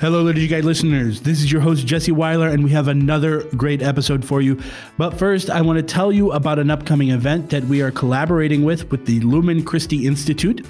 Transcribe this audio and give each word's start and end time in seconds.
Hello, 0.00 0.22
Liturgy 0.22 0.46
Guys 0.46 0.64
listeners. 0.64 1.22
This 1.22 1.40
is 1.40 1.50
your 1.50 1.60
host, 1.60 1.84
Jesse 1.84 2.12
Weiler, 2.12 2.46
and 2.46 2.62
we 2.62 2.70
have 2.70 2.86
another 2.86 3.42
great 3.56 3.82
episode 3.82 4.24
for 4.24 4.40
you. 4.40 4.62
But 4.96 5.18
first, 5.18 5.50
I 5.50 5.60
want 5.60 5.78
to 5.78 5.82
tell 5.82 6.12
you 6.12 6.30
about 6.30 6.60
an 6.60 6.70
upcoming 6.70 7.10
event 7.10 7.50
that 7.50 7.64
we 7.64 7.82
are 7.82 7.90
collaborating 7.90 8.62
with 8.62 8.92
with 8.92 9.06
the 9.06 9.18
Lumen 9.18 9.64
Christi 9.64 10.06
Institute. 10.06 10.64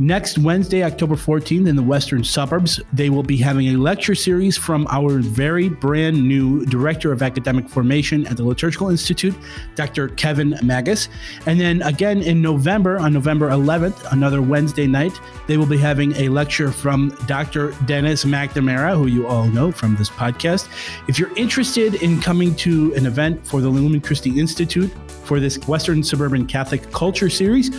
Next 0.00 0.38
Wednesday, 0.38 0.82
October 0.82 1.14
14th, 1.14 1.68
in 1.68 1.76
the 1.76 1.82
western 1.82 2.24
suburbs, 2.24 2.80
they 2.92 3.10
will 3.10 3.22
be 3.22 3.36
having 3.36 3.68
a 3.68 3.76
lecture 3.76 4.16
series 4.16 4.56
from 4.56 4.88
our 4.90 5.20
very 5.20 5.68
brand 5.68 6.20
new 6.20 6.66
Director 6.66 7.12
of 7.12 7.22
Academic 7.22 7.68
Formation 7.68 8.26
at 8.26 8.36
the 8.36 8.42
Liturgical 8.42 8.90
Institute, 8.90 9.36
Dr. 9.76 10.08
Kevin 10.08 10.58
Magas. 10.64 11.08
And 11.46 11.60
then 11.60 11.80
again 11.82 12.22
in 12.22 12.42
November, 12.42 12.98
on 12.98 13.12
November 13.12 13.50
11th, 13.50 14.10
another 14.10 14.42
Wednesday 14.42 14.88
night, 14.88 15.12
they 15.46 15.56
will 15.56 15.64
be 15.64 15.78
having 15.78 16.12
a 16.16 16.28
lecture 16.28 16.72
from 16.72 17.16
Dr. 17.26 17.70
Denis 17.86 18.24
McNamara, 18.24 18.96
who 18.96 19.06
you 19.06 19.28
all 19.28 19.46
know 19.46 19.70
from 19.70 19.94
this 19.94 20.10
podcast. 20.10 20.68
If 21.06 21.20
you're 21.20 21.34
interested 21.36 22.02
in 22.02 22.20
coming 22.20 22.56
to 22.56 22.92
an 22.94 23.06
event 23.06 23.46
for 23.46 23.60
the 23.60 23.68
Lumen 23.68 24.00
Christi 24.00 24.40
Institute 24.40 24.90
for 25.22 25.38
this 25.38 25.56
Western 25.68 26.02
Suburban 26.02 26.46
Catholic 26.46 26.90
Culture 26.90 27.30
Series, 27.30 27.70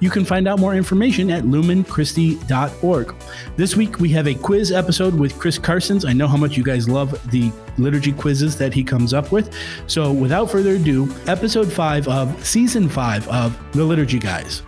you 0.00 0.10
can 0.10 0.24
find 0.24 0.46
out 0.46 0.58
more 0.58 0.74
information 0.74 1.30
at 1.30 1.44
lumenchristi.org. 1.64 3.14
This 3.56 3.76
week 3.76 3.98
we 4.00 4.08
have 4.10 4.26
a 4.26 4.34
quiz 4.34 4.72
episode 4.72 5.14
with 5.14 5.38
Chris 5.38 5.58
Carstens. 5.58 6.08
I 6.08 6.12
know 6.12 6.26
how 6.26 6.36
much 6.36 6.56
you 6.56 6.62
guys 6.62 6.88
love 6.88 7.12
the 7.30 7.52
liturgy 7.78 8.12
quizzes 8.12 8.56
that 8.58 8.72
he 8.72 8.84
comes 8.84 9.12
up 9.14 9.32
with. 9.32 9.54
So 9.86 10.12
without 10.12 10.50
further 10.50 10.76
ado, 10.76 11.12
episode 11.26 11.72
five 11.72 12.06
of 12.08 12.44
season 12.44 12.88
five 12.88 13.26
of 13.28 13.56
The 13.72 13.84
Liturgy 13.84 14.18
Guys. 14.18 14.62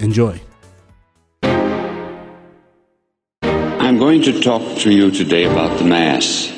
Enjoy. 0.00 0.40
I'm 3.88 3.98
going 3.98 4.22
to 4.22 4.40
talk 4.40 4.78
to 4.80 4.92
you 4.92 5.10
today 5.10 5.44
about 5.44 5.78
the 5.78 5.84
Mass. 5.84 6.57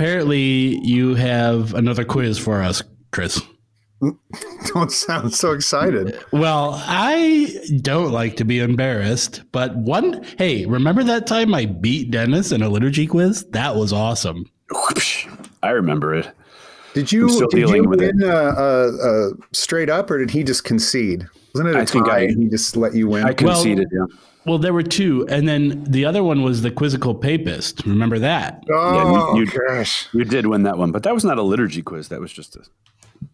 Apparently, 0.00 0.78
you 0.78 1.14
have 1.14 1.74
another 1.74 2.06
quiz 2.06 2.38
for 2.38 2.62
us, 2.62 2.82
Chris. 3.10 3.42
Don't 4.72 4.90
sound 4.90 5.34
so 5.34 5.52
excited. 5.52 6.18
Well, 6.32 6.80
I 6.86 7.54
don't 7.82 8.10
like 8.10 8.36
to 8.36 8.46
be 8.46 8.60
embarrassed, 8.60 9.42
but 9.52 9.76
one, 9.76 10.24
hey, 10.38 10.64
remember 10.64 11.04
that 11.04 11.26
time 11.26 11.52
I 11.52 11.66
beat 11.66 12.10
Dennis 12.10 12.50
in 12.50 12.62
a 12.62 12.70
liturgy 12.70 13.06
quiz? 13.06 13.44
That 13.50 13.76
was 13.76 13.92
awesome. 13.92 14.50
I 15.62 15.68
remember 15.68 16.14
it. 16.14 16.30
Did 16.94 17.12
you 17.12 17.28
did 17.50 17.68
you 17.68 17.84
win 17.86 18.22
uh, 18.24 18.26
uh, 18.26 18.90
uh, 19.02 19.28
straight 19.52 19.90
up, 19.90 20.10
or 20.10 20.18
did 20.18 20.30
he 20.30 20.42
just 20.42 20.64
concede? 20.64 21.28
Wasn't 21.54 21.68
it 21.68 21.76
a 21.76 21.78
I 21.78 21.84
think 21.84 22.08
I, 22.08 22.28
he 22.28 22.48
just 22.48 22.74
let 22.74 22.94
you 22.94 23.06
win? 23.06 23.24
I 23.24 23.34
conceded. 23.34 23.88
Well, 23.92 24.08
yeah. 24.10 24.16
Well, 24.46 24.58
there 24.58 24.72
were 24.72 24.82
two, 24.82 25.26
and 25.28 25.46
then 25.46 25.84
the 25.84 26.06
other 26.06 26.24
one 26.24 26.42
was 26.42 26.62
the 26.62 26.70
quizzical 26.70 27.14
papist. 27.14 27.84
Remember 27.84 28.18
that? 28.18 28.64
Oh, 28.72 28.94
yeah, 28.94 29.34
you, 29.34 29.40
you, 29.40 29.68
gosh. 29.68 30.08
you 30.14 30.24
did 30.24 30.46
win 30.46 30.62
that 30.62 30.78
one, 30.78 30.92
but 30.92 31.02
that 31.02 31.12
was 31.12 31.24
not 31.24 31.36
a 31.36 31.42
liturgy 31.42 31.82
quiz. 31.82 32.08
That 32.08 32.20
was 32.20 32.32
just 32.32 32.56
a 32.56 32.64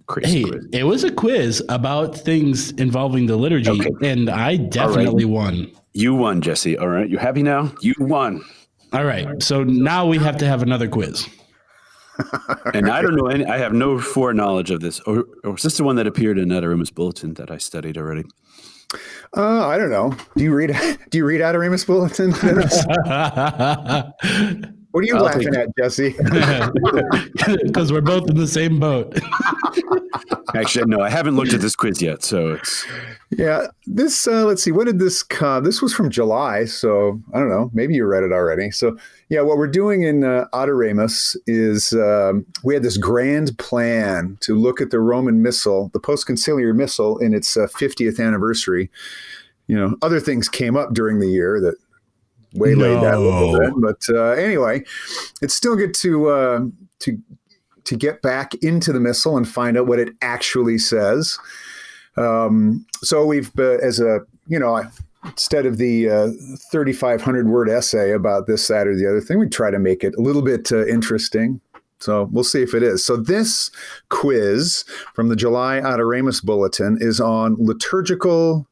crazy 0.06 0.42
hey, 0.42 0.50
quiz. 0.50 0.66
It 0.72 0.82
was 0.82 1.04
a 1.04 1.12
quiz 1.12 1.62
about 1.68 2.16
things 2.16 2.72
involving 2.72 3.26
the 3.26 3.36
liturgy, 3.36 3.70
okay. 3.70 4.10
and 4.10 4.28
I 4.28 4.56
definitely 4.56 5.24
right. 5.24 5.32
won. 5.32 5.72
You 5.92 6.14
won, 6.14 6.42
Jesse. 6.42 6.76
All 6.76 6.88
right, 6.88 7.08
you 7.08 7.18
happy 7.18 7.42
now? 7.42 7.72
You 7.80 7.94
won. 8.00 8.44
All 8.92 9.04
right, 9.04 9.40
so 9.40 9.62
now 9.62 10.06
we 10.06 10.18
have 10.18 10.36
to 10.38 10.46
have 10.46 10.62
another 10.62 10.88
quiz. 10.88 11.28
and 12.74 12.88
I 12.90 13.00
don't 13.02 13.14
know 13.14 13.26
any. 13.26 13.44
I 13.44 13.58
have 13.58 13.72
no 13.72 14.00
foreknowledge 14.00 14.70
of 14.70 14.80
this. 14.80 15.00
Or, 15.00 15.24
or 15.44 15.54
is 15.54 15.62
this 15.62 15.76
the 15.76 15.84
one 15.84 15.96
that 15.96 16.06
appeared 16.06 16.38
in 16.38 16.48
Adoremus 16.48 16.92
Bulletin 16.92 17.34
that 17.34 17.50
I 17.50 17.58
studied 17.58 17.96
already? 17.96 18.24
Uh, 19.36 19.66
I 19.66 19.78
don't 19.78 19.90
know. 19.90 20.14
Do 20.36 20.44
you 20.44 20.54
read? 20.54 20.70
Do 21.10 21.18
you 21.18 21.24
read 21.24 21.40
Adoremus 21.40 21.86
Bulletin? 21.86 22.32
what 24.96 25.04
are 25.04 25.08
you 25.08 25.16
I'll 25.16 25.24
laughing 25.24 25.54
at, 25.54 25.76
Jesse? 25.76 26.16
Because 27.66 27.92
we're 27.92 28.00
both 28.00 28.30
in 28.30 28.36
the 28.38 28.46
same 28.46 28.80
boat. 28.80 29.18
Actually, 30.54 30.86
no, 30.86 31.02
I 31.02 31.10
haven't 31.10 31.36
looked 31.36 31.52
at 31.52 31.60
this 31.60 31.76
quiz 31.76 32.00
yet, 32.00 32.22
so 32.22 32.54
it's. 32.54 32.86
Yeah, 33.28 33.66
this. 33.86 34.26
Uh, 34.26 34.46
let's 34.46 34.62
see. 34.62 34.72
When 34.72 34.86
did 34.86 34.98
this 34.98 35.22
come? 35.22 35.64
This 35.64 35.82
was 35.82 35.92
from 35.92 36.08
July, 36.08 36.64
so 36.64 37.20
I 37.34 37.38
don't 37.40 37.50
know. 37.50 37.70
Maybe 37.74 37.92
you 37.92 38.06
read 38.06 38.22
it 38.22 38.32
already. 38.32 38.70
So 38.70 38.96
yeah, 39.28 39.42
what 39.42 39.58
we're 39.58 39.66
doing 39.66 40.04
in 40.04 40.24
uh, 40.24 40.46
Adoremus 40.54 41.36
is 41.46 41.92
um, 41.92 42.46
we 42.64 42.72
had 42.72 42.82
this 42.82 42.96
grand 42.96 43.58
plan 43.58 44.38
to 44.40 44.54
look 44.54 44.80
at 44.80 44.92
the 44.92 44.98
Roman 44.98 45.42
Missal, 45.42 45.90
the 45.92 46.00
post-conciliar 46.00 46.74
Missal, 46.74 47.18
in 47.18 47.34
its 47.34 47.54
uh, 47.54 47.66
50th 47.66 48.18
anniversary. 48.18 48.90
You 49.66 49.76
know, 49.76 49.96
other 50.00 50.20
things 50.20 50.48
came 50.48 50.74
up 50.74 50.94
during 50.94 51.18
the 51.18 51.28
year 51.28 51.60
that 51.60 51.74
waylaid 52.56 52.96
no. 52.96 53.00
that 53.00 53.14
a 53.14 53.18
little 53.18 53.58
bit, 53.58 53.72
but 53.76 54.16
uh, 54.16 54.30
anyway, 54.32 54.82
it's 55.42 55.54
still 55.54 55.76
good 55.76 55.94
to 55.94 56.28
uh, 56.28 56.60
to 57.00 57.18
to 57.84 57.96
get 57.96 58.20
back 58.22 58.54
into 58.56 58.92
the 58.92 59.00
missal 59.00 59.36
and 59.36 59.48
find 59.48 59.76
out 59.76 59.86
what 59.86 59.98
it 59.98 60.10
actually 60.20 60.78
says. 60.78 61.38
Um, 62.16 62.84
so 62.96 63.24
we've, 63.26 63.56
uh, 63.58 63.78
as 63.82 64.00
a 64.00 64.20
you 64.48 64.58
know, 64.58 64.82
instead 65.24 65.66
of 65.66 65.78
the 65.78 66.08
uh, 66.08 66.28
3,500 66.70 67.48
word 67.48 67.68
essay 67.68 68.12
about 68.12 68.46
this, 68.46 68.66
that, 68.68 68.86
or 68.86 68.94
the 68.94 69.08
other 69.08 69.20
thing, 69.20 69.38
we 69.38 69.48
try 69.48 69.70
to 69.70 69.78
make 69.78 70.04
it 70.04 70.14
a 70.16 70.20
little 70.20 70.42
bit 70.42 70.70
uh, 70.72 70.86
interesting. 70.86 71.60
So 71.98 72.28
we'll 72.30 72.44
see 72.44 72.62
if 72.62 72.74
it 72.74 72.82
is. 72.82 73.04
So 73.04 73.16
this 73.16 73.70
quiz 74.10 74.84
from 75.14 75.28
the 75.28 75.36
July 75.36 75.80
Adoremus 75.80 76.44
Bulletin 76.44 76.98
is 77.00 77.20
on 77.20 77.56
liturgical 77.58 78.66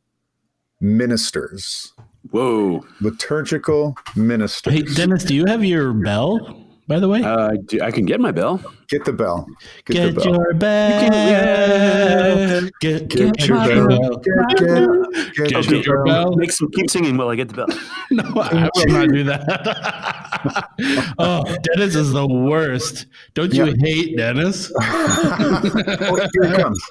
ministers. 0.80 1.92
Whoa. 2.34 2.84
Liturgical 3.00 3.96
minister. 4.16 4.72
Hey, 4.72 4.82
Dennis, 4.82 5.22
do 5.22 5.36
you 5.36 5.44
have 5.46 5.64
your 5.64 5.92
bell? 5.92 6.64
by 6.86 6.98
the 6.98 7.08
way? 7.08 7.22
Uh, 7.22 7.52
I 7.82 7.90
can 7.90 8.04
get 8.04 8.20
my 8.20 8.30
bell. 8.30 8.60
Get 8.88 9.04
the 9.04 9.12
bell. 9.12 9.46
Get, 9.86 9.94
get 9.94 10.14
the 10.14 10.20
bell. 10.20 10.32
your 10.32 10.54
bell. 10.54 11.04
You 11.04 11.10
can, 11.10 12.70
Get, 12.80 13.08
get, 13.08 13.36
get, 13.36 13.48
your 13.48 13.58
bell. 13.58 13.88
bell. 13.88 14.16
Get, 14.16 14.48
get, 14.48 15.36
get, 15.36 15.48
get 15.48 15.56
okay, 15.56 15.82
your 15.82 16.04
bell. 16.04 16.34
Make 16.36 16.52
some, 16.52 16.70
keep 16.72 16.90
singing 16.90 17.16
while 17.16 17.28
I 17.28 17.36
get 17.36 17.48
the 17.48 17.54
bell. 17.54 17.68
no, 18.10 18.24
I 18.40 18.68
will 18.74 18.86
not 18.86 19.08
do 19.10 19.24
that. 19.24 20.30
oh, 21.18 21.44
Dennis 21.62 21.94
is 21.94 22.12
the 22.12 22.26
worst. 22.26 23.06
Don't 23.34 23.52
you 23.52 23.66
yeah. 23.66 23.74
hate 23.78 24.16
Dennis? 24.16 24.72
oh, 24.80 26.28
here 26.32 26.50
he 26.50 26.56
comes. 26.56 26.82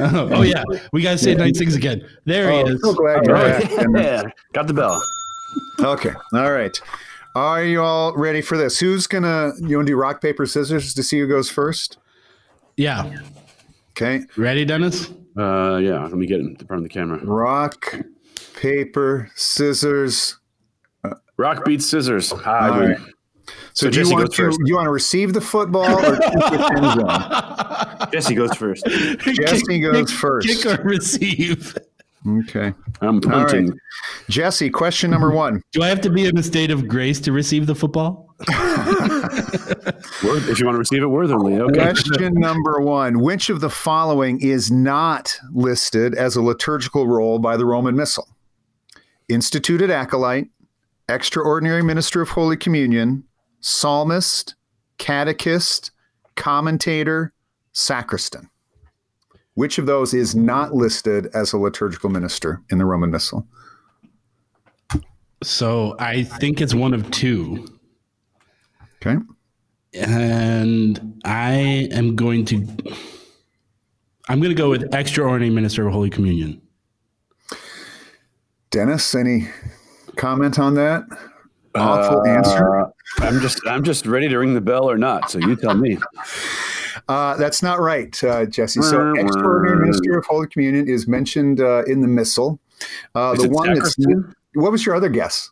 Oh, 0.00 0.28
oh, 0.32 0.42
yeah. 0.42 0.64
We 0.92 1.02
got 1.02 1.12
to 1.12 1.18
say 1.18 1.32
yeah. 1.32 1.38
nice 1.38 1.58
things 1.58 1.76
again. 1.76 2.06
There 2.24 2.50
oh, 2.50 2.66
he 2.66 2.72
is. 2.72 2.82
So 2.82 2.94
glad 2.94 3.24
you're 3.26 3.34
back. 3.34 3.70
Yeah. 3.94 4.22
Got 4.52 4.66
the 4.66 4.74
bell. 4.74 5.02
Okay. 5.80 6.12
All 6.34 6.52
right. 6.52 6.78
Are 7.34 7.62
you 7.62 7.80
all 7.80 8.16
ready 8.16 8.40
for 8.40 8.56
this? 8.56 8.80
Who's 8.80 9.06
gonna 9.06 9.52
you 9.60 9.76
want 9.76 9.86
to 9.86 9.92
do 9.92 9.96
rock 9.96 10.20
paper 10.20 10.46
scissors 10.46 10.94
to 10.94 11.02
see 11.02 11.20
who 11.20 11.28
goes 11.28 11.48
first? 11.48 11.98
Yeah. 12.76 13.20
Okay. 13.90 14.24
Ready, 14.36 14.64
Dennis? 14.64 15.10
Uh, 15.38 15.76
yeah. 15.76 16.02
Let 16.02 16.14
me 16.14 16.26
get 16.26 16.40
in 16.40 16.56
front 16.56 16.80
of 16.80 16.82
the 16.82 16.88
camera. 16.88 17.24
Rock, 17.24 17.94
paper, 18.56 19.30
scissors. 19.36 20.39
Rock 21.40 21.64
beats 21.64 21.86
scissors. 21.86 22.32
All 22.32 22.38
right. 22.38 22.98
So, 23.72 23.86
so 23.86 23.90
do 23.90 24.00
you 24.00 24.10
want 24.10 24.30
to 24.30 24.58
you 24.66 24.74
want 24.74 24.86
to 24.86 24.90
receive 24.90 25.32
the 25.32 25.40
football 25.40 25.86
or 25.86 26.18
kick 26.18 26.32
the 26.32 26.72
end 26.76 26.84
zone? 27.00 28.08
Jesse 28.12 28.34
goes 28.34 28.54
first. 28.54 28.84
Jesse 28.84 29.64
kick, 29.66 29.82
goes 29.82 30.10
kick, 30.10 30.18
first. 30.18 30.62
Kick 30.62 30.78
or 30.78 30.82
receive. 30.82 31.78
Okay. 32.28 32.74
I'm 33.00 33.22
punting. 33.22 33.70
Right. 33.70 33.78
Jesse, 34.28 34.68
question 34.68 35.10
number 35.10 35.30
one. 35.30 35.62
Do 35.72 35.82
I 35.82 35.88
have 35.88 36.02
to 36.02 36.10
be 36.10 36.26
in 36.26 36.36
a 36.36 36.42
state 36.42 36.70
of 36.70 36.86
grace 36.86 37.20
to 37.20 37.32
receive 37.32 37.66
the 37.66 37.74
football? 37.74 38.34
if 38.48 38.50
you 40.60 40.66
want 40.66 40.74
to 40.74 40.78
receive 40.78 41.02
it 41.02 41.06
worthily. 41.06 41.58
Okay. 41.58 41.80
Question 41.80 42.34
number 42.34 42.80
one 42.80 43.20
Which 43.20 43.48
of 43.48 43.62
the 43.62 43.70
following 43.70 44.42
is 44.42 44.70
not 44.70 45.38
listed 45.52 46.14
as 46.14 46.36
a 46.36 46.42
liturgical 46.42 47.06
role 47.06 47.38
by 47.38 47.56
the 47.56 47.64
Roman 47.64 47.96
Missal? 47.96 48.28
Instituted 49.30 49.90
acolyte, 49.90 50.48
extraordinary 51.10 51.82
minister 51.82 52.20
of 52.22 52.30
Holy 52.30 52.56
Communion, 52.56 53.24
psalmist, 53.60 54.54
catechist, 54.98 55.90
commentator, 56.36 57.32
sacristan. 57.72 58.48
Which 59.54 59.78
of 59.78 59.86
those 59.86 60.14
is 60.14 60.34
not 60.34 60.74
listed 60.74 61.28
as 61.34 61.52
a 61.52 61.58
liturgical 61.58 62.08
minister 62.08 62.62
in 62.70 62.78
the 62.78 62.84
Roman 62.84 63.10
Missal? 63.10 63.46
So 65.42 65.96
I 65.98 66.22
think 66.22 66.60
it's 66.60 66.74
one 66.74 66.94
of 66.94 67.10
two. 67.10 67.66
Okay. 69.02 69.16
and 69.94 71.20
I 71.24 71.88
am 71.90 72.14
going 72.14 72.44
to. 72.46 72.66
I'm 74.28 74.38
going 74.40 74.54
to 74.54 74.62
go 74.62 74.70
with 74.70 74.94
extraordinary 74.94 75.50
minister 75.52 75.86
of 75.86 75.92
Holy 75.92 76.10
Communion. 76.10 76.60
Dennis, 78.70 79.14
any 79.14 79.48
comment 80.16 80.58
on 80.58 80.74
that? 80.74 81.04
Awful 81.74 82.20
Uh, 82.20 82.26
answer. 82.26 82.86
I'm 83.18 83.40
just 83.40 83.60
I'm 83.66 83.84
just 83.84 84.06
ready 84.06 84.28
to 84.28 84.38
ring 84.38 84.54
the 84.54 84.60
bell 84.60 84.90
or 84.90 84.98
not. 84.98 85.30
So 85.30 85.38
you 85.38 85.56
tell 85.56 85.74
me. 85.74 85.98
Uh, 87.08 87.36
that's 87.36 87.62
not 87.62 87.80
right, 87.80 88.22
uh, 88.24 88.44
Jesse. 88.46 88.82
So, 88.82 89.12
extraordinary 89.14 89.86
minister 89.86 90.18
of 90.18 90.24
Holy 90.26 90.48
Communion 90.48 90.88
is 90.88 91.06
mentioned 91.06 91.60
uh, 91.60 91.84
in 91.84 92.00
the 92.00 92.08
missal. 92.08 92.58
Uh, 93.14 93.34
the 93.34 93.44
it 93.44 93.50
one 93.50 93.68
that's. 93.68 93.94
sacristan? 93.94 94.34
What 94.54 94.72
was 94.72 94.84
your 94.84 94.96
other 94.96 95.08
guess? 95.08 95.50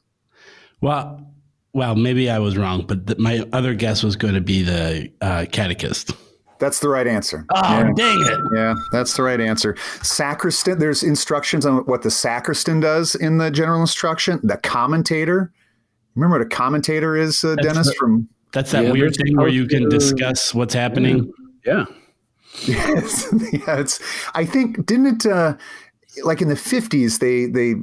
Well, 0.80 1.24
well, 1.72 1.94
maybe 1.94 2.28
I 2.28 2.38
was 2.38 2.56
wrong, 2.56 2.84
but 2.86 3.06
th- 3.06 3.18
my 3.18 3.46
other 3.52 3.74
guess 3.74 4.02
was 4.02 4.16
going 4.16 4.34
to 4.34 4.40
be 4.40 4.62
the 4.62 5.12
uh, 5.20 5.46
catechist. 5.50 6.12
That's 6.60 6.80
the 6.80 6.88
right 6.88 7.06
answer. 7.06 7.44
Oh, 7.54 7.60
yeah. 7.62 7.90
dang 7.94 8.20
it! 8.26 8.38
Yeah, 8.54 8.74
that's 8.92 9.16
the 9.16 9.22
right 9.22 9.40
answer. 9.40 9.76
Sacristan, 10.02 10.78
there's 10.78 11.02
instructions 11.02 11.64
on 11.64 11.78
what 11.86 12.02
the 12.02 12.10
sacristan 12.10 12.80
does 12.80 13.14
in 13.14 13.38
the 13.38 13.50
general 13.50 13.80
instruction. 13.80 14.40
The 14.42 14.56
commentator, 14.56 15.52
remember 16.14 16.38
what 16.38 16.46
a 16.46 16.48
commentator 16.50 17.16
is, 17.16 17.44
uh, 17.44 17.54
Dennis? 17.56 17.86
the- 17.88 17.94
from 17.94 18.28
That's 18.52 18.72
that 18.72 18.84
Yeah, 18.84 18.92
weird 18.92 19.14
thing 19.16 19.36
where 19.36 19.48
you 19.48 19.66
can 19.66 19.88
discuss 19.88 20.54
what's 20.54 20.74
happening. 20.74 21.32
Yeah. 21.64 21.84
yes, 22.66 23.32
yeah, 23.52 23.78
it's. 23.78 24.00
I 24.34 24.44
think 24.44 24.84
didn't 24.86 25.24
it 25.26 25.30
uh, 25.32 25.56
like 26.24 26.40
in 26.40 26.48
the 26.48 26.56
fifties 26.56 27.18
they 27.18 27.46
they 27.46 27.74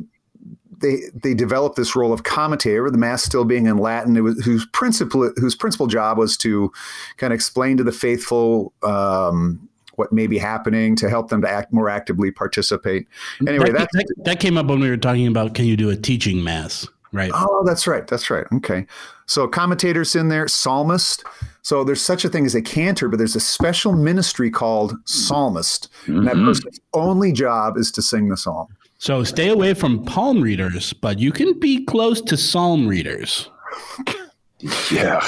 they 0.82 1.04
they 1.14 1.34
developed 1.34 1.76
this 1.76 1.96
role 1.96 2.14
of 2.14 2.24
commentator, 2.24 2.90
the 2.90 2.98
mass 2.98 3.24
still 3.24 3.46
being 3.46 3.68
in 3.68 3.78
Latin, 3.78 4.16
it 4.18 4.22
was, 4.22 4.44
whose 4.44 4.66
principal 4.68 5.32
whose 5.38 5.56
principal 5.56 5.88
job 5.88 6.18
was 6.18 6.38
to 6.38 6.72
kind 7.18 7.34
of 7.34 7.36
explain 7.36 7.78
to 7.78 7.84
the 7.84 7.92
faithful. 7.92 8.74
Um, 8.84 9.70
what 9.98 10.12
may 10.12 10.28
be 10.28 10.38
happening 10.38 10.94
to 10.98 11.10
help 11.10 11.30
them 11.30 11.42
to 11.42 11.50
act 11.50 11.72
more 11.72 11.88
actively 11.88 12.30
participate. 12.30 13.08
Anyway, 13.48 13.72
that, 13.72 13.88
that, 13.94 14.14
that 14.26 14.40
came 14.42 14.58
up 14.58 14.66
when 14.66 14.82
we 14.82 14.90
were 14.90 14.98
talking 14.98 15.26
about 15.26 15.56
can 15.56 15.64
you 15.64 15.78
do 15.78 15.90
a 15.90 15.96
teaching 15.96 16.44
mass, 16.44 16.86
right? 17.14 17.32
Oh, 17.34 17.64
that's 17.66 17.88
right. 17.88 18.06
That's 18.06 18.30
right. 18.30 18.46
Okay. 18.56 18.86
So 19.26 19.48
commentators 19.48 20.16
in 20.16 20.30
there, 20.30 20.48
psalmist. 20.48 21.24
So 21.62 21.84
there's 21.84 22.02
such 22.02 22.26
a 22.26 22.30
thing 22.30 22.46
as 22.46 22.54
a 22.54 22.62
cantor, 22.62 23.10
but 23.10 23.18
there's 23.18 23.36
a 23.36 23.40
special 23.40 23.94
ministry 23.94 24.52
called 24.52 24.96
psalmist. 25.06 25.90
And 26.06 26.28
that 26.28 26.36
person's 26.36 26.80
only 26.94 27.32
job 27.32 27.78
is 27.78 27.92
to 27.94 28.02
sing 28.02 28.30
the 28.30 28.38
psalm. 28.38 28.68
So 28.98 29.24
stay 29.24 29.50
away 29.50 29.74
from 29.74 30.04
palm 30.06 30.42
readers, 30.42 30.94
but 30.94 31.20
you 31.20 31.32
can 31.32 31.60
be 31.60 31.84
close 31.86 32.22
to 32.22 32.38
psalm 32.38 32.88
readers. 32.88 33.50
Yeah. 34.92 35.22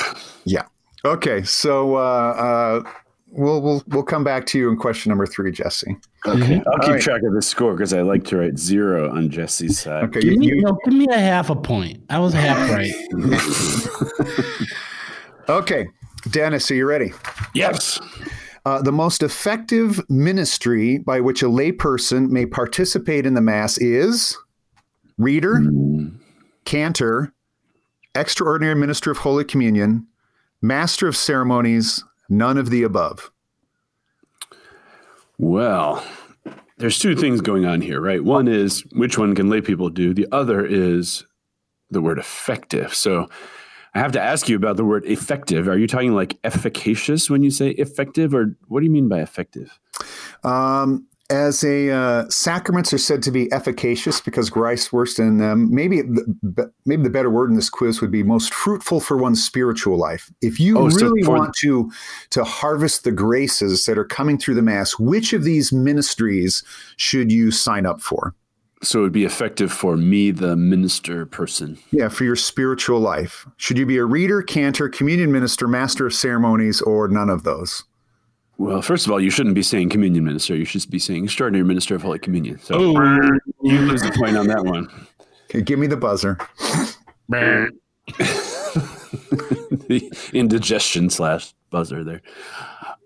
Yeah. 0.45 0.63
Okay. 1.05 1.43
So 1.43 1.95
uh, 1.95 1.99
uh, 1.99 2.83
we'll 3.29 3.61
we'll 3.61 3.83
we'll 3.87 4.03
come 4.03 4.23
back 4.23 4.45
to 4.47 4.57
you 4.57 4.69
in 4.69 4.77
question 4.77 5.09
number 5.09 5.25
three, 5.25 5.51
Jesse. 5.51 5.95
Okay. 6.25 6.61
I'll 6.65 6.79
keep 6.79 6.89
right. 6.91 7.01
track 7.01 7.21
of 7.23 7.33
this 7.33 7.47
score 7.47 7.73
because 7.73 7.93
I 7.93 8.01
like 8.01 8.23
to 8.25 8.37
write 8.37 8.57
zero 8.57 9.09
on 9.15 9.29
Jesse's 9.29 9.79
side. 9.79 10.05
Okay. 10.05 10.21
Give 10.21 10.33
You, 10.33 10.39
me, 10.39 10.47
you- 10.47 10.61
no, 10.61 10.77
give 10.85 10.93
me 10.93 11.07
a 11.11 11.19
half 11.19 11.49
a 11.49 11.55
point. 11.55 12.03
I 12.09 12.19
was 12.19 12.33
half 12.33 12.57
right. 12.71 12.91
okay. 15.49 15.87
Dennis, 16.31 16.69
are 16.71 16.75
you 16.75 16.85
ready? 16.87 17.13
Yes. 17.53 17.99
Uh, 18.67 18.81
the 18.81 18.91
most 18.91 19.23
effective 19.23 20.01
ministry 20.09 20.97
by 20.97 21.21
which 21.21 21.41
a 21.41 21.45
layperson 21.45 22.27
may 22.27 22.45
participate 22.45 23.25
in 23.25 23.33
the 23.33 23.39
Mass 23.39 23.77
is 23.77 24.37
reader, 25.17 25.61
cantor, 26.65 27.31
extraordinary 28.13 28.75
minister 28.75 29.09
of 29.09 29.19
Holy 29.19 29.45
Communion, 29.45 30.05
master 30.61 31.07
of 31.07 31.15
ceremonies, 31.15 32.03
none 32.27 32.57
of 32.57 32.69
the 32.69 32.83
above. 32.83 33.31
Well, 35.37 36.05
there's 36.77 36.99
two 36.99 37.15
things 37.15 37.39
going 37.39 37.65
on 37.65 37.79
here, 37.79 38.01
right? 38.01 38.21
One 38.21 38.49
is 38.49 38.81
which 38.91 39.17
one 39.17 39.33
can 39.33 39.49
lay 39.49 39.61
people 39.61 39.87
do? 39.89 40.13
The 40.13 40.27
other 40.33 40.65
is 40.65 41.23
the 41.89 42.01
word 42.01 42.19
effective. 42.19 42.93
So 42.93 43.29
I 43.97 43.99
have 43.99 44.11
to 44.11 44.21
ask 44.21 44.47
you 44.47 44.55
about 44.55 44.77
the 44.77 44.85
word 44.85 45.05
effective. 45.07 45.67
Are 45.67 45.77
you 45.77 45.87
talking 45.87 46.13
like 46.13 46.37
efficacious 46.43 47.31
when 47.31 47.41
you 47.41 47.49
say 47.49 47.69
effective, 47.71 48.31
or 48.33 48.55
what 48.67 48.81
do 48.81 48.85
you 48.85 48.91
mean 48.91 49.09
by 49.09 49.21
effective? 49.21 49.79
Um, 50.43 51.07
as 51.31 51.63
a 51.63 51.89
uh, 51.89 52.29
sacraments 52.29 52.93
are 52.93 52.99
said 52.99 53.23
to 53.23 53.31
be 53.31 53.51
efficacious 53.51 54.21
because 54.21 54.51
Christ 54.51 54.93
works 54.93 55.17
in 55.17 55.39
them. 55.39 55.73
Maybe 55.73 56.03
maybe 56.85 57.03
the 57.03 57.09
better 57.09 57.31
word 57.31 57.49
in 57.49 57.55
this 57.55 57.71
quiz 57.71 57.99
would 57.99 58.11
be 58.11 58.21
most 58.21 58.53
fruitful 58.53 58.99
for 58.99 59.17
one's 59.17 59.43
spiritual 59.43 59.97
life. 59.97 60.31
If 60.41 60.59
you 60.59 60.77
Oh, 60.77 60.89
really 60.89 61.23
for- 61.23 61.31
want 61.35 61.55
to 61.61 61.91
to 62.29 62.43
harvest 62.43 63.03
the 63.03 63.11
graces 63.11 63.85
that 63.85 63.97
are 63.97 64.05
coming 64.05 64.37
through 64.37 64.55
the 64.55 64.61
mass, 64.61 64.99
which 64.99 65.33
of 65.33 65.43
these 65.43 65.73
ministries 65.73 66.63
should 66.97 67.31
you 67.31 67.49
sign 67.49 67.87
up 67.87 67.99
for? 67.99 68.35
So 68.83 68.99
it 68.99 69.03
would 69.03 69.11
be 69.11 69.25
effective 69.25 69.71
for 69.71 69.97
me, 69.97 70.29
the 70.31 70.55
minister 70.55 71.25
person. 71.25 71.79
Yeah, 71.91 72.09
for 72.09 72.23
your 72.25 72.35
spiritual 72.35 72.99
life. 72.99 73.47
Should 73.57 73.77
you 73.77 73.85
be 73.87 73.97
a 73.97 74.05
reader, 74.05 74.41
cantor, 74.43 74.87
communion 74.87 75.31
minister, 75.31 75.67
master 75.67 76.05
of 76.05 76.13
ceremonies, 76.13 76.79
or 76.81 77.07
none 77.07 77.29
of 77.29 77.43
those? 77.43 77.83
Well, 78.59 78.81
first 78.83 79.05
of 79.05 79.11
all, 79.11 79.19
you 79.19 79.29
shouldn't 79.31 79.55
be 79.55 79.63
saying 79.63 79.89
communion 79.89 80.23
minister. 80.25 80.55
You 80.55 80.65
should 80.65 80.87
be 80.91 80.99
saying 80.99 81.23
extraordinary 81.23 81.65
minister 81.65 81.95
of 81.95 82.03
Holy 82.03 82.19
Communion. 82.19 82.59
So 82.59 82.75
Oh. 82.75 83.39
you 83.63 83.79
lose 83.79 84.01
the 84.03 84.11
point 84.11 84.37
on 84.37 84.45
that 84.47 84.63
one. 84.63 84.87
Okay, 85.45 85.61
give 85.61 85.79
me 85.79 85.87
the 85.87 85.97
buzzer. 85.97 86.37
the 87.29 87.71
indigestion 90.33 91.09
slash 91.09 91.53
buzzer 91.69 92.03
there. 92.03 92.21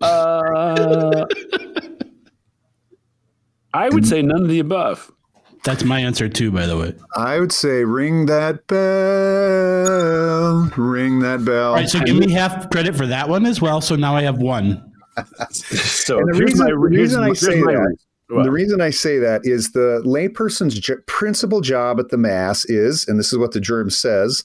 Uh, 0.01 1.25
I 3.74 3.89
would 3.89 4.07
say 4.07 4.21
none 4.21 4.44
of 4.44 4.50
the 4.50 4.59
above. 4.59 5.12
That's 5.63 5.83
my 5.83 5.99
answer 5.99 6.27
too, 6.27 6.51
by 6.51 6.65
the 6.65 6.77
way. 6.77 6.93
I 7.15 7.39
would 7.39 7.51
say 7.51 7.83
ring 7.83 8.25
that 8.25 8.65
bell, 8.67 10.71
ring 10.75 11.19
that 11.19 11.45
bell. 11.45 11.69
All 11.69 11.75
right, 11.75 11.89
so 11.89 11.99
give 11.99 12.15
me 12.15 12.31
half 12.31 12.69
credit 12.71 12.95
for 12.95 13.05
that 13.07 13.29
one 13.29 13.45
as 13.45 13.61
well. 13.61 13.79
So 13.81 13.95
now 13.95 14.15
I 14.15 14.23
have 14.23 14.37
one. 14.37 14.87
So 15.51 16.17
And 16.19 16.33
the 16.33 16.37
here's 16.37 16.51
reason, 16.51 16.65
my- 16.65 16.71
the 16.71 16.89
here's 16.95 17.01
reason 17.01 17.21
my- 17.21 17.27
I 17.29 17.33
say 17.33 17.61
my 17.61 17.73
that, 17.73 17.97
The 18.31 18.51
reason 18.51 18.81
I 18.81 18.91
say 18.91 19.17
that 19.19 19.41
is 19.43 19.71
the 19.71 20.01
layperson's 20.05 20.79
j- 20.79 20.95
principal 21.05 21.61
job 21.61 21.99
at 21.99 22.09
the 22.09 22.17
mass 22.17 22.65
is, 22.65 23.07
and 23.07 23.19
this 23.19 23.33
is 23.33 23.39
what 23.39 23.51
the 23.51 23.59
GIRM 23.59 23.91
says, 23.91 24.43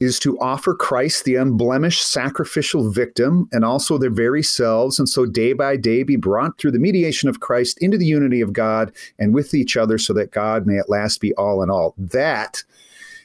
is 0.00 0.18
to 0.20 0.38
offer 0.38 0.74
Christ 0.74 1.24
the 1.24 1.34
unblemished 1.34 2.06
sacrificial 2.06 2.90
victim 2.90 3.48
and 3.52 3.64
also 3.64 3.98
their 3.98 4.10
very 4.10 4.42
selves, 4.42 4.98
and 4.98 5.08
so 5.08 5.26
day 5.26 5.52
by 5.52 5.76
day 5.76 6.02
be 6.02 6.16
brought 6.16 6.58
through 6.58 6.70
the 6.70 6.78
mediation 6.78 7.28
of 7.28 7.40
Christ 7.40 7.76
into 7.80 7.98
the 7.98 8.06
unity 8.06 8.40
of 8.40 8.52
God 8.52 8.92
and 9.18 9.34
with 9.34 9.54
each 9.54 9.76
other, 9.76 9.98
so 9.98 10.12
that 10.14 10.30
God 10.30 10.66
may 10.66 10.78
at 10.78 10.88
last 10.88 11.20
be 11.20 11.34
all 11.34 11.62
in 11.62 11.70
all. 11.70 11.94
That 11.98 12.62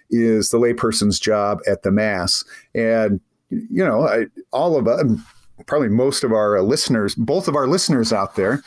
is 0.10 0.50
the 0.50 0.60
layperson's 0.60 1.20
job 1.20 1.60
at 1.68 1.84
the 1.84 1.92
mass, 1.92 2.44
and 2.76 3.22
you 3.50 3.86
know, 3.86 4.08
I, 4.08 4.26
all 4.52 4.78
of 4.78 4.88
us 4.88 5.04
probably 5.68 5.90
most 5.90 6.24
of 6.24 6.32
our 6.32 6.58
uh, 6.58 6.62
listeners, 6.62 7.16
both 7.16 7.48
of 7.48 7.56
our 7.56 7.68
listeners 7.68 8.12
out 8.12 8.36
there, 8.36 8.62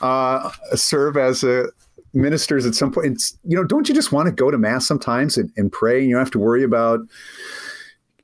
uh, 0.00 0.50
serve 0.74 1.16
as 1.16 1.44
uh, 1.44 1.66
ministers 2.14 2.66
at 2.66 2.74
some 2.74 2.90
point. 2.92 3.06
It's, 3.08 3.38
you 3.44 3.56
know, 3.56 3.64
don't 3.64 3.88
you 3.88 3.94
just 3.94 4.12
want 4.12 4.26
to 4.26 4.32
go 4.32 4.50
to 4.50 4.58
mass 4.58 4.86
sometimes 4.86 5.36
and, 5.36 5.50
and 5.56 5.70
pray? 5.70 6.02
You 6.02 6.14
don't 6.14 6.20
have 6.20 6.30
to 6.32 6.38
worry 6.38 6.64
about 6.64 7.00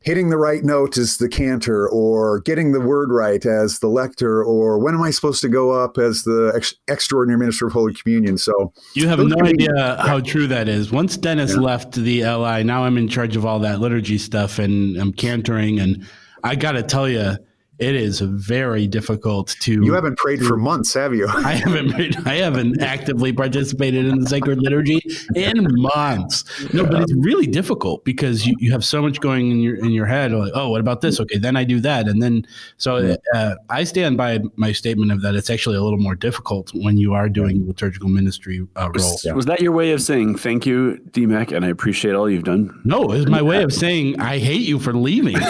hitting 0.03 0.31
the 0.31 0.37
right 0.37 0.63
note 0.63 0.97
as 0.97 1.17
the 1.17 1.29
cantor 1.29 1.89
or 1.89 2.39
getting 2.43 2.71
the 2.71 2.81
word 2.81 3.11
right 3.11 3.45
as 3.45 3.81
the 3.81 3.89
lector 3.89 4.41
or 4.43 4.79
when 4.79 4.95
am 4.95 5.03
I 5.03 5.11
supposed 5.11 5.43
to 5.43 5.49
go 5.49 5.73
up 5.73 5.99
as 5.99 6.23
the 6.23 6.53
ex- 6.55 6.75
extraordinary 6.87 7.41
minister 7.41 7.67
of 7.67 7.73
Holy 7.73 7.93
Communion? 7.93 8.39
So 8.39 8.73
You 8.95 9.09
have 9.09 9.19
no 9.19 9.35
can 9.35 9.45
be- 9.57 9.69
idea 9.69 9.97
how 10.01 10.21
true 10.21 10.47
that 10.47 10.69
is. 10.69 10.93
Once 10.93 11.17
Dennis 11.17 11.57
left 11.57 11.95
the 11.95 12.23
LI, 12.25 12.63
now 12.63 12.85
I'm 12.85 12.97
in 12.99 13.09
charge 13.09 13.35
of 13.35 13.45
all 13.45 13.59
that 13.61 13.81
liturgy 13.81 14.17
stuff 14.19 14.61
and 14.61 14.97
I'm 14.97 15.13
cantoring. 15.13 15.81
And 15.83 16.07
I 16.45 16.55
got 16.55 16.73
to 16.73 16.85
tell 16.85 17.09
you, 17.09 17.37
it 17.79 17.95
is 17.95 18.21
very 18.21 18.87
difficult 18.87 19.55
to. 19.61 19.73
you 19.85 19.93
haven't 19.93 20.17
prayed 20.17 20.43
for 20.43 20.57
months, 20.57 20.95
have 20.95 21.15
you? 21.15 21.29
I 21.31 21.53
haven't 21.53 21.97
made, 21.97 22.17
I 22.27 22.37
haven't 22.37 22.81
actively 22.81 23.33
participated 23.33 24.07
in 24.07 24.21
the 24.21 24.29
sacred 24.29 24.63
liturgy 24.63 25.01
in 25.35 25.67
months. 25.81 26.45
No, 26.73 26.87
but 26.87 27.03
it's 27.03 27.15
really 27.15 27.47
difficult 27.47 28.05
because 28.05 28.47
you, 28.47 28.55
you 28.59 28.73
have 28.73 28.85
so 28.85 29.03
much 29.03 29.21
going 29.21 29.51
in 29.51 29.61
your 29.61 29.77
in 29.77 29.91
your 29.91 30.07
head. 30.07 30.33
Like, 30.33 30.53
oh, 30.55 30.71
what 30.71 30.81
about 30.81 31.03
this? 31.03 31.21
Okay, 31.21 31.39
then 31.39 31.57
I 31.57 31.65
do 31.65 31.81
that, 31.81 32.09
and 32.09 32.23
then 32.23 32.47
so 32.79 33.17
uh, 33.35 33.55
I 33.69 33.85
stand 33.85 34.17
by 34.17 34.41
my 34.57 34.73
statement 34.73 35.13
of 35.13 35.21
that. 35.23 35.35
It's 35.35 35.51
actually 35.51 35.77
a 35.77 35.83
little 35.83 35.99
more 35.99 36.15
difficult 36.15 36.73
when 36.75 36.97
you 36.97 37.13
are 37.13 37.29
doing 37.29 37.67
liturgical 37.67 38.09
ministry 38.09 38.67
uh, 38.77 38.83
role. 38.83 38.93
Was, 38.93 39.27
was 39.35 39.47
that 39.47 39.61
your 39.61 39.73
way 39.73 39.93
of 39.93 40.01
saying 40.01 40.39
thank 40.39 40.65
you, 40.65 40.99
DMAC, 41.11 41.55
and 41.55 41.65
I 41.65 41.69
appreciate 41.69 42.15
all 42.15 42.31
you've 42.31 42.45
done? 42.45 42.81
No, 42.85 43.13
it's 43.13 43.29
my 43.29 43.43
way 43.43 43.63
of 43.63 43.73
saying 43.85 44.19
I 44.19 44.39
hate 44.39 44.63
you 44.63 44.79
for 44.79 44.95
leaving. 44.95 45.37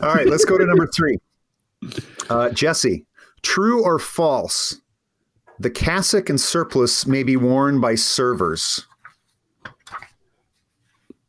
All 0.00 0.14
right, 0.14 0.26
let's 0.26 0.44
go 0.44 0.58
to 0.58 0.64
number 0.66 0.86
three. 0.86 1.18
Uh, 2.30 2.50
Jesse, 2.50 3.04
true 3.42 3.82
or 3.84 3.98
false? 3.98 4.80
The 5.60 5.70
cassock 5.70 6.28
and 6.28 6.40
surplice 6.40 7.06
may 7.06 7.22
be 7.22 7.36
worn 7.36 7.80
by 7.80 7.94
servers. 7.94 8.86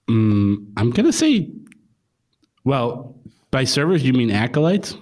Mm, 0.09 0.67
I'm 0.77 0.91
gonna 0.91 1.11
say 1.13 1.51
Well, 2.63 3.15
by 3.51 3.63
servers, 3.63 4.03
you 4.03 4.13
mean 4.13 4.31
acolytes? 4.31 4.97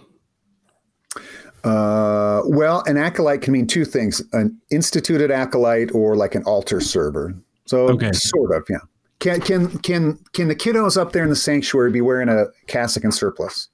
Uh, 1.63 2.42
well, 2.46 2.84
an 2.88 2.98
acolyte 2.98 3.42
can 3.42 3.53
mean 3.53 3.68
two 3.68 3.86
things: 3.86 4.22
an 4.34 4.58
instituted 4.70 5.32
acolyte 5.32 5.94
or 5.94 6.15
like 6.15 6.36
an 6.36 6.44
altar 6.44 6.82
server. 6.82 7.34
So, 7.65 7.88
Okay. 7.89 8.12
sort 8.12 8.51
of, 8.56 8.63
yeah. 8.70 8.80
Can 9.24 9.39
can 9.39 9.70
can 9.80 10.20
can 10.34 10.50
the 10.50 10.56
kiddos 10.56 10.98
up 10.98 11.13
there 11.13 11.24
in 11.24 11.30
the 11.30 11.36
sanctuary 11.38 11.92
be 11.92 12.01
wearing 12.01 12.27
a 12.27 12.48
cassock 12.68 13.06
and 13.06 13.13
surplice? 13.13 13.70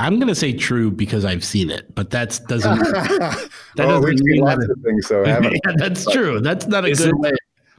I'm 0.00 0.16
going 0.16 0.26
to 0.26 0.34
say 0.34 0.52
true 0.52 0.90
because 0.90 1.24
I've 1.24 1.44
seen 1.44 1.70
it, 1.70 1.94
but 1.94 2.10
that's 2.10 2.40
doesn't. 2.40 2.78
that 2.80 3.50
oh, 3.78 4.00
doesn't 4.00 4.04
we've 4.04 4.18
seen 4.18 4.26
mean 4.26 4.40
lots 4.40 4.66
that 4.66 4.72
of 4.72 4.82
things, 4.82 5.08
though. 5.08 5.24
yeah, 5.24 5.48
that's 5.76 6.04
true. 6.10 6.40
That's 6.40 6.66
not 6.66 6.84
a 6.84 6.90
good 6.90 7.10
it- 7.10 7.18
way. 7.18 7.30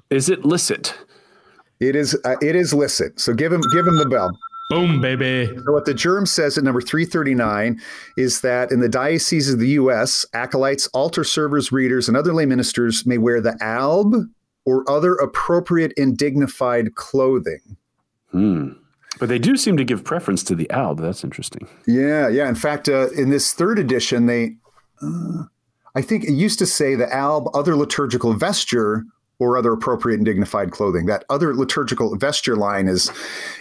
Is 0.10 0.30
it 0.30 0.46
licit? 0.46 0.96
It 1.82 1.98
is 1.98 2.18
uh, 2.24 2.38
it 2.42 2.56
is 2.56 2.74
licit. 2.74 3.20
So 3.20 3.34
give 3.34 3.52
him 3.52 3.62
give 3.74 3.86
him 3.86 3.98
the 3.98 4.08
bell. 4.08 4.32
Boom, 4.70 5.02
baby. 5.02 5.48
So 5.66 5.74
what 5.74 5.84
the 5.84 5.94
GIRM 5.94 6.26
says 6.26 6.58
at 6.58 6.64
number 6.64 6.82
339 6.82 7.80
is 8.16 8.40
that 8.40 8.72
in 8.72 8.80
the 8.80 8.90
diocese 8.90 9.52
of 9.52 9.60
the 9.60 9.68
U.S., 9.70 10.26
acolytes, 10.34 10.88
altar 10.88 11.24
servers, 11.26 11.74
readers, 11.74 12.08
and 12.08 12.16
other 12.16 12.34
lay 12.34 12.46
ministers 12.46 13.06
may 13.06 13.18
wear 13.18 13.42
the 13.42 13.56
alb 13.62 14.16
or 14.66 14.90
other 14.90 15.14
appropriate 15.16 15.94
and 15.98 16.18
dignified 16.18 16.96
clothing. 16.96 17.78
Hmm. 18.32 18.70
But 19.20 19.30
they 19.30 19.40
do 19.40 19.56
seem 19.56 19.78
to 19.78 19.86
give 19.86 20.04
preference 20.04 20.44
to 20.44 20.56
the 20.56 20.70
alb. 20.72 21.00
That's 21.00 21.24
interesting. 21.24 21.68
Yeah, 21.88 22.28
yeah. 22.28 22.50
In 22.50 22.56
fact, 22.56 22.90
uh, 22.90 23.10
in 23.12 23.30
this 23.30 23.54
third 23.54 23.80
edition, 23.80 24.26
they, 24.26 24.58
uh, 25.02 25.44
I 25.96 26.02
think 26.02 26.26
it 26.26 26.34
used 26.34 26.60
to 26.60 26.66
say 26.66 26.96
the 26.96 27.14
alb, 27.14 27.48
other 27.56 27.76
liturgical 27.76 28.34
vesture, 28.34 29.06
or 29.40 29.58
other 29.58 29.74
appropriate 29.74 30.18
and 30.18 30.26
dignified 30.26 30.72
clothing. 30.72 31.06
That 31.08 31.26
other 31.30 31.54
liturgical 31.54 32.16
vesture 32.16 32.56
line 32.56 32.88
is 32.88 33.12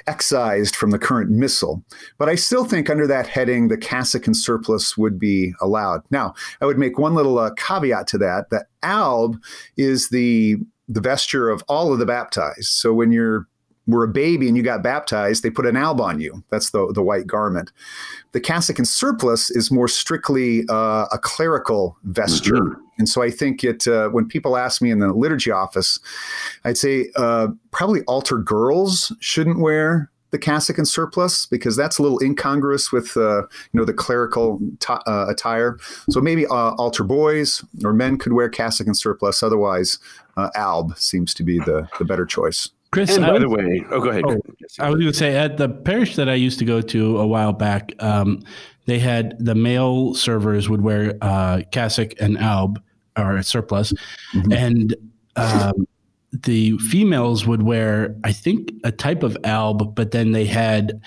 excised 0.07 0.77
from 0.77 0.91
the 0.91 0.99
current 0.99 1.31
missal. 1.31 1.83
But 2.19 2.29
I 2.29 2.37
still 2.37 2.65
think 2.65 2.89
under 2.89 3.07
that 3.07 3.27
heading, 3.27 3.69
the 3.69 3.77
cassock 3.77 4.27
and 4.27 4.37
surplice 4.37 4.97
would 4.97 5.19
be 5.19 5.53
allowed. 5.61 6.03
Now, 6.11 6.35
I 6.61 6.67
would 6.67 6.79
make 6.79 6.99
one 6.99 7.15
little 7.15 7.39
uh, 7.39 7.51
caveat 7.55 8.07
to 8.09 8.19
that: 8.19 8.51
that 8.51 8.67
alb 8.83 9.37
is 9.77 10.11
the 10.11 10.59
the 10.89 11.01
vesture 11.01 11.49
of 11.49 11.63
all 11.69 11.93
of 11.93 11.99
the 11.99 12.07
baptized. 12.07 12.67
So 12.67 12.93
when 12.93 13.13
you're 13.13 13.47
were 13.87 14.05
a 14.05 14.09
baby 14.09 14.49
and 14.49 14.57
you 14.57 14.63
got 14.63 14.83
baptized, 14.83 15.43
they 15.43 15.51
put 15.51 15.67
an 15.67 15.77
alb 15.77 16.01
on 16.01 16.21
you. 16.21 16.43
That's 16.51 16.71
the 16.71 16.91
the 16.93 17.03
white 17.03 17.27
garment. 17.27 17.71
The 18.33 18.41
cassock 18.41 18.79
and 18.79 18.89
surplice 18.89 19.51
is 19.51 19.71
more 19.71 19.89
strictly 19.89 20.65
uh, 20.69 21.07
a 21.13 21.19
clerical 21.19 21.97
vesture. 22.05 22.79
And 22.99 23.09
so 23.09 23.23
I 23.23 23.31
think 23.31 23.65
it, 23.65 23.89
uh, 23.89 24.09
when 24.09 24.27
people 24.27 24.57
ask 24.57 24.81
me 24.81 24.91
in 24.91 25.01
the 25.01 25.13
liturgy 25.13 25.51
office, 25.51 25.99
I'd 26.65 26.79
say 26.79 27.11
uh, 27.17 27.49
probably 27.73 28.03
altar 28.03 28.39
girls 28.39 29.13
shouldn't 29.21 29.59
wear 29.59 30.11
the 30.31 30.39
cassock 30.39 30.79
and 30.79 30.89
surplice 30.89 31.47
because 31.47 31.77
that's 31.77 31.99
a 31.99 32.03
little 32.03 32.21
incongruous 32.21 32.91
with 32.91 33.17
uh, 33.17 33.43
you 33.43 33.79
know 33.79 33.85
the 33.85 33.93
clerical 33.93 34.59
ti 34.81 34.95
uh, 35.07 35.27
attire. 35.29 35.79
So 36.11 36.21
maybe 36.21 36.45
uh, 36.47 36.75
altar 36.75 37.05
boys 37.05 37.65
or 37.85 37.93
men 37.93 38.19
could 38.19 38.33
wear 38.33 38.49
cassock 38.49 38.89
and 38.89 38.97
surplice. 38.97 39.45
Otherwise, 39.45 40.01
uh, 40.37 40.51
alb 40.55 40.97
seems 40.99 41.35
to 41.35 41.43
be 41.43 41.59
the 41.61 41.89
the 41.99 42.05
better 42.05 42.27
choice. 42.27 42.71
Chris, 42.91 43.17
And 43.17 43.27
by 43.27 43.33
was- 43.33 43.43
the 43.43 43.49
way, 43.49 43.85
oh, 43.91 44.01
go 44.01 44.11
ahead. 44.11 44.25
Oh, 44.25 44.41
I 44.79 44.89
was 44.89 45.01
going 45.01 45.11
to 45.11 45.19
say 45.19 45.37
at 45.37 45.57
the 45.57 45.69
parish 45.69 46.15
that 46.15 46.29
I 46.29 46.35
used 46.35 46.61
to 46.61 46.65
go 46.65 46.81
to 46.81 47.19
a 47.19 47.27
while 47.27 47.53
back, 47.53 47.93
um, 47.99 48.41
they 48.87 49.01
had 49.01 49.37
the 49.45 49.55
male 49.57 50.15
servers 50.15 50.69
would 50.69 50.81
wear 50.83 51.15
uh, 51.21 51.63
cassock 51.73 52.13
and 52.21 52.39
alb 52.39 52.81
or 53.17 53.43
surplice, 53.43 53.93
and 54.53 54.95
um, 55.37 55.87
the 56.45 56.77
females 56.79 57.47
would 57.47 57.63
wear, 57.63 58.15
I 58.25 58.33
think, 58.33 58.73
a 58.85 58.93
type 58.93 59.23
of 59.25 59.37
alb, 59.45 59.95
but 59.97 60.11
then 60.13 60.31
they 60.33 60.45
had 60.47 61.01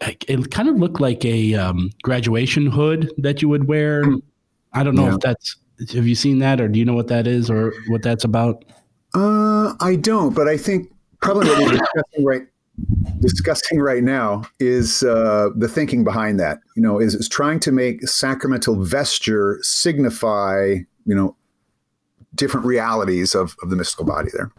it 0.00 0.50
kind 0.50 0.68
of 0.68 0.76
looked 0.76 1.00
like 1.00 1.24
a 1.24 1.54
um, 1.54 1.90
graduation 2.02 2.66
hood 2.66 3.12
that 3.18 3.42
you 3.42 3.48
would 3.48 3.68
wear. 3.68 4.02
I 4.72 4.82
don't 4.82 4.94
know 4.94 5.06
Yeah. 5.08 5.14
if 5.14 5.20
that's. 5.20 5.56
Have 5.94 6.06
you 6.06 6.14
seen 6.14 6.38
that, 6.40 6.60
or 6.60 6.68
do 6.68 6.78
you 6.78 6.84
know 6.84 6.94
what 6.94 7.08
that 7.08 7.26
is, 7.26 7.50
or 7.50 7.72
what 7.88 8.02
that's 8.02 8.24
about? 8.24 8.64
Uh, 9.14 9.74
I 9.80 9.96
don't, 9.96 10.34
but 10.34 10.48
I 10.48 10.56
think 10.56 10.92
probably 11.20 11.48
what 11.48 11.60
we're 11.62 11.70
discussing 11.78 12.24
right 12.24 12.42
discussing 13.20 13.78
right 13.78 14.02
now 14.02 14.42
is 14.58 15.02
uh, 15.02 15.50
the 15.56 15.68
thinking 15.68 16.04
behind 16.04 16.40
that. 16.40 16.58
You 16.76 16.82
know, 16.82 16.98
is, 16.98 17.14
is 17.14 17.28
trying 17.28 17.60
to 17.60 17.72
make 17.72 18.06
sacramental 18.08 18.82
vesture 18.82 19.58
signify, 19.62 20.76
you 21.04 21.14
know, 21.14 21.36
different 22.34 22.64
realities 22.66 23.34
of, 23.34 23.54
of 23.62 23.70
the 23.70 23.76
mystical 23.76 24.04
body. 24.06 24.30
There. 24.32 24.50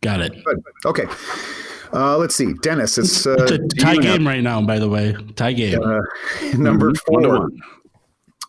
Got 0.00 0.20
it. 0.20 0.44
Good. 0.44 0.62
Okay. 0.84 1.06
Uh, 1.92 2.16
let's 2.18 2.34
see, 2.34 2.52
Dennis. 2.62 2.98
It's, 2.98 3.26
uh, 3.26 3.34
It's 3.40 3.50
a 3.52 3.58
tie 3.80 3.94
you 3.94 4.02
game 4.02 4.26
right 4.26 4.42
now, 4.42 4.60
by 4.62 4.78
the 4.78 4.88
way. 4.88 5.16
Tie 5.36 5.52
game. 5.52 5.80
Uh, 5.82 5.98
number 6.56 6.92
One 7.06 7.22
to 7.22 7.28
four. 7.28 7.38
one. 7.40 7.60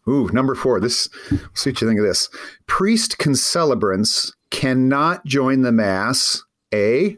Ooh, 0.07 0.29
number 0.33 0.55
four. 0.55 0.79
This. 0.79 1.09
We'll 1.29 1.39
see 1.53 1.71
what 1.71 1.81
you 1.81 1.87
think 1.87 1.99
of 1.99 2.05
this. 2.05 2.29
Priest 2.67 3.17
concelebrants 3.17 4.31
cannot 4.51 5.25
join 5.25 5.61
the 5.61 5.71
mass. 5.71 6.43
A. 6.73 7.17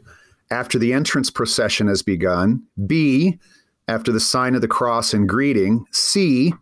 After 0.50 0.78
the 0.78 0.92
entrance 0.92 1.30
procession 1.30 1.88
has 1.88 2.02
begun. 2.02 2.62
B. 2.86 3.38
After 3.88 4.12
the 4.12 4.20
sign 4.20 4.54
of 4.54 4.60
the 4.60 4.68
cross 4.68 5.14
and 5.14 5.28
greeting. 5.28 5.86
C. 5.92 6.52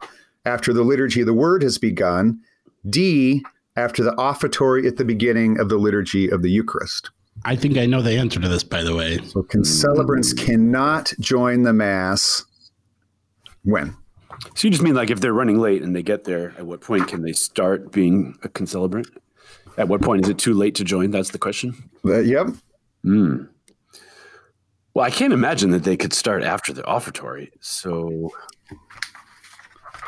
After 0.44 0.72
the 0.72 0.82
liturgy 0.82 1.20
of 1.20 1.26
the 1.26 1.34
word 1.34 1.62
has 1.62 1.78
begun. 1.78 2.40
D. 2.88 3.44
After 3.76 4.02
the 4.02 4.12
offertory 4.12 4.86
at 4.86 4.96
the 4.96 5.04
beginning 5.04 5.58
of 5.58 5.68
the 5.68 5.76
liturgy 5.76 6.28
of 6.28 6.42
the 6.42 6.50
Eucharist. 6.50 7.10
I 7.44 7.56
think 7.56 7.78
I 7.78 7.86
know 7.86 8.02
the 8.02 8.18
answer 8.18 8.40
to 8.40 8.48
this, 8.48 8.64
by 8.64 8.82
the 8.82 8.94
way. 8.94 9.18
So 9.18 9.42
concelebrants 9.42 10.36
cannot 10.36 11.12
join 11.20 11.62
the 11.62 11.72
mass. 11.72 12.44
When? 13.62 13.96
So 14.54 14.66
you 14.66 14.70
just 14.70 14.82
mean 14.82 14.94
like 14.94 15.10
if 15.10 15.20
they're 15.20 15.32
running 15.32 15.58
late 15.58 15.82
and 15.82 15.94
they 15.94 16.02
get 16.02 16.24
there, 16.24 16.54
at 16.56 16.66
what 16.66 16.80
point 16.80 17.08
can 17.08 17.22
they 17.22 17.32
start 17.32 17.92
being 17.92 18.36
a 18.42 18.48
concelebrant? 18.48 19.08
At 19.76 19.88
what 19.88 20.02
point 20.02 20.24
is 20.24 20.30
it 20.30 20.38
too 20.38 20.54
late 20.54 20.74
to 20.76 20.84
join? 20.84 21.10
That's 21.10 21.30
the 21.30 21.38
question. 21.38 21.90
Uh, 22.04 22.18
yep. 22.18 22.48
Well, 24.94 25.04
I 25.04 25.10
can't 25.10 25.32
imagine 25.32 25.70
that 25.70 25.84
they 25.84 25.96
could 25.96 26.12
start 26.12 26.42
after 26.42 26.72
the 26.72 26.82
offertory. 26.82 27.50
So 27.60 28.30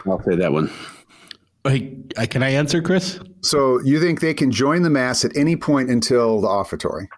I'll 0.07 0.23
say 0.23 0.37
that 0.37 0.53
one. 0.53 0.71
Hey, 1.65 1.97
uh, 2.17 2.27
can 2.29 2.43
I 2.43 2.51
answer, 2.51 2.83
Chris? 2.83 3.21
So 3.41 3.81
you 3.83 4.01
think 4.01 4.21
they 4.21 4.35
can 4.35 4.51
join 4.51 4.83
the 4.83 4.91
mass 4.91 5.25
at 5.25 5.37
any 5.37 5.55
point 5.55 5.91
until 5.91 6.41
the 6.41 6.49
offertory? 6.49 7.09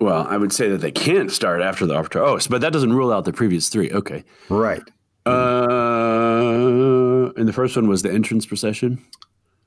Well, 0.00 0.26
I 0.28 0.36
would 0.36 0.52
say 0.52 0.68
that 0.70 0.78
they 0.78 0.90
can't 0.90 1.30
start 1.30 1.62
after 1.62 1.86
the 1.86 1.94
offertory. 1.94 2.26
Oh, 2.26 2.38
but 2.50 2.60
that 2.60 2.72
doesn't 2.72 2.92
rule 2.92 3.12
out 3.12 3.24
the 3.24 3.32
previous 3.32 3.68
three. 3.68 3.90
Okay. 3.92 4.24
Right. 4.48 4.82
Uh, 5.26 7.32
and 7.36 7.48
the 7.48 7.52
first 7.52 7.76
one 7.76 7.88
was 7.88 8.02
the 8.02 8.12
entrance 8.12 8.46
procession. 8.46 9.02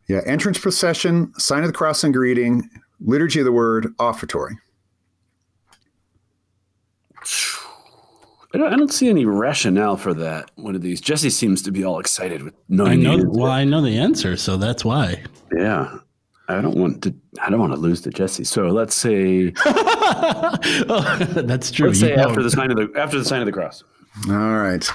Yeah. 0.07 0.21
Entrance 0.25 0.57
procession, 0.57 1.33
sign 1.37 1.61
of 1.61 1.67
the 1.67 1.73
cross 1.73 2.03
and 2.03 2.13
greeting, 2.13 2.67
liturgy 2.99 3.39
of 3.39 3.45
the 3.45 3.51
word, 3.51 3.93
offertory. 3.99 4.57
I 8.51 8.57
don't, 8.57 8.73
I 8.73 8.77
don't 8.77 8.91
see 8.91 9.09
any 9.09 9.25
rationale 9.25 9.95
for 9.97 10.13
that. 10.15 10.49
One 10.55 10.73
of 10.75 10.81
these. 10.81 10.99
Jesse 11.01 11.29
seems 11.29 11.61
to 11.63 11.71
be 11.71 11.83
all 11.83 11.99
excited 11.99 12.41
with 12.41 12.55
I 12.55 12.57
know. 12.73 12.85
the 12.85 13.07
answer. 13.09 13.29
Well, 13.29 13.51
I 13.51 13.63
know 13.63 13.81
the 13.81 13.99
answer, 13.99 14.37
so 14.37 14.57
that's 14.57 14.83
why. 14.83 15.23
Yeah. 15.55 15.99
I 16.47 16.59
don't 16.61 16.75
want 16.75 17.03
to. 17.03 17.13
I 17.43 17.51
don't 17.51 17.59
want 17.59 17.73
to 17.73 17.79
lose 17.79 18.01
to 18.01 18.09
Jesse. 18.09 18.43
So 18.43 18.69
let's 18.69 18.95
say. 18.95 19.53
oh, 19.65 21.17
that's 21.35 21.69
true. 21.69 21.89
Let's 21.89 22.01
You 22.01 22.07
say 22.07 22.15
know. 22.15 22.27
after 22.27 22.41
the 22.41 22.49
sign 22.49 22.71
of 22.71 22.77
the 22.77 22.91
after 22.99 23.19
the 23.19 23.25
sign 23.25 23.41
of 23.41 23.45
the 23.45 23.51
cross. 23.51 23.83
All 24.27 24.33
right. 24.57 24.89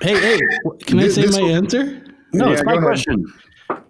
Hey, 0.00 0.18
hey, 0.20 0.40
can 0.86 0.98
I 1.00 1.08
say 1.08 1.26
my 1.26 1.40
will- 1.42 1.54
answer? 1.54 2.02
No, 2.32 2.46
Yeah, 2.46 2.52
it's 2.52 2.62
go 2.62 2.66
my 2.66 2.72
ahead. 2.74 2.84
question. 2.84 3.24
Okay, 3.70 3.82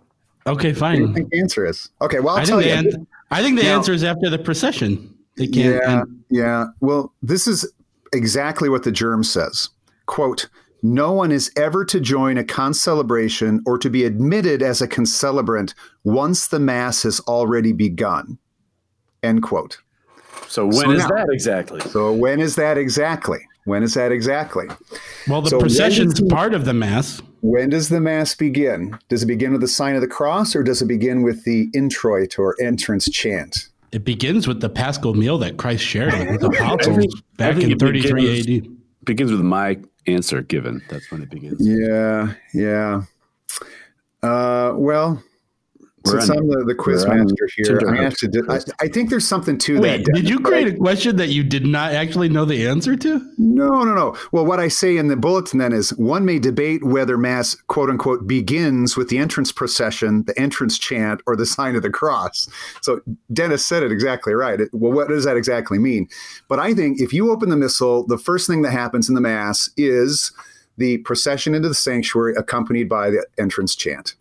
What 0.46 0.62
do 0.62 0.68
you 0.68 0.74
fine. 0.74 1.14
think 1.14 1.30
the 1.30 1.40
answer 1.40 1.66
is? 1.66 1.90
Okay. 2.00 2.20
Well, 2.20 2.36
I'll 2.36 2.42
I 2.42 2.44
tell 2.44 2.62
you. 2.62 2.70
an- 2.70 3.06
I 3.30 3.42
think 3.42 3.58
the 3.58 3.64
Now- 3.64 3.76
answer 3.76 3.92
is 3.92 4.02
after 4.04 4.30
the 4.30 4.38
procession. 4.38 5.12
They 5.36 5.46
can't. 5.46 5.74
Yeah, 5.82 6.00
and- 6.02 6.20
yeah. 6.30 6.66
Well, 6.80 7.12
this 7.22 7.46
is 7.46 7.70
exactly 8.12 8.68
what 8.68 8.84
the 8.84 8.90
GIRM 8.92 9.24
says. 9.24 9.68
Quote, 10.06 10.48
no 10.82 11.12
one 11.12 11.30
is 11.32 11.50
ever 11.56 11.84
to 11.84 12.00
join 12.00 12.38
a 12.38 12.44
concelebration 12.44 13.60
or 13.66 13.76
to 13.78 13.90
be 13.90 14.04
admitted 14.04 14.62
as 14.62 14.80
a 14.80 14.86
concelebrant 14.88 15.74
once 16.04 16.46
the 16.48 16.60
mass 16.60 17.02
has 17.02 17.20
already 17.20 17.72
begun. 17.72 18.38
End 19.22 19.42
quote. 19.42 19.78
So 20.46 20.64
when 20.66 20.74
So 20.74 20.90
is 20.92 20.98
now- 21.00 21.08
that 21.08 21.26
exactly? 21.30 21.80
So 21.80 22.12
when 22.12 22.40
is 22.40 22.54
that 22.54 22.78
exactly? 22.78 23.40
When 23.68 23.82
is 23.82 23.92
that 23.94 24.12
exactly? 24.12 24.66
well, 25.28 25.42
the 25.42 25.50
So 25.50 25.56
when 25.58 25.64
procession's 25.66 26.14
does 26.14 26.28
part 26.30 26.54
of 26.54 26.64
the 26.64 26.72
mass. 26.72 27.20
When 27.42 27.68
does 27.68 27.90
the 27.90 28.00
mass 28.00 28.34
begin? 28.34 28.98
Does 29.10 29.22
it 29.22 29.26
begin 29.26 29.52
with 29.52 29.60
the 29.60 29.68
sign 29.68 29.94
of 29.94 30.00
the 30.00 30.08
cross 30.08 30.56
or 30.56 30.62
does 30.62 30.80
it 30.80 30.86
begin 30.86 31.22
with 31.22 31.44
the 31.44 31.68
introit 31.74 32.38
or 32.38 32.56
entrance 32.62 33.10
chant? 33.10 33.68
It 33.92 34.04
begins 34.04 34.48
with 34.48 34.60
the 34.60 34.70
Paschal 34.70 35.12
meal 35.14 35.36
that 35.38 35.58
Christ 35.58 35.84
shared 35.84 36.14
with 36.14 36.28
his 36.28 36.42
apostles 36.42 37.22
back 37.36 37.56
in 37.58 37.78
33 37.78 38.12
begins- 38.42 38.66
AD. 38.66 38.70
Begins 39.04 39.30
with 39.32 39.40
my 39.42 39.78
answer 40.06 40.40
given. 40.42 40.80
That's 40.88 41.10
when 41.12 41.20
it 41.22 41.28
begins. 41.30 41.56
Yeah, 41.60 42.32
yeah. 42.54 43.02
Uh, 44.22 44.72
well, 44.76 45.22
Since 46.10 46.30
on- 46.30 46.38
I'm 46.38 46.48
the, 46.48 46.64
the 46.66 46.74
quiz 46.74 47.06
master 47.06 47.48
here, 47.56 47.80
I, 47.88 47.96
have 48.02 48.16
to 48.18 48.28
do, 48.28 48.44
I, 48.48 48.60
I 48.80 48.88
think 48.88 49.10
there's 49.10 49.26
something 49.26 49.58
to 49.58 49.80
Wait, 49.80 50.04
that. 50.04 50.14
did 50.14 50.28
you 50.28 50.40
create 50.40 50.68
a 50.68 50.76
question 50.76 51.16
that 51.16 51.28
you 51.28 51.42
did 51.42 51.66
not 51.66 51.92
actually 51.92 52.28
know 52.28 52.44
the 52.44 52.66
answer 52.66 52.96
to? 52.96 53.32
No, 53.38 53.84
no, 53.84 53.94
no. 53.94 54.16
Well, 54.32 54.46
what 54.46 54.60
I 54.60 54.68
say 54.68 54.96
in 54.96 55.08
the 55.08 55.16
bulletin 55.16 55.58
then 55.58 55.72
is 55.72 55.90
one 55.90 56.24
may 56.24 56.38
debate 56.38 56.84
whether 56.84 57.16
Mass, 57.18 57.54
quote 57.54 57.90
unquote, 57.90 58.26
begins 58.26 58.96
with 58.96 59.08
the 59.08 59.18
entrance 59.18 59.52
procession, 59.52 60.24
the 60.24 60.38
entrance 60.38 60.78
chant, 60.78 61.20
or 61.26 61.36
the 61.36 61.46
sign 61.46 61.76
of 61.76 61.82
the 61.82 61.90
cross. 61.90 62.48
So 62.82 63.00
Dennis 63.32 63.64
said 63.64 63.82
it 63.82 63.92
exactly 63.92 64.34
right. 64.34 64.60
It- 64.60 64.70
well, 64.72 64.92
what 64.92 65.08
does 65.08 65.24
that 65.24 65.36
exactly 65.36 65.78
mean? 65.78 66.08
But 66.48 66.58
I 66.58 66.74
think 66.74 67.00
if 67.00 67.12
you 67.12 67.30
open 67.30 67.48
the 67.48 67.56
missal, 67.56 68.06
the 68.06 68.18
first 68.18 68.46
thing 68.46 68.62
that 68.62 68.72
happens 68.72 69.08
in 69.08 69.14
the 69.14 69.20
Mass 69.20 69.70
is 69.76 70.32
the 70.76 70.98
procession 70.98 71.54
into 71.54 71.68
the 71.68 71.74
sanctuary 71.74 72.34
accompanied 72.36 72.88
by 72.88 73.10
the 73.10 73.26
entrance 73.36 73.74
chant. 73.74 74.14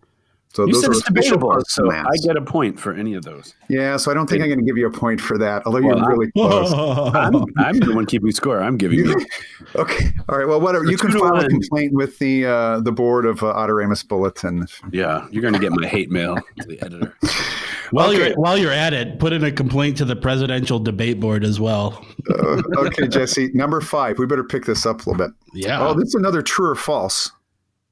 So 0.57 0.65
You 0.65 0.73
those 0.73 0.81
said 0.81 0.89
are 0.89 0.93
it's 0.93 1.01
official 1.01 1.13
debatable, 1.37 1.49
parts 1.51 1.77
of 1.77 1.85
the 1.85 1.91
so 1.91 1.95
Mass. 1.97 2.07
I 2.11 2.17
get 2.25 2.35
a 2.35 2.41
point 2.41 2.79
for 2.79 2.93
any 2.95 3.13
of 3.13 3.23
those. 3.23 3.53
yeah, 3.69 3.95
so 3.95 4.09
I 4.09 4.15
don't 4.15 4.27
think 4.27 4.41
I'm 4.41 4.47
going 4.49 4.57
to 4.59 4.65
give 4.65 4.75
you 4.75 4.87
a 4.87 4.91
point 4.91 5.21
for 5.21 5.37
that, 5.37 5.61
although 5.67 5.81
Well, 5.81 5.97
you're 5.99 6.07
really 6.09 6.31
close. 6.35 6.73
I'm, 7.13 7.35
I'm 7.59 7.77
the 7.77 7.93
one 7.93 8.07
keeping 8.07 8.31
score. 8.31 8.59
I'm 8.59 8.75
giving 8.75 8.99
you. 8.99 9.25
Okay. 9.75 10.07
All 10.29 10.37
right. 10.37 10.47
Well, 10.47 10.59
whatever. 10.61 10.85
You 10.85 10.97
can 10.97 11.11
file 11.11 11.35
a 11.35 11.47
complaint 11.47 11.93
with 11.93 12.17
the 12.19 12.45
uh, 12.45 12.79
the 12.79 12.91
board 12.91 13.25
of 13.25 13.43
uh, 13.43 13.53
Adoremus 13.53 14.07
Bulletin. 14.07 14.65
Yeah, 14.91 15.27
you're 15.29 15.41
going 15.41 15.53
to 15.53 15.59
get 15.59 15.71
my 15.73 15.85
hate 15.85 16.09
mail 16.09 16.37
to 16.59 16.67
the 16.67 16.81
editor. 16.81 17.13
While 17.91 18.09
Okay. 18.09 18.27
you're 18.29 18.35
while 18.35 18.57
you're 18.57 18.71
at 18.71 18.93
it, 18.93 19.17
put 19.19 19.31
in 19.33 19.43
a 19.45 19.51
complaint 19.51 19.97
to 19.97 20.05
the 20.05 20.15
presidential 20.15 20.77
debate 20.79 21.19
board 21.21 21.43
as 21.45 21.59
well. 21.59 22.03
Uh, 22.29 22.61
okay, 22.77 23.07
Jesse. 23.07 23.49
Number 23.53 23.79
five. 23.81 24.17
We 24.19 24.25
better 24.25 24.43
pick 24.43 24.65
this 24.65 24.85
up 24.85 25.05
a 25.05 25.09
little 25.09 25.27
bit. 25.27 25.35
Yeah. 25.53 25.85
Oh, 25.85 25.93
this 25.93 26.07
is 26.09 26.15
another 26.15 26.41
true 26.41 26.69
or 26.69 26.75
false. 26.75 27.31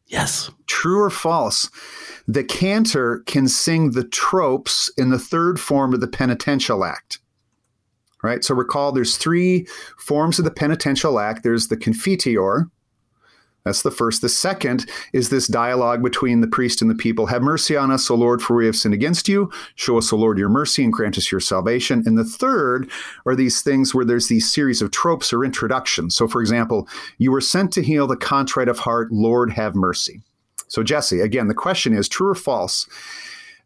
Yes. 0.07 0.49
True 0.67 1.01
or 1.01 1.09
false? 1.09 1.69
The 2.27 2.43
cantor 2.43 3.21
can 3.25 3.47
sing 3.47 3.91
the 3.91 4.03
tropes 4.03 4.91
in 4.97 5.09
the 5.09 5.19
third 5.19 5.59
form 5.59 5.93
of 5.93 6.01
the 6.01 6.07
penitential 6.07 6.83
act. 6.83 7.19
Right. 8.23 8.43
So 8.43 8.55
recall 8.55 8.91
there's 8.91 9.17
three 9.17 9.67
forms 9.99 10.39
of 10.39 10.45
the 10.45 10.51
penitential 10.51 11.19
act. 11.19 11.43
There's 11.43 11.67
the 11.67 11.77
confiteor. 11.77 12.71
That's 13.65 13.81
the 13.81 13.91
first. 13.91 14.21
The 14.21 14.29
second 14.29 14.85
is 15.11 15.29
this 15.29 15.47
dialogue 15.47 16.03
between 16.03 16.41
the 16.41 16.47
priest 16.47 16.83
and 16.83 16.89
the 16.89 16.95
people. 16.95 17.25
Have 17.25 17.41
mercy 17.41 17.75
on 17.75 17.91
us, 17.91 18.11
O 18.11 18.15
Lord, 18.15 18.41
for 18.41 18.55
we 18.55 18.67
have 18.67 18.75
sinned 18.75 18.93
against 18.93 19.27
you. 19.27 19.51
Show 19.73 19.97
us, 19.97 20.13
O 20.13 20.17
Lord, 20.17 20.37
your 20.37 20.49
mercy 20.49 20.83
and 20.83 20.93
grant 20.93 21.17
us 21.17 21.31
your 21.31 21.41
salvation. 21.41 22.03
And 22.05 22.15
the 22.15 22.23
third 22.23 22.89
are 23.25 23.35
these 23.35 23.63
things 23.63 23.93
where 23.93 24.05
there's 24.05 24.27
these 24.27 24.53
series 24.53 24.83
of 24.83 24.91
tropes 24.91 25.33
or 25.33 25.43
introductions. 25.43 26.15
So, 26.15 26.27
for 26.27 26.41
example, 26.41 26.87
you 27.17 27.31
were 27.31 27.41
sent 27.41 27.73
to 27.73 27.81
heal 27.81 28.05
the 28.05 28.15
contrite 28.15 28.69
of 28.69 28.77
heart. 28.77 29.11
Lord, 29.11 29.51
have 29.53 29.73
mercy. 29.73 30.21
So, 30.67 30.83
Jesse, 30.83 31.19
again, 31.19 31.47
the 31.47 31.55
question 31.55 31.93
is 31.93 32.07
true 32.07 32.29
or 32.29 32.35
false? 32.35 32.87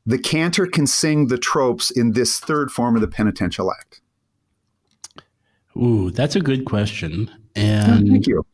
The 0.06 0.18
cantor 0.18 0.66
can 0.66 0.88
sing 0.88 1.28
the 1.28 1.38
tropes 1.38 1.92
in 1.92 2.14
this 2.14 2.40
third 2.40 2.72
form 2.72 2.96
of 2.96 3.02
the 3.02 3.08
penitential 3.08 3.70
act. 3.72 4.02
Ooh, 5.76 6.10
that's 6.10 6.38
a 6.38 6.42
good 6.42 6.64
question. 6.64 7.30
Oh, 7.30 7.62
and 7.62 8.08
Thank 8.08 8.28
you. 8.28 8.46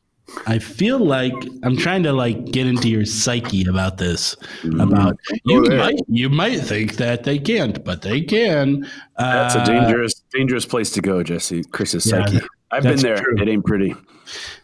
I 0.48 0.60
feel 0.60 1.00
like 1.00 1.34
I'm 1.63 1.77
trying 1.77 2.04
to 2.04 2.13
like 2.13 2.46
get 2.51 2.68
into 2.68 2.89
your 2.89 3.06
psyche 3.06 3.65
about 3.68 3.98
this. 3.98 4.36
About 4.80 5.18
you 5.46 5.63
there. 5.65 5.77
might 5.77 6.00
you 6.08 6.30
might 6.30 6.60
think 6.60 6.98
that 6.98 7.24
they 7.24 7.39
can't, 7.39 7.84
but 7.84 8.01
they 8.01 8.22
can. 8.22 8.88
That's 9.18 9.56
Uh, 9.56 9.60
a 9.62 9.65
dangerous, 9.65 10.22
dangerous 10.34 10.65
place 10.65 10.92
to 10.92 11.01
go, 11.01 11.24
Jesse. 11.24 11.63
Chris's 11.72 12.06
Yeah, 12.06 12.25
psyche. 12.25 12.46
I've 12.72 12.84
been 12.84 13.00
there. 13.00 13.18
true. 13.18 13.38
It 13.42 13.48
ain't 13.48 13.65
pretty. 13.65 13.96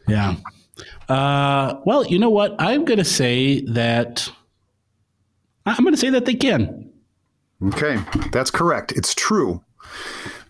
Yeah. 0.08 0.36
Uh, 1.08 1.76
well, 1.86 2.06
you 2.06 2.18
know 2.20 2.30
what? 2.30 2.56
I'm 2.60 2.86
going 2.86 2.98
to 3.00 3.06
say 3.06 3.62
that. 3.74 4.30
I'm 5.66 5.84
going 5.84 5.94
to 5.94 6.00
say 6.00 6.10
that 6.10 6.26
they 6.26 6.36
can. 6.36 6.90
Okay, 7.68 8.00
that's 8.32 8.50
correct. 8.50 8.92
It's 8.94 9.14
true. 9.14 9.64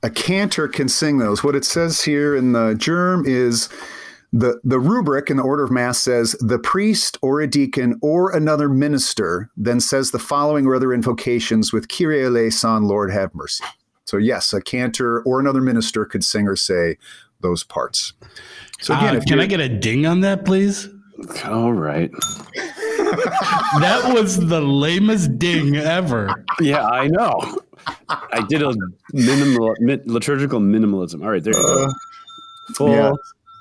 A 0.04 0.10
cantor 0.10 0.68
can 0.68 0.88
sing 0.88 1.18
those. 1.18 1.44
What 1.44 1.56
it 1.56 1.66
says 1.66 2.02
here 2.02 2.36
in 2.36 2.54
the 2.54 2.74
GIRM 2.76 3.26
is 3.28 3.68
the 4.34 4.60
the 4.64 4.80
rubric 4.80 5.30
in 5.30 5.38
the 5.38 5.44
order 5.44 5.64
of 5.64 5.72
mass 5.72 6.00
says 6.00 6.36
the 6.40 6.58
priest 6.60 7.18
or 7.22 7.42
a 7.42 7.48
deacon 7.48 8.00
or 8.02 8.32
another 8.36 8.70
minister 8.70 9.50
then 9.58 9.80
says 9.80 10.12
the 10.12 10.20
following 10.20 10.66
or 10.66 10.76
other 10.76 10.94
invocations 10.94 11.74
with 11.74 11.88
Kyrie 11.90 12.24
eleison, 12.26 12.84
Lord 12.88 13.12
have 13.12 13.36
mercy. 13.36 13.64
So 14.06 14.18
yes, 14.18 14.54
a 14.54 14.62
cantor 14.62 15.22
or 15.24 15.40
another 15.40 15.62
minister 15.62 16.06
could 16.06 16.24
sing 16.24 16.48
or 16.48 16.56
say 16.56 16.98
those 17.42 17.64
parts. 17.64 18.14
So 18.80 18.96
again, 18.96 19.16
Uh, 19.16 19.18
if 19.20 19.26
can 19.26 19.40
I 19.40 19.46
get 19.48 19.60
a 19.60 19.70
ding 19.70 20.06
on 20.06 20.22
that, 20.22 20.46
please? 20.46 20.88
All 21.46 21.74
right. 21.74 22.12
That 23.80 24.14
was 24.14 24.48
the 24.48 24.62
lamest 24.62 25.38
ding 25.38 25.76
ever. 25.76 26.34
Yeah, 26.60 26.86
I 26.86 27.08
know. 27.08 27.60
I 28.10 28.46
did 28.48 28.62
a 28.64 28.74
minimal 29.12 29.74
mi- 29.80 30.00
liturgical 30.06 30.60
minimalism. 30.60 31.24
All 31.24 31.30
right, 31.32 31.44
there 31.44 31.54
you 31.54 31.62
go. 31.62 31.88
Full 32.76 32.90
yeah. 32.92 33.12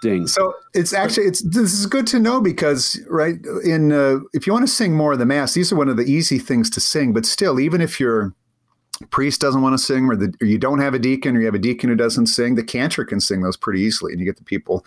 Ding. 0.01 0.27
So 0.27 0.55
it's 0.75 0.93
actually 0.93 1.27
it's 1.27 1.43
this 1.43 1.73
is 1.75 1.87
good 1.87 2.07
to 2.09 2.19
know 2.19 2.41
because 2.41 3.01
right 3.09 3.37
in 3.65 3.93
uh, 3.93 4.19
if 4.33 4.47
you 4.47 4.53
want 4.53 4.67
to 4.67 4.73
sing 4.73 4.95
more 4.95 5.13
of 5.13 5.19
the 5.19 5.27
mass, 5.27 5.55
these 5.55 5.73
are 5.73 5.77
one 5.77 5.89
of 5.89 5.97
the 5.97 6.05
easy 6.05 6.39
things 6.39 6.71
to 6.71 6.81
sing. 6.81 7.13
But 7.13 7.27
still, 7.27 7.61
even 7.61 7.81
if 7.81 8.01
your 8.01 8.35
priest 9.11 9.41
doesn't 9.41 9.63
want 9.63 9.73
to 9.73 9.79
sing, 9.79 10.07
or, 10.07 10.17
the, 10.17 10.33
or 10.43 10.47
you 10.47 10.59
don't 10.59 10.79
have 10.81 10.93
a 10.93 10.99
deacon, 10.99 11.35
or 11.37 11.41
you 11.41 11.47
have 11.47 11.55
a 11.55 11.59
deacon 11.59 11.89
who 11.89 11.97
doesn't 11.97 12.27
sing, 12.27 12.55
the 12.55 12.63
cantor 12.63 13.05
can 13.05 13.19
sing 13.19 13.41
those 13.41 13.57
pretty 13.57 13.81
easily, 13.81 14.13
and 14.13 14.21
you 14.21 14.27
get 14.27 14.37
the 14.37 14.45
people 14.45 14.85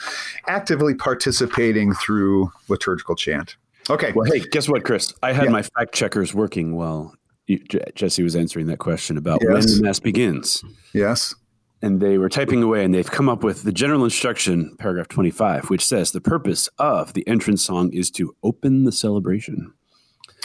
actively 0.47 0.93
participating 0.93 1.93
through 1.93 2.51
liturgical 2.69 3.15
chant. 3.15 3.55
Okay, 3.89 4.11
Well, 4.15 4.31
hey, 4.31 4.39
guess 4.39 4.69
what, 4.69 4.83
Chris? 4.85 5.13
I 5.23 5.33
had 5.33 5.45
Yeah. 5.45 5.49
my 5.51 5.63
fact 5.63 5.93
checkers 5.95 6.31
working 6.33 6.75
while 6.75 7.15
you, 7.47 7.57
J- 7.67 7.83
Jesse 7.95 8.21
was 8.23 8.35
answering 8.35 8.67
that 8.67 8.77
question 8.77 9.17
about 9.17 9.43
when 9.43 9.59
the 9.59 9.79
mass 9.81 9.99
begins. 9.99 10.63
yes, 10.93 11.33
And 11.83 11.99
they 11.99 12.17
were 12.17 12.29
typing 12.29 12.63
away 12.63 12.85
and 12.85 12.93
they've 12.93 13.11
come 13.11 13.27
up 13.27 13.43
with 13.43 13.63
the 13.63 13.71
general 13.73 14.05
instruction, 14.05 14.75
paragraph 14.79 15.09
25, 15.09 15.69
which 15.69 15.85
says 15.85 16.11
the 16.11 16.21
purpose 16.21 16.69
of 16.79 17.13
the 17.13 17.27
entrance 17.27 17.63
song 17.65 17.91
is 17.91 18.09
to 18.11 18.33
open 18.41 18.85
the 18.85 18.91
celebration. 18.93 19.73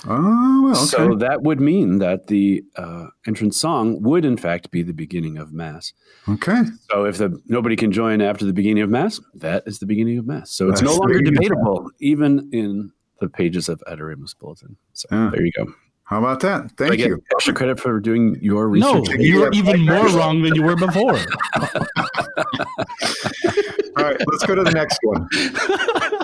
oh 0.05 0.63
well, 0.65 0.73
okay. 0.73 0.87
So 0.87 1.15
that 1.15 1.43
would 1.43 1.61
mean 1.61 1.99
that 1.99 2.27
the 2.27 2.65
uh, 2.77 3.07
entrance 3.27 3.57
song 3.57 4.03
would, 4.03 4.25
in 4.25 4.37
fact, 4.37 4.73
be 4.73 4.83
the 4.83 4.93
beginning 4.93 5.39
of 5.39 5.53
Mass. 5.53 5.93
okay, 6.29 6.63
So 6.91 7.05
if 7.05 7.19
the 7.19 7.41
nobody 7.47 7.77
can 7.77 7.93
join 7.93 8.21
after 8.21 8.45
the 8.45 8.53
beginning 8.53 8.83
of 8.83 8.91
Mass, 8.91 9.21
that 9.35 9.63
is 9.65 9.79
the 9.79 9.87
beginning 9.87 10.19
of 10.19 10.27
Mass. 10.27 10.51
So 10.51 10.69
it's 10.69 10.81
That's 10.81 10.91
no 10.93 10.99
longer 10.99 11.21
debatable, 11.21 11.89
even 12.01 12.49
in 12.53 12.91
the 13.21 13.29
pages 13.29 13.69
of 13.69 13.81
Adoremus 13.87 14.35
Bulletin. 14.39 14.77
So 14.93 15.07
Yeah. 15.13 15.31
there 15.33 15.45
you 15.45 15.53
go. 15.57 15.67
How 16.09 16.19
about 16.21 16.41
that? 16.41 16.63
I 16.63 16.69
Thank 16.77 16.97
get 16.97 17.09
you. 17.09 17.23
extra 17.35 17.53
credit 17.53 17.79
for 17.79 18.01
doing 18.01 18.39
your 18.41 18.67
research. 18.69 19.09
No, 19.09 19.15
you're 19.19 19.53
even 19.53 19.83
more 19.85 20.09
wrong 20.09 20.41
than 20.41 20.55
you 20.55 20.63
were 20.63 20.75
before. 20.75 21.19
All 23.97 24.05
right, 24.05 24.17
let's 24.27 24.47
go 24.47 24.55
to 24.55 24.63
the 24.65 24.71
next 24.73 24.99
one. 25.03 25.29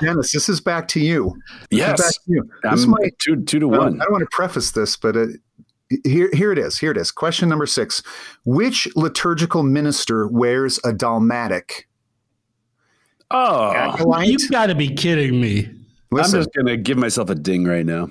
Dennis, 0.01 0.33
this 0.33 0.49
is 0.49 0.61
back 0.62 0.88
to 0.88 1.01
you. 1.01 1.35
This 1.70 1.81
is 1.81 1.87
Yes. 1.87 2.01
back 2.01 2.12
to 2.12 2.20
you. 2.33 2.42
This 2.62 2.85
I'm 2.85 2.90
might 2.90 3.18
two 3.18 3.42
two 3.44 3.59
to 3.59 3.68
one. 3.68 4.01
I 4.01 4.05
don't 4.05 4.12
want 4.12 4.23
to 4.23 4.29
preface 4.35 4.70
this, 4.70 4.97
but 4.97 5.16
uh, 5.16 5.27
here, 6.05 6.31
here 6.33 6.51
it 6.51 6.59
is. 6.59 6.79
Here 6.79 6.90
it 6.90 6.97
is. 6.97 7.11
Question 7.11 7.51
number 7.51 7.66
six: 7.66 8.03
Which 8.47 8.88
liturgical 8.97 9.62
minister 9.64 10.27
wears 10.29 10.81
a 10.83 10.94
dalmatic? 10.94 11.88
Oh, 13.31 13.73
Acolyte? 13.73 14.29
You've 14.29 14.51
got 14.51 14.66
to 14.66 14.75
be 14.75 14.88
kidding 14.88 15.40
me. 15.40 15.68
I'm 16.16 16.31
just 16.31 16.55
gonna 16.55 16.77
give 16.79 16.97
myself 16.97 17.29
a 17.29 17.35
ding 17.35 17.64
right 17.64 17.85
now. 17.85 18.09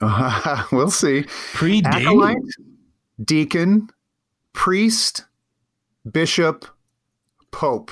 we'll 0.72 0.90
see. 0.90 1.24
Pre 1.54 1.80
ding. 1.80 1.92
Acolyte, 1.92 2.36
deacon, 3.24 3.88
priest, 4.52 5.24
bishop, 6.10 6.66
pope. 7.50 7.90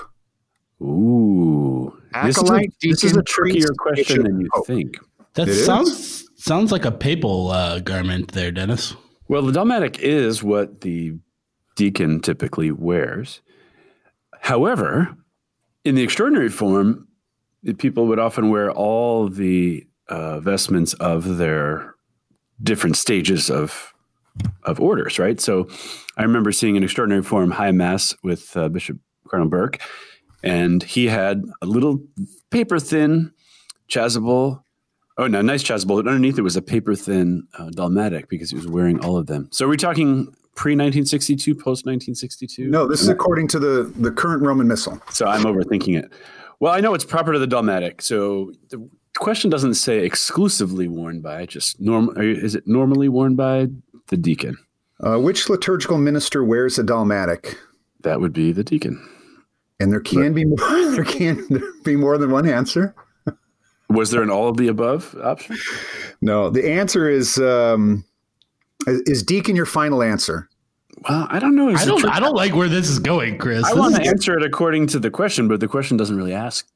Ooh, 0.82 1.92
this 2.24 2.36
is 2.36 2.42
a, 2.42 2.46
Acolyte, 2.46 2.74
this 2.82 3.04
is 3.04 3.16
a 3.16 3.22
trickier 3.22 3.66
priest, 3.76 3.78
question 3.78 4.16
bishop, 4.16 4.24
than 4.24 4.40
you 4.40 4.48
pope. 4.54 4.66
think. 4.66 4.96
That 5.34 5.48
It 5.48 5.52
is. 5.52 5.64
sounds 5.66 6.24
sounds 6.36 6.72
like 6.72 6.84
a 6.84 6.90
papal 6.92 7.50
uh, 7.50 7.80
garment 7.80 8.32
there, 8.32 8.50
Dennis. 8.50 8.94
Well, 9.28 9.42
the 9.42 9.52
dalmatic 9.52 9.98
is 10.00 10.42
what 10.42 10.80
the 10.80 11.14
deacon 11.76 12.20
typically 12.20 12.72
wears. 12.72 13.42
However, 14.40 15.14
in 15.84 15.94
the 15.94 16.02
extraordinary 16.02 16.48
form, 16.48 17.06
the 17.62 17.74
people 17.74 18.06
would 18.06 18.18
often 18.18 18.48
wear 18.50 18.72
all 18.72 19.28
the 19.28 19.86
uh, 20.10 20.40
vestments 20.40 20.92
of 20.94 21.38
their 21.38 21.94
different 22.62 22.96
stages 22.96 23.50
of 23.50 23.94
of 24.64 24.80
orders, 24.80 25.18
right? 25.18 25.40
So, 25.40 25.68
I 26.16 26.22
remember 26.22 26.52
seeing 26.52 26.76
an 26.76 26.82
extraordinary 26.82 27.22
form 27.22 27.50
high 27.50 27.72
mass 27.72 28.14
with 28.22 28.56
uh, 28.56 28.68
Bishop 28.68 28.98
Cardinal 29.28 29.50
Burke, 29.50 29.80
and 30.42 30.82
he 30.82 31.06
had 31.06 31.42
a 31.62 31.66
little 31.66 32.02
paper 32.50 32.78
thin 32.78 33.32
chasuble. 33.88 34.62
Oh, 35.18 35.26
no, 35.26 35.42
nice 35.42 35.62
chasuble. 35.62 35.96
But 36.02 36.08
underneath 36.08 36.38
it 36.38 36.42
was 36.42 36.56
a 36.56 36.62
paper 36.62 36.94
thin 36.94 37.46
uh, 37.58 37.70
dalmatic 37.70 38.28
because 38.28 38.50
he 38.50 38.56
was 38.56 38.66
wearing 38.66 39.04
all 39.04 39.16
of 39.16 39.26
them. 39.26 39.48
So, 39.52 39.66
are 39.66 39.68
we 39.68 39.76
talking 39.76 40.26
pre 40.54 40.72
1962, 40.72 41.54
post 41.54 41.86
1962? 41.86 42.68
No, 42.68 42.86
this 42.86 43.00
is 43.00 43.08
according 43.08 43.48
to 43.48 43.58
the 43.58 43.92
the 43.96 44.10
current 44.10 44.42
Roman 44.42 44.68
Missal. 44.68 45.00
So 45.10 45.26
I'm 45.26 45.42
overthinking 45.42 45.98
it. 45.98 46.12
Well, 46.60 46.72
I 46.72 46.80
know 46.80 46.92
it's 46.94 47.06
proper 47.06 47.32
to 47.32 47.38
the 47.38 47.46
dalmatic. 47.46 48.02
So 48.02 48.52
the 48.68 48.88
question 49.20 49.50
doesn't 49.50 49.74
say 49.74 49.98
exclusively 50.04 50.88
worn 50.88 51.20
by, 51.20 51.46
just 51.46 51.80
normal. 51.80 52.18
Is 52.18 52.54
it 52.54 52.66
normally 52.66 53.08
worn 53.08 53.36
by 53.36 53.68
the 54.08 54.16
deacon? 54.16 54.58
Uh, 54.98 55.18
which 55.18 55.48
liturgical 55.48 55.98
minister 55.98 56.42
wears 56.44 56.78
a 56.78 56.82
dalmatic? 56.82 57.56
That 58.02 58.20
would 58.20 58.32
be 58.32 58.52
the 58.52 58.64
deacon. 58.64 59.06
And 59.78 59.92
there 59.92 60.00
can 60.00 60.32
be 60.34 60.44
more, 60.44 60.58
there 60.90 61.04
can 61.04 61.46
be 61.84 61.96
more 61.96 62.18
than 62.18 62.30
one 62.30 62.48
answer. 62.48 62.94
Was 63.88 64.10
there 64.10 64.22
an 64.22 64.30
all 64.30 64.48
of 64.48 64.56
the 64.56 64.68
above 64.68 65.16
option? 65.22 65.56
No, 66.20 66.50
the 66.50 66.68
answer 66.70 67.08
is 67.08 67.38
um, 67.38 68.04
is- 68.86 69.00
is 69.06 69.22
deacon 69.22 69.56
your 69.56 69.66
final 69.66 70.02
answer? 70.02 70.48
Well, 71.08 71.26
I 71.30 71.38
don't 71.38 71.54
know. 71.54 71.70
I 71.70 71.84
don't. 71.84 72.04
I 72.04 72.20
don't 72.20 72.34
like 72.34 72.54
where 72.54 72.68
this 72.68 72.88
is 72.88 72.98
going, 72.98 73.38
Chris. 73.38 73.64
I 73.64 73.70
This 73.70 73.78
want 73.78 73.96
to 73.96 74.02
answer 74.02 74.36
it 74.36 74.44
according 74.44 74.86
to 74.88 74.98
the 74.98 75.10
question, 75.10 75.48
but 75.48 75.60
the 75.60 75.68
question 75.68 75.96
doesn't 75.96 76.16
really 76.16 76.34
ask. 76.34 76.66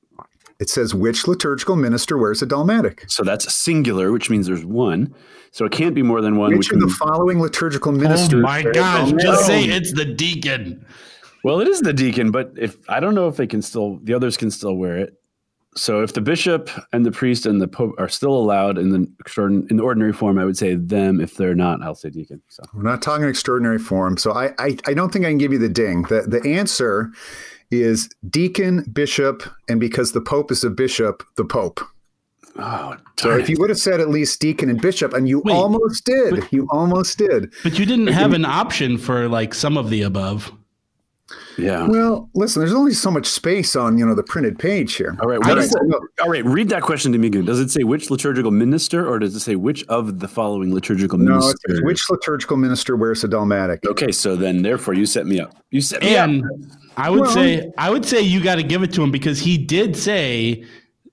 It 0.65 0.71
says 0.71 0.95
which 0.95 1.29
liturgical 1.29 1.77
minister 1.77 2.17
wears 2.17 2.41
a 2.41 2.47
dalmatic? 2.47 3.05
So 3.07 3.23
that's 3.23 3.53
singular, 3.53 4.11
which 4.13 4.31
means 4.31 4.47
there's 4.47 4.65
one. 4.65 5.15
So 5.51 5.67
it 5.67 5.73
can't 5.73 5.95
be 5.95 6.03
more 6.03 6.23
than 6.23 6.39
one. 6.39 6.57
Which 6.57 6.69
of 6.69 6.79
can- 6.79 6.89
the 6.89 6.95
following 6.95 7.39
liturgical 7.39 7.93
ministers? 7.93 8.33
Oh 8.43 8.49
my 8.49 8.63
wear 8.63 8.73
gosh! 8.73 9.13
Just 9.21 9.45
say 9.45 9.65
it's 9.65 9.93
the 9.93 10.07
deacon. 10.07 10.83
well, 11.45 11.61
it 11.61 11.69
is 11.69 11.83
the 11.83 11.93
deacon, 11.93 12.31
but 12.31 12.53
if 12.57 12.79
I 12.89 12.99
don't 12.99 13.15
know 13.15 13.29
if 13.29 13.37
they 13.37 13.47
can 13.47 13.61
still, 13.61 13.99
the 14.05 14.15
others 14.15 14.39
can 14.39 14.51
still 14.51 14.75
wear 14.77 14.97
it. 14.97 15.21
So 15.77 16.03
if 16.03 16.15
the 16.15 16.23
bishop 16.23 16.71
and 16.95 17.05
the 17.05 17.13
priest 17.13 17.45
and 17.45 17.61
the 17.61 17.69
pope 17.69 17.95
are 17.99 18.09
still 18.09 18.33
allowed 18.33 18.79
in 18.79 18.89
the 18.89 19.07
extraordin- 19.23 19.71
in 19.71 19.77
the 19.77 19.83
ordinary 19.83 20.15
form, 20.15 20.39
I 20.39 20.47
would 20.47 20.57
say 20.57 20.77
them. 20.77 21.21
If 21.21 21.37
they're 21.37 21.55
not, 21.55 21.83
I'll 21.83 21.95
say 21.95 22.09
deacon. 22.09 22.41
So 22.49 22.63
We're 22.73 22.85
not 22.85 23.03
talking 23.03 23.27
extraordinary 23.27 23.79
form, 23.79 24.17
so 24.17 24.33
I, 24.33 24.55
I 24.59 24.79
I 24.87 24.95
don't 24.95 25.13
think 25.13 25.27
I 25.27 25.29
can 25.29 25.37
give 25.37 25.53
you 25.53 25.59
the 25.59 25.69
ding. 25.69 26.05
The 26.05 26.23
the 26.23 26.41
answer 26.49 27.11
is 27.83 28.09
deacon, 28.31 28.85
bishop, 28.93 29.43
and 29.69 29.81
because 29.81 30.13
the 30.13 30.21
pope 30.21 30.51
is 30.51 30.65
a 30.65 30.71
bishop, 30.71 31.23
the 31.37 31.45
pope. 31.45 31.81
oh, 32.57 32.97
So 33.19 33.37
if 33.37 33.49
you 33.49 33.57
would 33.59 33.71
have 33.71 33.79
said 33.79 34.01
at 34.01 34.09
least 34.09 34.41
deacon 34.41 34.69
and 34.71 34.81
bishop, 34.81 35.13
and 35.13 35.29
you 35.29 35.41
Wait, 35.45 35.55
almost 35.55 36.05
did, 36.05 36.47
you 36.51 36.67
almost 36.71 37.19
did. 37.19 37.53
But 37.63 37.79
you 37.79 37.87
didn't 37.87 38.09
have 38.09 38.33
an 38.33 38.45
option 38.45 38.99
for 38.99 39.29
like 39.29 39.55
some 39.55 39.77
of 39.77 39.91
the 39.91 40.03
above. 40.03 40.53
Yeah. 41.57 41.87
Well, 41.87 42.29
listen, 42.35 42.61
there's 42.61 42.75
only 42.75 42.93
so 42.93 43.11
much 43.11 43.27
space 43.27 43.75
on 43.77 43.97
you 43.97 44.05
know 44.05 44.15
the 44.15 44.23
printed 44.23 44.59
page 44.59 44.95
here. 44.97 45.17
All 45.23 45.29
right. 45.29 45.41
It, 45.43 45.95
all 46.21 46.29
right. 46.29 46.45
read 46.45 46.69
that 46.69 46.83
question 46.83 47.13
to 47.13 47.19
me 47.19 47.29
again. 47.29 47.45
Does 47.45 47.61
it 47.61 47.71
say 47.71 47.83
which 47.83 48.11
liturgical 48.11 48.51
minister, 48.51 49.09
or 49.09 49.19
does 49.19 49.35
it 49.35 49.41
say 49.41 49.57
which 49.57 49.85
of 49.89 50.21
the 50.21 50.29
following 50.29 50.75
liturgical 50.75 51.19
No, 51.19 51.33
ministers? 51.33 51.55
it's, 51.65 51.79
it's 51.79 51.83
which 51.85 52.11
liturgical 52.11 52.57
minister 52.59 52.95
wears 52.97 53.25
a 53.25 53.29
dalmatic? 53.29 53.81
Okay, 53.87 54.13
so 54.13 54.37
then 54.37 54.63
therefore 54.63 54.95
you 54.95 55.07
set 55.07 55.27
me 55.27 55.41
up. 55.41 55.55
You 55.71 55.81
set 55.81 56.03
me 56.03 56.15
And 56.17 56.45
up. 56.45 56.51
I 56.97 57.11
would 57.11 57.23
Well- 57.23 57.31
say 57.33 57.73
I 57.79 57.91
would 57.91 58.05
say 58.05 58.21
you 58.21 58.43
got 58.43 58.57
to 58.57 58.63
give 58.63 58.83
it 58.83 58.93
to 58.95 59.03
him 59.03 59.11
because 59.11 59.39
he 59.39 59.57
did 59.57 59.97
say 59.97 60.65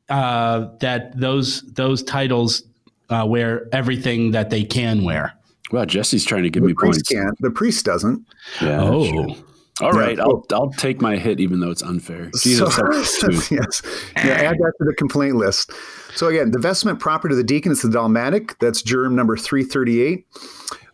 uh, 0.09 0.67
that 0.81 1.17
those 1.17 1.61
those 1.73 2.03
titles 2.03 2.63
uh, 3.09 3.25
wear 3.27 3.67
everything 3.71 4.31
that 4.31 4.49
they 4.49 4.63
can 4.65 5.03
wear. 5.03 5.33
Wow, 5.71 5.85
Jesse's 5.85 6.25
trying 6.25 6.43
to 6.43 6.49
give 6.49 6.63
me 6.63 6.73
The 6.73 6.75
priest 6.75 6.97
points. 6.99 7.09
can't. 7.09 7.37
The 7.39 7.49
priest 7.51 7.85
doesn't. 7.85 8.25
Yeah, 8.61 8.81
Oh. 8.83 9.37
All 9.81 9.91
right, 9.91 10.17
Yeah. 10.17 10.23
I'll 10.23 10.45
I'll 10.53 10.71
take 10.71 11.01
my 11.01 11.17
hit 11.17 11.39
even 11.39 11.59
though 11.59 11.71
it's 11.71 11.81
unfair. 11.83 12.29
Jesus, 12.41 12.75
So- 12.75 13.29
yes. 13.55 13.81
Yeah, 14.15 14.31
add 14.33 14.57
that 14.57 14.73
to 14.79 14.85
the 14.85 14.93
complaint 14.97 15.35
list. 15.35 15.71
So 16.15 16.27
again, 16.27 16.51
the 16.51 16.59
vestment 16.59 16.99
proper 16.99 17.29
to 17.29 17.35
the 17.35 17.43
deacon 17.43 17.71
is 17.71 17.81
the 17.81 17.89
dalmatic. 17.89 18.57
That's 18.59 18.81
GIRM 18.81 19.13
number 19.15 19.37
338. 19.37 20.25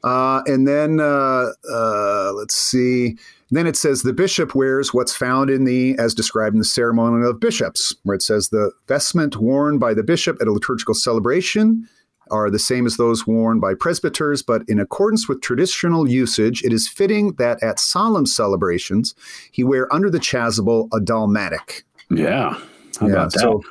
Uh, 0.04 0.42
and 0.46 0.68
then 0.68 1.00
uh, 1.00 1.48
uh, 1.72 2.32
let's 2.34 2.56
see. 2.56 3.18
Then 3.50 3.66
it 3.66 3.76
says 3.78 4.02
the 4.04 4.14
bishop 4.14 4.54
wears 4.56 4.94
what's 4.94 5.16
found 5.16 5.50
in 5.50 5.64
the, 5.64 5.98
as 5.98 6.14
described 6.14 6.54
in 6.54 6.60
the 6.60 6.66
ceremonial 6.66 7.30
of 7.32 7.40
bishops, 7.40 7.96
where 8.04 8.16
it 8.16 8.22
says 8.22 8.50
the 8.50 8.72
vestment 8.88 9.38
worn 9.38 9.80
by 9.80 9.94
the 9.94 10.04
bishop 10.04 10.38
at 10.42 10.48
a 10.48 10.52
liturgical 10.52 10.94
celebration 10.94 11.88
are 12.32 12.50
the 12.50 12.60
same 12.60 12.86
as 12.86 12.98
those 12.98 13.26
worn 13.28 13.60
by 13.60 13.74
presbyters, 13.74 14.42
but 14.44 14.64
in 14.68 14.80
accordance 14.80 15.28
with 15.28 15.42
traditional 15.42 16.08
usage, 16.10 16.64
it 16.64 16.74
is 16.74 16.88
fitting 16.88 17.34
that 17.34 17.62
at 17.64 17.80
solemn 17.80 18.26
celebrations 18.26 19.16
he 19.52 19.64
wear 19.64 19.92
under 19.94 20.10
the 20.10 20.20
chasuble 20.20 20.88
a 20.94 21.00
dalmatic. 21.00 21.84
Yeah. 22.10 22.60
How 23.00 23.08
Yeah, 23.08 23.14
about 23.14 23.34
that? 23.34 23.40
so 23.42 23.64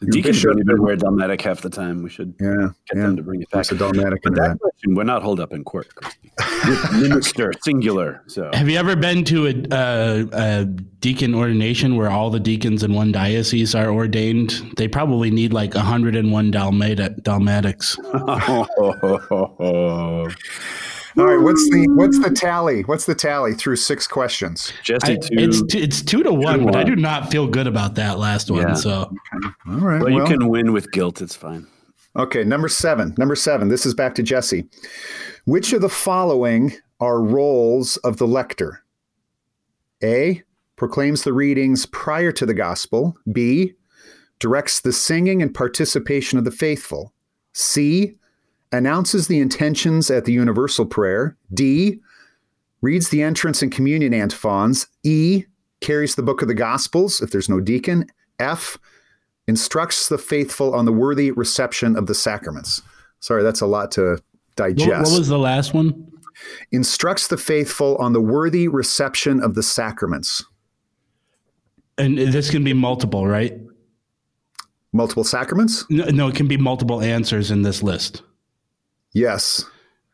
The 0.00 0.06
Deacons 0.06 0.36
bishop- 0.36 0.52
don't 0.52 0.60
even 0.60 0.82
wear 0.82 0.96
dalmatic 0.96 1.42
half 1.42 1.60
the 1.60 1.68
time. 1.68 2.02
We 2.02 2.08
should 2.08 2.34
Yeah, 2.40 2.68
get 2.88 2.96
yeah. 2.96 3.02
them 3.02 3.16
to 3.16 3.22
bring 3.22 3.42
it 3.42 3.50
back. 3.50 3.66
There's 3.66 3.72
a 3.72 3.84
dalmatic 3.84 4.24
in 4.24 4.32
But 4.32 4.34
that 4.36 4.48
that. 4.52 4.58
question 4.60 4.94
would 4.94 5.06
not 5.06 5.22
hold 5.22 5.40
up 5.40 5.52
in 5.52 5.62
court. 5.62 5.94
Christy. 5.94 6.30
Minister, 6.98 7.52
singular. 7.62 8.22
So 8.26 8.48
Have 8.54 8.70
you 8.70 8.78
ever 8.78 8.96
been 8.96 9.24
to 9.24 9.46
a, 9.48 9.54
a, 9.70 10.28
a 10.60 10.64
deacon 10.64 11.34
ordination 11.34 11.96
where 11.96 12.08
all 12.08 12.30
the 12.30 12.40
deacons 12.40 12.82
in 12.82 12.94
one 12.94 13.12
diocese 13.12 13.74
are 13.74 13.90
ordained? 13.90 14.72
They 14.78 14.88
probably 14.88 15.30
need 15.30 15.52
like 15.52 15.74
101 15.74 16.50
dalmata, 16.52 17.22
dalmatics. 17.22 17.98
Oh, 19.62 20.28
All 21.16 21.26
right, 21.26 21.40
what's 21.40 21.68
the 21.70 21.86
what's 21.90 22.18
the 22.18 22.28
hmm. 22.28 22.34
tally? 22.34 22.82
What's 22.82 23.06
the 23.06 23.14
tally 23.14 23.54
through 23.54 23.76
six 23.76 24.06
questions? 24.06 24.72
Jesse, 24.82 25.14
I, 25.14 25.18
it's 25.30 25.62
two, 25.62 25.78
it's 25.78 26.02
two 26.02 26.22
to 26.22 26.32
one, 26.32 26.60
to 26.60 26.64
but 26.66 26.76
I 26.76 26.84
do 26.84 26.94
not 26.94 27.30
feel 27.30 27.46
good 27.46 27.66
about 27.66 27.96
that 27.96 28.18
last 28.18 28.50
one. 28.50 28.68
Yeah. 28.68 28.74
So 28.74 29.10
All 29.68 29.74
right. 29.74 30.00
well, 30.00 30.10
you 30.10 30.24
can 30.24 30.48
win 30.48 30.72
with 30.72 30.92
guilt. 30.92 31.20
It's 31.20 31.34
fine. 31.34 31.66
Okay, 32.16 32.44
number 32.44 32.68
seven. 32.68 33.14
Number 33.18 33.36
seven. 33.36 33.68
This 33.68 33.86
is 33.86 33.94
back 33.94 34.14
to 34.16 34.22
Jesse. 34.22 34.68
Which 35.44 35.72
of 35.72 35.80
the 35.80 35.88
following 35.88 36.72
are 37.00 37.20
roles 37.20 37.96
of 37.98 38.18
the 38.18 38.26
lector? 38.26 38.82
A. 40.02 40.42
Proclaims 40.76 41.24
the 41.24 41.32
readings 41.32 41.86
prior 41.86 42.32
to 42.32 42.46
the 42.46 42.54
gospel. 42.54 43.16
B. 43.32 43.74
Directs 44.38 44.80
the 44.80 44.92
singing 44.92 45.42
and 45.42 45.52
participation 45.54 46.38
of 46.38 46.44
the 46.44 46.50
faithful. 46.50 47.12
C. 47.52 48.16
Announces 48.72 49.26
the 49.26 49.40
intentions 49.40 50.10
at 50.10 50.24
the 50.24 50.32
universal 50.32 50.86
prayer. 50.86 51.36
D. 51.52 52.00
Reads 52.82 53.08
the 53.08 53.22
entrance 53.22 53.62
and 53.62 53.72
communion 53.72 54.14
antiphons. 54.14 54.86
E. 55.02 55.44
Carries 55.80 56.14
the 56.14 56.22
book 56.22 56.42
of 56.42 56.48
the 56.48 56.54
gospels 56.54 57.20
if 57.20 57.30
there's 57.30 57.48
no 57.48 57.60
deacon. 57.60 58.06
F 58.38 58.78
instructs 59.46 60.08
the 60.08 60.18
faithful 60.18 60.74
on 60.74 60.84
the 60.84 60.92
worthy 60.92 61.30
reception 61.30 61.96
of 61.96 62.06
the 62.06 62.14
sacraments. 62.14 62.82
Sorry, 63.18 63.42
that's 63.42 63.60
a 63.60 63.66
lot 63.66 63.90
to 63.92 64.10
what, 64.10 64.22
digest. 64.56 65.10
what 65.10 65.18
was 65.18 65.28
the 65.28 65.38
last 65.38 65.74
one? 65.74 66.10
instructs 66.72 67.28
the 67.28 67.36
faithful 67.36 67.96
on 67.96 68.12
the 68.12 68.20
worthy 68.20 68.68
reception 68.68 69.42
of 69.42 69.54
the 69.54 69.62
sacraments. 69.62 70.44
And 71.98 72.16
this 72.16 72.50
can 72.50 72.64
be 72.64 72.72
multiple, 72.72 73.26
right? 73.26 73.58
Multiple 74.92 75.24
sacraments? 75.24 75.84
No, 75.90 76.04
no, 76.06 76.28
it 76.28 76.34
can 76.34 76.48
be 76.48 76.56
multiple 76.56 77.00
answers 77.02 77.50
in 77.50 77.62
this 77.62 77.82
list. 77.82 78.22
Yes. 79.12 79.64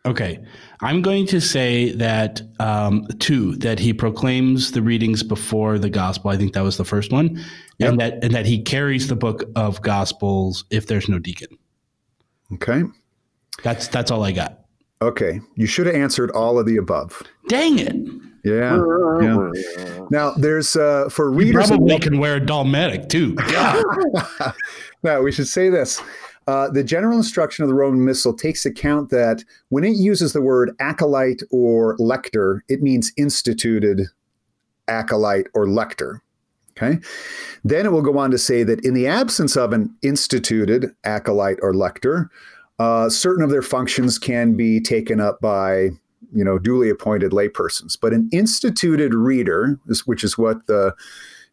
Okay. 0.05 0.39
I'm 0.81 1.03
going 1.03 1.27
to 1.27 1.41
say 1.41 1.91
that 1.93 2.41
um, 2.61 3.07
two, 3.19 3.57
that 3.57 3.79
he 3.79 3.93
proclaims 3.93 4.71
the 4.71 4.83
readings 4.83 5.23
before 5.23 5.79
the 5.79 5.91
gospel. 5.91 6.31
I 6.31 6.37
think 6.37 6.53
that 6.55 6.63
was 6.63 6.77
the 6.77 6.85
first 6.85 7.13
one. 7.13 7.43
And 7.81 8.01
that 8.01 8.25
and 8.25 8.33
that 8.33 8.47
he 8.47 8.63
carries 8.63 9.09
the 9.09 9.17
book 9.17 9.45
of 9.55 9.83
gospels 9.83 10.65
if 10.71 10.87
there's 10.87 11.09
no 11.09 11.19
deacon. 11.19 11.59
Okay. 12.55 12.85
That's 13.63 13.89
that's 13.89 14.11
all 14.11 14.25
I 14.25 14.33
got. 14.33 14.61
Okay. 15.03 15.41
You 15.57 15.67
should 15.67 15.87
have 15.87 15.95
answered 15.95 16.31
all 16.31 16.59
of 16.59 16.67
the 16.67 16.77
above. 16.77 17.23
Dang 17.49 17.79
it. 17.79 17.97
Yeah. 18.45 18.81
yeah. 19.21 20.07
Now, 20.11 20.31
there's 20.31 20.77
uh, 20.77 21.09
for 21.11 21.31
readers. 21.31 21.65
of- 21.65 21.79
probably 21.79 21.99
can 21.99 22.19
wear 22.19 22.37
a 22.37 22.41
dalmatic 22.41 23.09
too. 23.09 23.35
God. 23.35 23.85
now, 25.03 25.21
we 25.21 25.33
should 25.33 25.49
say 25.49 25.69
this. 25.69 26.01
Uh, 26.47 26.69
the 26.69 26.85
general 26.85 27.17
instruction 27.17 27.65
of 27.65 27.69
the 27.69 27.75
Roman 27.75 28.05
Missal 28.05 28.33
takes 28.33 28.65
account 28.65 29.11
that 29.11 29.43
when 29.69 29.83
it 29.83 29.97
uses 29.97 30.33
the 30.33 30.43
word 30.43 30.71
acolyte 30.79 31.43
or 31.51 31.97
lector, 31.99 32.63
it 32.69 32.83
means 32.83 33.13
instituted 33.17 34.03
acolyte 34.87 35.49
or 35.55 35.67
lector. 35.67 36.23
Okay. 36.77 36.99
Then 37.65 37.87
it 37.87 37.93
will 37.93 38.03
go 38.03 38.19
on 38.19 38.31
to 38.31 38.39
say 38.39 38.63
that 38.63 38.85
in 38.85 38.95
the 38.95 39.07
absence 39.07 39.57
of 39.57 39.73
an 39.73 39.95
instituted 40.03 40.95
acolyte 41.05 41.59
or 41.63 41.73
lector, 41.73 42.31
uh, 42.79 43.09
certain 43.09 43.43
of 43.43 43.51
their 43.51 43.63
functions 43.63 44.19
can 44.19 44.55
be 44.55 44.81
taken 44.81 45.19
up 45.21 45.41
by 45.41 45.91
you 46.33 46.45
know 46.45 46.59
duly 46.59 46.91
appointed 46.91 47.33
laypersons. 47.33 47.97
But 48.01 48.13
an 48.13 48.29
instituted 48.31 49.15
reader, 49.15 49.81
which 50.05 50.23
is 50.23 50.37
what 50.37 50.67
the 50.67 50.95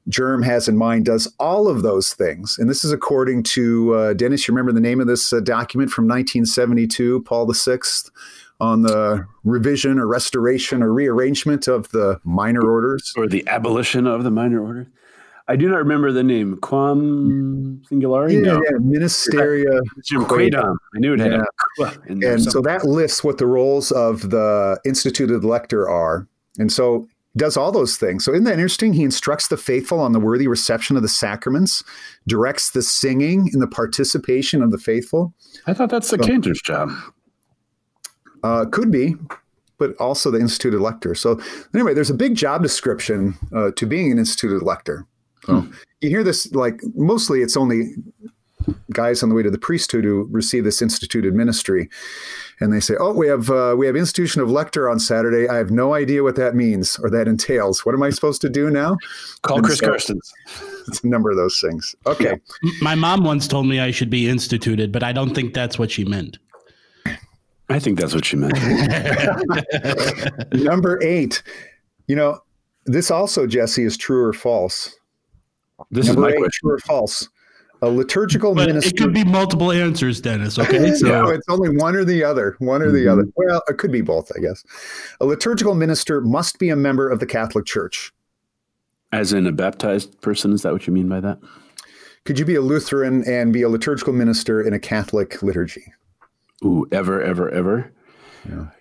GIRM 0.10 0.44
has 0.44 0.68
in 0.68 0.78
mind, 0.78 1.06
does 1.06 1.34
all 1.40 1.68
of 1.68 1.82
those 1.82 2.14
things. 2.14 2.58
And 2.60 2.70
this 2.70 2.84
is 2.84 2.92
according 2.92 3.44
to 3.44 3.94
uh, 3.94 4.14
Dennis. 4.14 4.48
You 4.48 4.54
remember 4.54 4.72
the 4.74 4.82
name 4.82 5.00
of 5.00 5.08
this 5.08 5.32
uh, 5.32 5.40
document 5.40 5.92
from 5.92 6.06
1972, 6.06 7.22
Paul 7.22 7.52
VI, 7.52 7.80
on 8.60 8.82
the 8.82 9.26
revision 9.44 10.00
or 10.00 10.08
restoration 10.08 10.84
or 10.84 10.92
rearrangement 10.94 11.68
of 11.68 11.90
the 11.90 12.20
minor 12.24 12.70
orders. 12.70 13.14
Or 13.16 13.28
the 13.28 13.48
abolition 13.48 14.06
of 14.08 14.24
the 14.24 14.32
minor 14.32 14.62
order. 14.64 14.88
I 15.48 15.58
do 15.58 15.68
not 15.70 15.78
remember 15.78 16.12
the 16.14 16.24
name. 16.24 16.58
Quam 16.62 17.82
Singulari? 17.92 18.34
Yeah, 18.34 18.54
no. 18.54 18.62
yeah, 18.64 18.78
Ministeria. 18.80 19.82
Quaedam. 20.26 20.78
I 20.96 21.00
knew 21.00 21.14
it 21.14 21.20
had 21.20 21.34
Yeah. 21.34 21.42
a 21.42 21.86
qu 21.92 22.02
in 22.08 22.20
there. 22.20 22.34
And 22.34 22.44
so 22.44 22.62
that 22.62 22.86
lists 22.86 23.24
what 23.26 23.40
the 23.40 23.46
roles 23.48 23.92
of 23.92 24.30
the 24.30 24.80
instituted 24.86 25.44
lector 25.44 25.90
are. 25.90 26.28
And 26.60 26.72
so 26.72 27.08
he 27.34 27.40
does 27.40 27.58
all 27.58 27.72
those 27.72 27.98
things. 27.98 28.24
So 28.24 28.32
isn't 28.32 28.46
that 28.46 28.54
interesting? 28.54 28.94
He 28.94 29.04
instructs 29.04 29.48
the 29.48 29.58
faithful 29.58 30.00
on 30.00 30.12
the 30.12 30.20
worthy 30.20 30.48
reception 30.48 30.96
of 30.96 31.02
the 31.02 31.10
sacraments, 31.10 31.84
directs 32.28 32.72
the 32.72 32.82
singing 32.82 33.50
and 33.54 33.62
the 33.62 33.68
participation 33.68 34.62
of 34.62 34.72
the 34.72 34.78
faithful. 34.78 35.34
I 35.68 35.74
thought 35.74 35.90
that's 35.90 36.12
the 36.12 36.18
cantor's 36.18 36.62
job. 36.62 36.92
Uh, 38.44 38.66
could 38.72 38.92
be. 38.92 39.16
but 39.80 39.96
also 39.98 40.32
the 40.32 40.40
instituted 40.40 40.80
lector. 40.80 41.16
So 41.16 41.42
anyway, 41.74 41.94
there's 41.94 42.10
a 42.10 42.14
big 42.14 42.36
job 42.36 42.62
description 42.62 43.36
uh, 43.54 43.72
to 43.76 43.86
being 43.86 44.12
an 44.12 44.20
instituted 44.20 44.62
lector. 44.62 45.06
So 45.46 45.68
you 46.00 46.10
hear 46.10 46.24
this 46.24 46.50
like 46.54 46.80
mostly 46.96 47.42
it's 47.42 47.58
only 47.58 47.96
guys 48.92 49.24
on 49.24 49.30
the 49.30 49.36
way 49.36 49.44
to 49.44 49.50
the 49.50 49.58
priesthood 49.58 50.04
who 50.04 50.28
receive 50.32 50.64
this 50.64 50.82
instituted 50.82 51.34
ministry, 51.34 51.90
and 52.60 52.74
they 52.74 52.80
say, 52.80 52.96
"Oh, 53.00 53.14
we 53.14 53.28
have 53.28 53.50
uh, 53.50 53.76
we 53.78 53.86
have 53.88 53.96
institution 53.96 54.42
of 54.42 54.50
lector 54.50 54.90
on 54.90 55.00
Saturday. 55.00 55.48
I 55.48 55.56
have 55.58 55.72
no 55.72 55.94
idea 55.94 56.24
what 56.24 56.36
that 56.36 56.56
means 56.56 56.98
or 57.00 57.10
that 57.10 57.28
entails. 57.28 57.86
What 57.86 57.96
am 57.96 58.04
I 58.04 58.10
supposed 58.10 58.42
to 58.42 58.50
do 58.50 58.70
now?" 58.70 58.98
Call 59.42 59.58
And 59.58 59.66
Chris 59.66 59.80
so- 59.80 59.88
Carstens. 59.88 60.32
It's 60.88 61.02
a 61.04 61.08
number 61.08 61.32
of 61.32 61.38
those 61.38 61.60
things. 61.62 61.96
Okay. 62.06 62.38
My 62.82 62.96
mom 62.96 63.24
once 63.24 63.48
told 63.48 63.68
me 63.68 63.80
I 63.80 63.92
should 63.92 64.10
be 64.10 64.28
instituted, 64.28 64.92
but 64.92 65.02
I 65.02 65.14
don't 65.14 65.34
think 65.34 65.54
that's 65.54 65.80
what 65.80 65.92
she 65.92 66.04
meant. 66.04 66.38
I 67.70 67.80
think 67.80 67.98
that's 68.00 68.14
what 68.14 68.26
she 68.26 68.36
meant. 68.36 68.54
Number 70.54 71.02
eight. 71.02 71.42
You 72.08 72.18
know, 72.18 72.40
this 72.86 73.10
also, 73.10 73.48
Jesse, 73.48 73.86
is 73.86 73.96
true 73.96 74.22
or 74.26 74.34
false. 74.34 74.94
This 75.90 76.10
is 76.10 76.18
my 76.18 76.30
eight, 76.30 76.38
question. 76.38 76.68
true 76.68 76.74
or 76.74 76.80
false? 76.80 77.30
A 77.84 77.90
liturgical 77.90 78.56
But 78.56 78.68
minister. 78.68 78.96
it 78.96 78.98
could 78.98 79.14
be 79.14 79.26
multiple 79.26 79.70
answers, 79.74 80.22
Dennis. 80.22 80.58
Okay, 80.58 80.94
so 80.96 81.08
no, 81.08 81.28
it's 81.28 81.46
only 81.50 81.76
one 81.76 81.98
or 81.98 82.06
the 82.06 82.24
other. 82.24 82.56
One 82.60 82.82
or 82.82 82.92
the 82.92 83.00
mm-hmm. 83.00 83.12
other. 83.12 83.26
Well, 83.36 83.62
it 83.68 83.78
could 83.78 83.92
be 83.92 84.00
both, 84.00 84.32
I 84.38 84.40
guess. 84.40 84.64
A 85.20 85.26
liturgical 85.26 85.76
minister 85.76 86.22
must 86.22 86.60
be 86.60 86.70
a 86.70 86.78
member 86.78 87.10
of 87.10 87.20
the 87.20 87.26
Catholic 87.26 87.66
Church. 87.66 88.14
As 89.12 89.34
in 89.34 89.46
a 89.46 89.52
baptized 89.52 90.22
person, 90.22 90.54
is 90.54 90.62
that 90.62 90.72
what 90.72 90.88
you 90.88 90.94
mean 90.94 91.10
by 91.10 91.20
that? 91.20 91.40
Could 92.24 92.40
you 92.40 92.46
be 92.46 92.56
a 92.56 92.62
Lutheran 92.62 93.22
and 93.28 93.52
be 93.52 93.64
a 93.64 93.70
liturgical 93.70 94.14
minister 94.14 94.62
in 94.62 94.72
a 94.74 94.80
Catholic 94.80 95.44
liturgy? 95.44 95.84
Ooh, 96.64 96.88
ever, 96.94 97.22
ever, 97.22 97.50
ever. 97.50 97.92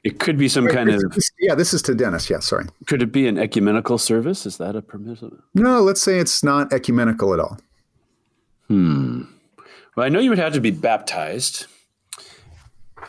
It 0.04 0.20
could 0.20 0.38
be 0.38 0.48
some 0.48 0.68
kind 0.68 0.90
of. 0.90 1.00
This- 1.10 1.30
yeah, 1.40 1.56
this 1.56 1.74
is 1.74 1.82
to 1.82 1.94
Dennis. 1.94 2.30
Yeah, 2.30 2.38
sorry. 2.38 2.66
Could 2.86 3.02
it 3.02 3.10
be 3.10 3.26
an 3.26 3.36
ecumenical 3.36 3.98
service? 3.98 4.46
Is 4.46 4.58
that 4.58 4.76
a 4.76 4.82
permissible? 4.82 5.38
No, 5.54 5.80
let's 5.80 6.00
say 6.00 6.18
it's 6.18 6.44
not 6.44 6.72
ecumenical 6.72 7.34
at 7.34 7.40
all. 7.40 7.58
Hmm. 8.68 9.22
Well, 9.96 10.07
I 10.07 10.09
know 10.09 10.20
you 10.20 10.31
would 10.31 10.38
have 10.38 10.55
to 10.55 10.61
be 10.61 10.70
baptized. 10.70 11.66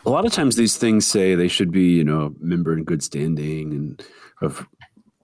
A 0.04 0.10
lot 0.10 0.26
of 0.26 0.32
times, 0.32 0.56
these 0.56 0.76
things 0.76 1.06
say 1.06 1.34
they 1.34 1.48
should 1.48 1.72
be, 1.72 1.92
you 1.96 2.04
know, 2.04 2.26
a 2.26 2.44
member 2.44 2.72
in 2.72 2.84
good 2.84 3.02
standing 3.02 3.72
and 3.72 4.04
of 4.42 4.66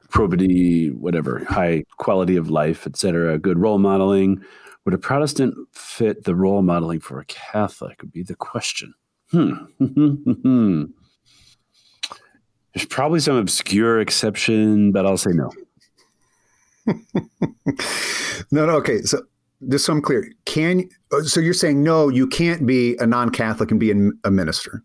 probity, 0.09 0.90
whatever, 0.90 1.45
high 1.45 1.85
quality 1.99 2.37
of 2.37 2.49
life, 2.49 2.87
etc. 2.87 3.38
Good 3.38 3.59
role 3.59 3.79
modeling. 3.79 4.43
Would 4.85 4.95
a 4.95 4.99
Protestant 4.99 5.55
fit 5.73 6.25
the 6.25 6.35
role 6.35 6.62
modeling 6.62 7.01
for 7.01 7.21
a 7.21 7.25
Catholic? 7.27 8.01
Would 8.01 8.12
be 8.12 8.23
the 8.23 8.37
question. 8.37 8.95
Hmm. 9.31 9.53
There's 12.75 12.87
probably 12.87 13.21
some 13.21 13.37
obscure 13.37 14.01
exception, 14.01 14.93
but 14.93 15.05
I'll 15.05 15.19
say 15.19 15.33
no. 15.33 15.51
No, 18.51 18.66
no. 18.66 18.73
Okay, 18.77 19.03
so 19.03 19.23
just 19.68 19.85
so 19.85 19.92
I'm 19.92 20.03
clear, 20.03 20.31
can 20.44 20.88
uh, 21.12 21.23
so 21.23 21.40
you're 21.40 21.55
saying 21.55 21.83
no, 21.83 22.09
you 22.09 22.27
can't 22.27 22.66
be 22.66 22.96
a 22.99 23.07
non-Catholic 23.07 23.70
and 23.70 23.79
be 23.79 23.90
a 24.25 24.31
minister. 24.31 24.83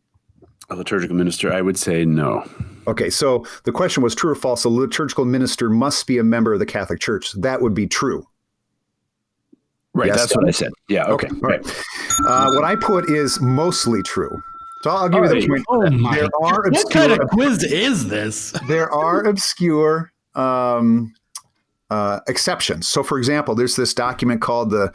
A 0.70 0.76
liturgical 0.76 1.16
minister, 1.16 1.54
I 1.54 1.62
would 1.62 1.78
say 1.78 2.06
no. 2.06 2.44
Okay, 2.88 3.10
so 3.10 3.46
the 3.66 3.72
question 3.72 4.02
was 4.02 4.16
true 4.16 4.32
or 4.32 4.36
false? 4.36 4.64
A 4.64 4.70
liturgical 4.70 5.26
minister 5.26 5.70
must 5.70 6.08
be 6.08 6.18
a 6.18 6.24
member 6.24 6.54
of 6.54 6.60
the 6.60 6.66
Catholic 6.66 7.00
Church. 7.00 7.34
That 7.34 7.62
would 7.62 7.74
be 7.76 7.88
true. 7.88 8.26
Right, 9.94 10.08
Yes, 10.08 10.18
that's 10.18 10.36
what 10.36 10.48
I 10.48 10.52
said. 10.52 10.72
Yeah, 10.90 11.06
okay. 11.06 11.30
all 11.30 11.50
right. 11.50 11.62
Uh, 12.28 12.52
what 12.54 12.64
I 12.66 12.76
put 12.76 13.10
is 13.10 13.40
mostly 13.40 14.02
true. 14.04 14.42
So 14.82 14.90
I'll 14.92 15.08
give 15.10 15.24
you 15.24 15.30
the 15.30 15.36
Alright. 15.36 15.48
point. 15.48 15.66
oh 15.70 15.90
my! 15.98 16.16
There 16.16 16.30
are 16.44 16.70
what 16.70 16.90
kind 16.92 17.12
of 17.12 17.28
quiz 17.30 17.64
is 17.64 18.08
this? 18.08 18.52
there 18.68 18.92
are 18.92 19.24
obscure 19.24 20.12
um, 20.36 21.14
uh, 21.90 22.20
exceptions. 22.28 22.88
So, 22.88 23.04
for 23.04 23.18
example, 23.18 23.56
there's 23.56 23.76
this 23.76 23.94
document 23.94 24.42
called 24.42 24.72
the 24.72 24.94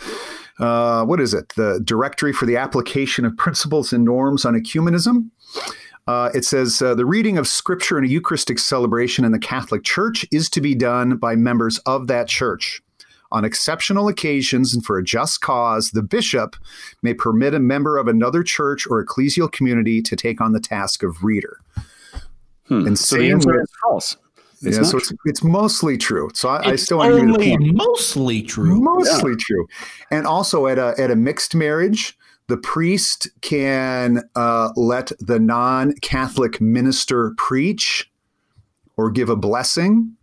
uh, 0.58 1.04
what 1.04 1.20
is 1.20 1.32
it? 1.32 1.48
The 1.56 1.80
Directory 1.82 2.32
for 2.32 2.46
the 2.46 2.56
Application 2.56 3.24
of 3.24 3.36
Principles 3.36 3.92
and 3.92 4.04
Norms 4.04 4.44
on 4.44 4.54
Ecumenism. 4.54 5.30
Uh, 6.06 6.30
it 6.34 6.44
says 6.44 6.82
uh, 6.82 6.94
the 6.94 7.06
reading 7.06 7.38
of 7.38 7.46
Scripture 7.46 7.96
in 7.96 8.04
a 8.04 8.08
Eucharistic 8.08 8.58
celebration 8.58 9.24
in 9.24 9.32
the 9.32 9.38
Catholic 9.38 9.84
Church 9.84 10.26
is 10.32 10.50
to 10.50 10.60
be 10.60 10.74
done 10.74 11.16
by 11.16 11.34
members 11.34 11.78
of 11.80 12.08
that 12.08 12.28
church. 12.28 12.82
On 13.32 13.44
exceptional 13.44 14.08
occasions 14.08 14.74
and 14.74 14.84
for 14.84 14.98
a 14.98 15.04
just 15.04 15.40
cause, 15.40 15.92
the 15.92 16.02
bishop 16.02 16.56
may 17.02 17.14
permit 17.14 17.54
a 17.54 17.60
member 17.60 17.96
of 17.96 18.08
another 18.08 18.42
church 18.42 18.88
or 18.88 19.04
ecclesial 19.04 19.50
community 19.50 20.02
to 20.02 20.16
take 20.16 20.40
on 20.40 20.52
the 20.52 20.58
task 20.60 21.04
of 21.04 21.22
reader. 21.22 21.60
Hmm. 22.66 22.86
And 22.88 22.98
so 22.98 23.16
the 23.16 23.22
same 23.22 23.32
answer 23.34 23.52
with- 23.52 23.62
is 23.62 23.70
false. 23.82 24.16
It's 24.62 24.76
yeah, 24.76 24.82
not 24.82 24.90
so 24.90 24.98
it's, 24.98 25.12
it's 25.24 25.42
mostly 25.42 25.96
true. 25.96 26.28
So 26.34 26.50
I, 26.50 26.70
I 26.70 26.76
still 26.76 26.98
want 26.98 27.14
to 27.14 27.20
give 27.20 27.28
you 27.28 27.32
the 27.32 27.52
only 27.52 27.68
point. 27.68 27.76
mostly 27.76 28.42
true. 28.42 28.78
Mostly 28.80 29.34
true. 29.36 29.66
And 30.10 30.26
also 30.26 30.66
at 30.66 30.78
a 30.78 30.94
at 30.98 31.10
a 31.10 31.16
mixed 31.16 31.54
marriage, 31.54 32.18
the 32.48 32.58
priest 32.58 33.28
can 33.40 34.22
uh, 34.34 34.70
let 34.76 35.12
the 35.18 35.38
non-Catholic 35.38 36.60
minister 36.60 37.32
preach 37.38 38.10
or 38.96 39.10
give 39.10 39.30
a 39.30 39.36
blessing 39.36 40.14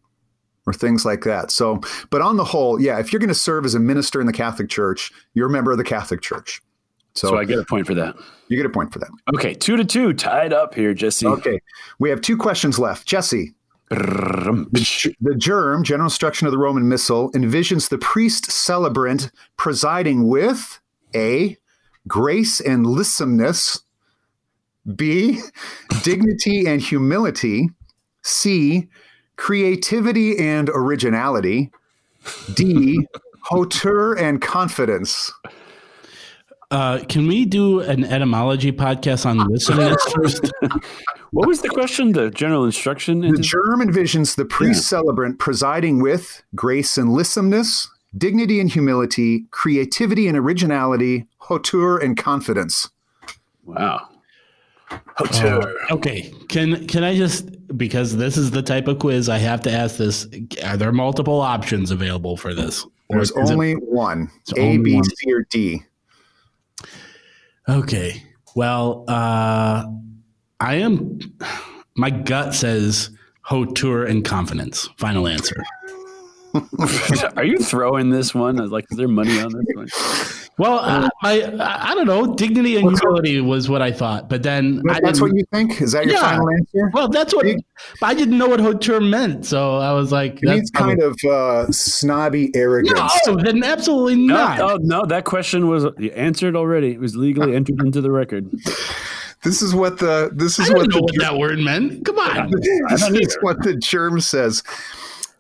or 0.68 0.74
things 0.74 1.06
like 1.06 1.24
that. 1.24 1.50
So, 1.50 1.80
but 2.10 2.22
on 2.22 2.38
the 2.38 2.44
whole, 2.44 2.80
yeah, 2.80 3.00
if 3.00 3.12
you're 3.12 3.20
going 3.20 3.30
to 3.30 3.34
serve 3.34 3.66
as 3.66 3.74
a 3.74 3.80
minister 3.80 4.20
in 4.20 4.28
the 4.28 4.34
Catholic 4.34 4.70
Church, 4.70 5.12
you're 5.34 5.48
a 5.48 5.50
member 5.50 5.72
of 5.72 5.78
the 5.78 5.84
Catholic 5.84 6.22
Church. 6.22 6.62
So, 7.16 7.30
so 7.30 7.38
I 7.38 7.46
get 7.46 7.58
a 7.58 7.66
point 7.66 7.88
for 7.88 7.96
that. 7.96 8.16
you 8.50 8.58
get 8.58 8.66
a 8.66 8.70
point 8.70 8.94
for 8.94 9.00
that. 9.00 9.10
Okay, 9.34 9.56
two 9.56 9.78
to 9.78 9.86
two, 9.86 10.14
tied 10.14 10.54
up 10.54 10.76
here, 10.76 10.94
Jesse. 10.94 11.26
Okay, 11.26 11.60
we 11.98 12.10
have 12.12 12.22
two 12.22 12.38
questions 12.38 12.78
left. 12.78 13.08
Jesse, 13.08 13.56
The 13.90 15.36
GIRM, 15.38 15.84
general 15.84 16.08
instruction 16.08 16.46
of 16.48 16.52
the 16.52 16.58
Roman 16.58 16.88
Missal, 16.90 17.32
envisions 17.32 17.90
the 17.90 17.98
priest 17.98 18.52
celebrant 18.52 19.32
presiding 19.56 20.28
with 20.28 20.80
A, 21.16 21.58
grace 22.08 22.60
and 22.60 22.86
lissomeness, 22.86 23.82
B, 24.96 25.40
dignity 26.04 26.66
and 26.66 26.82
humility, 26.82 27.70
C, 28.24 28.88
creativity 29.36 30.38
and 30.38 30.70
originality, 30.70 31.72
D, 32.54 33.06
hauteur 33.44 34.14
and 34.16 34.42
confidence. 34.42 35.32
Uh, 36.70 37.00
can 37.08 37.28
we 37.28 37.46
do 37.46 37.80
an 37.80 38.04
etymology 38.04 38.74
podcast 38.74 39.26
on 39.26 39.38
listening 39.48 39.96
first? 40.14 40.52
What 41.32 41.48
was 41.48 41.62
the 41.62 41.70
question? 41.70 42.14
The 42.14 42.30
general 42.30 42.64
instruction? 42.66 43.20
The 43.22 43.28
GIRM 43.42 43.82
envisions 43.82 44.36
the 44.36 44.46
priest 44.46 44.88
celebrant 44.88 45.40
presiding 45.40 46.02
with 46.02 46.42
grace 46.56 46.98
and 46.98 47.12
lissomeness, 47.12 47.90
dignity 48.18 48.60
and 48.60 48.72
humility, 48.72 49.46
creativity 49.52 50.28
and 50.28 50.38
originality, 50.38 51.28
hauteur 51.40 51.98
and 51.98 52.16
confidence. 52.18 52.90
wow. 53.66 54.08
Hauteur. 55.18 55.74
Okay, 55.92 56.32
can 56.48 56.88
can 56.88 57.04
I 57.04 57.14
just 57.18 57.50
because 57.78 58.16
this 58.16 58.38
is 58.38 58.52
the 58.52 58.62
type 58.62 58.88
of 58.88 59.00
quiz 59.00 59.28
I 59.28 59.38
have 59.38 59.62
to 59.64 59.72
ask 59.72 59.98
this? 59.98 60.26
Are 60.64 60.78
there 60.78 60.94
multiple 60.94 61.42
options 61.42 61.92
available 61.92 62.38
for 62.38 62.54
this? 62.54 62.86
Or 63.10 63.18
There's 63.18 63.32
is 63.32 63.50
it- 63.50 63.54
only 63.54 63.74
one 63.74 64.32
A, 64.56 64.62
only 64.62 64.78
B, 64.78 64.96
one. 64.96 65.04
C, 65.04 65.34
or 65.34 65.46
D. 65.50 65.84
okay. 67.68 68.24
Well, 68.56 69.04
uh, 69.10 69.86
I 70.60 70.76
am. 70.76 71.20
My 71.96 72.10
gut 72.10 72.54
says 72.54 73.12
hauteur 73.42 74.06
and 74.06 74.24
confidence. 74.26 74.88
Final 74.98 75.28
answer. 75.28 75.64
Are 77.36 77.44
you 77.44 77.58
throwing 77.60 78.10
this 78.10 78.34
one? 78.34 78.58
I 78.60 78.64
was 78.64 78.72
like, 78.72 78.86
is 78.90 78.98
there 78.98 79.08
money 79.08 79.40
on 79.40 79.52
this 79.52 79.76
one? 79.76 79.88
Well, 80.58 80.80
uh, 80.80 81.08
I, 81.22 81.44
I 81.44 81.92
I 81.92 81.96
don't 81.96 82.08
know. 82.08 82.34
Dignity 82.34 82.78
and 82.78 82.90
humility 83.00 83.40
was 83.42 83.70
what 83.70 83.84
I 83.84 83.92
thought, 83.92 84.28
but 84.28 84.42
then 84.42 84.82
I 84.90 85.00
That's 85.02 85.22
what 85.22 85.36
you 85.36 85.44
think? 85.54 85.80
Is 85.82 85.92
that 85.92 86.06
your 86.06 86.16
Yeah. 86.16 86.22
final 86.22 86.50
answer? 86.50 86.90
Well, 86.94 87.10
that's 87.10 87.36
what. 87.36 87.46
But 88.00 88.08
I 88.08 88.16
didn't 88.16 88.40
know 88.40 88.48
what 88.48 88.60
hauteur 88.60 89.00
meant, 89.00 89.46
so 89.46 89.78
I 89.78 89.94
was 89.94 90.12
like, 90.12 90.38
It 90.42 90.50
means 90.50 90.72
kind 90.72 91.00
of 91.00 91.16
uh, 91.30 91.72
snobby 91.72 92.50
arrogance. 92.56 93.00
No, 93.28 93.36
then 93.36 93.64
absolutely 93.64 94.16
No, 94.16 94.34
not. 94.34 94.60
oh, 94.62 94.78
no, 94.82 95.06
that 95.06 95.26
question 95.26 95.68
was 95.68 95.86
answered 96.16 96.56
already. 96.56 96.94
It 96.94 97.00
was 97.00 97.16
legally 97.16 97.56
entered 97.56 97.80
into 97.82 98.02
the 98.02 98.10
record. 98.10 98.50
This 99.48 99.62
is 99.62 99.74
what 99.74 99.98
the 100.00 100.30
this 100.34 100.60
is 100.60 100.68
don't 100.68 100.78
what 100.78 100.92
the 100.92 101.00
what 101.02 101.14
that 101.20 101.38
word 101.38 101.60
meant. 101.60 102.04
Come 102.04 102.20
on. 102.20 102.52
this 102.60 102.68
is 103.10 103.38
what 103.40 103.64
the 103.64 103.76
GIRM 103.76 104.22
says. 104.22 104.62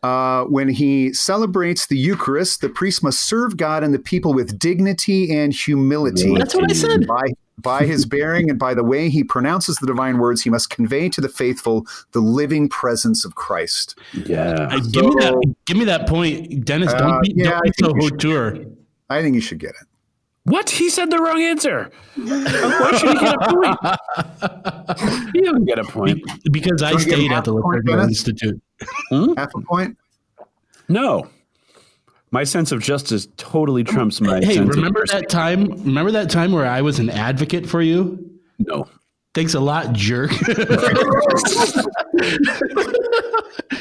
Uh, 0.02 0.46
when 0.46 0.70
he 0.70 1.12
celebrates 1.12 1.88
the 1.88 1.98
Eucharist, 1.98 2.62
the 2.62 2.70
priest 2.70 3.04
must 3.04 3.20
serve 3.20 3.58
God 3.58 3.84
and 3.84 3.94
the 3.94 4.00
people 4.00 4.34
with 4.34 4.58
dignity 4.58 5.36
and 5.36 5.52
humility. 5.54 6.34
That's 6.38 6.56
what 6.56 6.72
I 6.72 6.74
said. 6.74 7.06
By, 7.06 7.34
by 7.58 7.84
his 7.86 8.06
bearing 8.06 8.50
and 8.50 8.58
by 8.58 8.74
the 8.76 8.84
way 8.86 9.10
he 9.10 9.26
pronounces 9.26 9.76
the 9.78 9.88
divine 9.88 10.20
words, 10.20 10.42
he 10.42 10.50
must 10.50 10.70
convey 10.70 11.10
to 11.10 11.20
the 11.20 11.28
faithful 11.28 11.86
the 12.14 12.22
living 12.22 12.70
presence 12.70 13.26
of 13.26 13.36
Christ. 13.36 13.98
Yeah. 14.14 14.70
Uh, 14.72 14.80
give 14.80 15.04
me 15.04 15.16
that. 15.20 15.56
Give 15.66 15.78
me 15.78 15.84
that 15.86 16.08
point, 16.08 16.64
Dennis. 16.64 16.94
Don't 16.94 17.12
Uh, 17.12 17.20
be, 17.20 17.34
yeah, 17.36 17.50
don't 17.50 17.64
be 17.64 17.72
so 17.78 17.88
think 17.88 17.96
you 17.98 18.02
should- 18.08 18.12
hauteur. 18.24 18.66
I 19.10 19.22
think 19.22 19.36
you 19.36 19.42
should 19.42 19.60
get 19.60 19.72
it. 19.72 19.88
What? 20.48 20.70
He 20.70 20.90
said 20.90 21.12
the 21.12 21.20
wrong 21.20 21.42
answer. 21.42 21.92
Why 22.16 22.98
should 22.98 23.10
he 23.10 23.20
get 23.20 23.36
a 23.36 23.40
point? 23.52 23.78
he 25.34 25.42
doesn't 25.42 25.66
get 25.66 25.78
a 25.78 25.84
point. 25.84 26.24
Because 26.52 26.82
I 26.82 26.92
Don't 26.92 27.00
give 27.04 27.08
him 27.10 27.20
stayed 27.20 27.32
at 27.34 27.44
the 27.44 27.54
a 27.54 27.62
point, 27.62 27.86
Liturgical 27.86 27.98
Dennis? 27.98 28.18
Institute. 28.20 28.62
Half 29.38 29.56
a 29.56 29.62
point. 29.62 29.98
No. 30.88 31.28
My 32.32 32.46
sense 32.46 32.72
of 32.72 32.82
justice 32.82 33.28
totally 33.36 33.84
trumps 33.84 34.22
my 34.22 34.40
Hey, 34.40 34.56
sense 34.56 34.74
remember 34.74 35.02
of 35.02 35.10
that 35.10 35.28
time? 35.28 35.66
Remember 35.84 36.12
that 36.12 36.30
time 36.30 36.54
where 36.54 36.66
I 36.66 36.82
was 36.82 37.00
an 37.00 37.10
advocate 37.10 37.68
for 37.68 37.82
you? 37.82 38.40
No. 38.58 38.88
Thanks 39.34 39.54
a 39.54 39.60
lot, 39.60 39.92
jerk. 39.92 40.32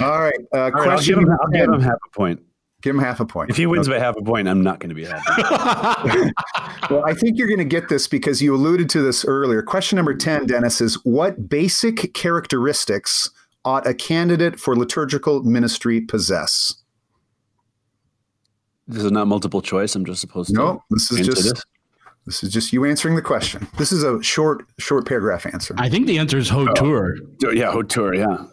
All 0.00 0.20
right. 0.20 0.34
Uh, 0.52 0.58
All 0.58 0.70
right, 0.70 0.72
I'll 0.72 0.72
question 0.72 1.14
give, 1.14 1.22
him, 1.22 1.30
I'll 1.40 1.48
give 1.48 1.72
him 1.72 1.80
half 1.80 1.94
a 1.94 2.10
point. 2.12 2.42
Give 2.86 2.94
him 2.94 3.02
half 3.02 3.18
a 3.18 3.26
point. 3.26 3.50
If 3.50 3.56
he 3.56 3.66
wins 3.66 3.88
by 3.88 3.98
half 3.98 4.14
a 4.16 4.22
point, 4.22 4.46
I'm 4.46 4.62
not 4.62 4.78
going 4.78 4.90
to 4.90 4.94
be 4.94 5.06
happy. 5.06 6.30
Well, 6.88 7.02
I 7.04 7.14
think 7.14 7.36
you're 7.36 7.48
going 7.48 7.58
to 7.58 7.64
get 7.64 7.88
this 7.88 8.06
because 8.06 8.40
you 8.40 8.54
alluded 8.54 8.88
to 8.90 9.02
this 9.02 9.24
earlier. 9.24 9.60
Question 9.60 9.96
number 9.96 10.14
10, 10.14 10.46
Denis, 10.46 10.80
is 10.80 10.94
what 11.04 11.48
basic 11.48 12.14
characteristics 12.14 13.28
ought 13.64 13.84
a 13.88 13.92
candidate 13.92 14.60
for 14.60 14.76
liturgical 14.76 15.42
ministry 15.42 16.00
possess? 16.00 16.76
this 18.86 19.02
is 19.02 19.10
not 19.10 19.26
multiple 19.26 19.60
choice. 19.60 19.96
I'm 19.96 20.04
just 20.04 20.20
supposed 20.20 20.50
to. 20.50 20.54
No, 20.54 20.84
this 20.90 21.10
is 21.10 21.26
just 21.26 21.42
this? 21.42 21.64
this 22.24 22.44
is 22.44 22.52
just 22.52 22.72
you 22.72 22.84
answering 22.84 23.16
the 23.16 23.22
question. 23.22 23.66
This 23.78 23.90
is 23.90 24.04
a 24.04 24.22
short 24.22 24.64
short 24.78 25.08
paragraph 25.08 25.44
answer. 25.44 25.74
I 25.76 25.88
think 25.88 26.06
the 26.06 26.20
answer 26.20 26.38
is 26.38 26.48
Hauteur. 26.48 27.16
Oh, 27.44 27.50
Yeah, 27.50 27.72
hauteur. 27.72 28.14
Yeah, 28.14 28.46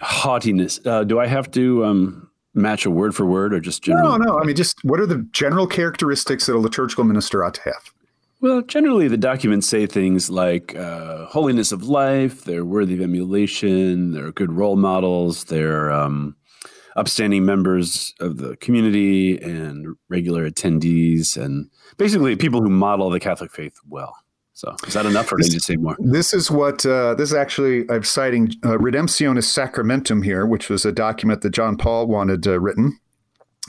haughtiness. 0.00 0.80
Uh, 0.84 1.04
do 1.04 1.20
I 1.20 1.28
have 1.28 1.48
to 1.52 1.84
um, 1.84 2.27
match 2.58 2.84
a 2.84 2.90
word 2.90 3.14
for 3.14 3.24
word, 3.24 3.54
or 3.54 3.60
just 3.60 3.82
general? 3.82 4.18
No, 4.18 4.24
no. 4.24 4.38
I 4.40 4.44
mean, 4.44 4.56
just 4.56 4.78
what 4.82 5.00
are 5.00 5.06
the 5.06 5.26
general 5.32 5.66
characteristics 5.66 6.46
that 6.46 6.54
a 6.54 6.58
liturgical 6.58 7.04
minister 7.04 7.44
ought 7.44 7.54
to 7.54 7.62
have? 7.62 7.92
Well, 8.40 8.62
generally, 8.62 9.08
the 9.08 9.16
documents 9.16 9.68
say 9.68 9.86
things 9.86 10.30
like 10.30 10.76
uh, 10.76 11.26
holiness 11.26 11.72
of 11.72 11.82
life, 11.84 12.44
they're 12.44 12.64
worthy 12.64 12.94
of 12.94 13.00
emulation, 13.00 14.12
they're 14.12 14.30
good 14.30 14.52
role 14.52 14.76
models, 14.76 15.44
they're 15.44 15.90
um, 15.90 16.36
upstanding 16.94 17.44
members 17.44 18.14
of 18.20 18.36
the 18.36 18.56
community 18.56 19.38
and 19.38 19.96
regular 20.08 20.48
attendees, 20.48 21.36
and 21.36 21.68
basically 21.96 22.36
people 22.36 22.62
who 22.62 22.70
model 22.70 23.10
the 23.10 23.18
Catholic 23.18 23.50
faith 23.50 23.76
well. 23.88 24.14
So, 24.58 24.74
is 24.88 24.94
that 24.94 25.06
enough, 25.06 25.30
or 25.30 25.36
do 25.36 25.48
to 25.48 25.60
say 25.60 25.76
more? 25.76 25.94
This 26.00 26.34
is 26.34 26.50
what 26.50 26.84
uh, 26.84 27.14
this 27.14 27.30
is 27.30 27.36
actually. 27.36 27.88
I'm 27.88 28.02
citing 28.02 28.48
uh, 28.64 28.70
Redemptionis 28.70 29.44
Sacramentum 29.44 30.24
here, 30.24 30.44
which 30.46 30.68
was 30.68 30.84
a 30.84 30.90
document 30.90 31.42
that 31.42 31.50
John 31.50 31.76
Paul 31.76 32.08
wanted 32.08 32.44
uh, 32.44 32.58
written. 32.58 32.98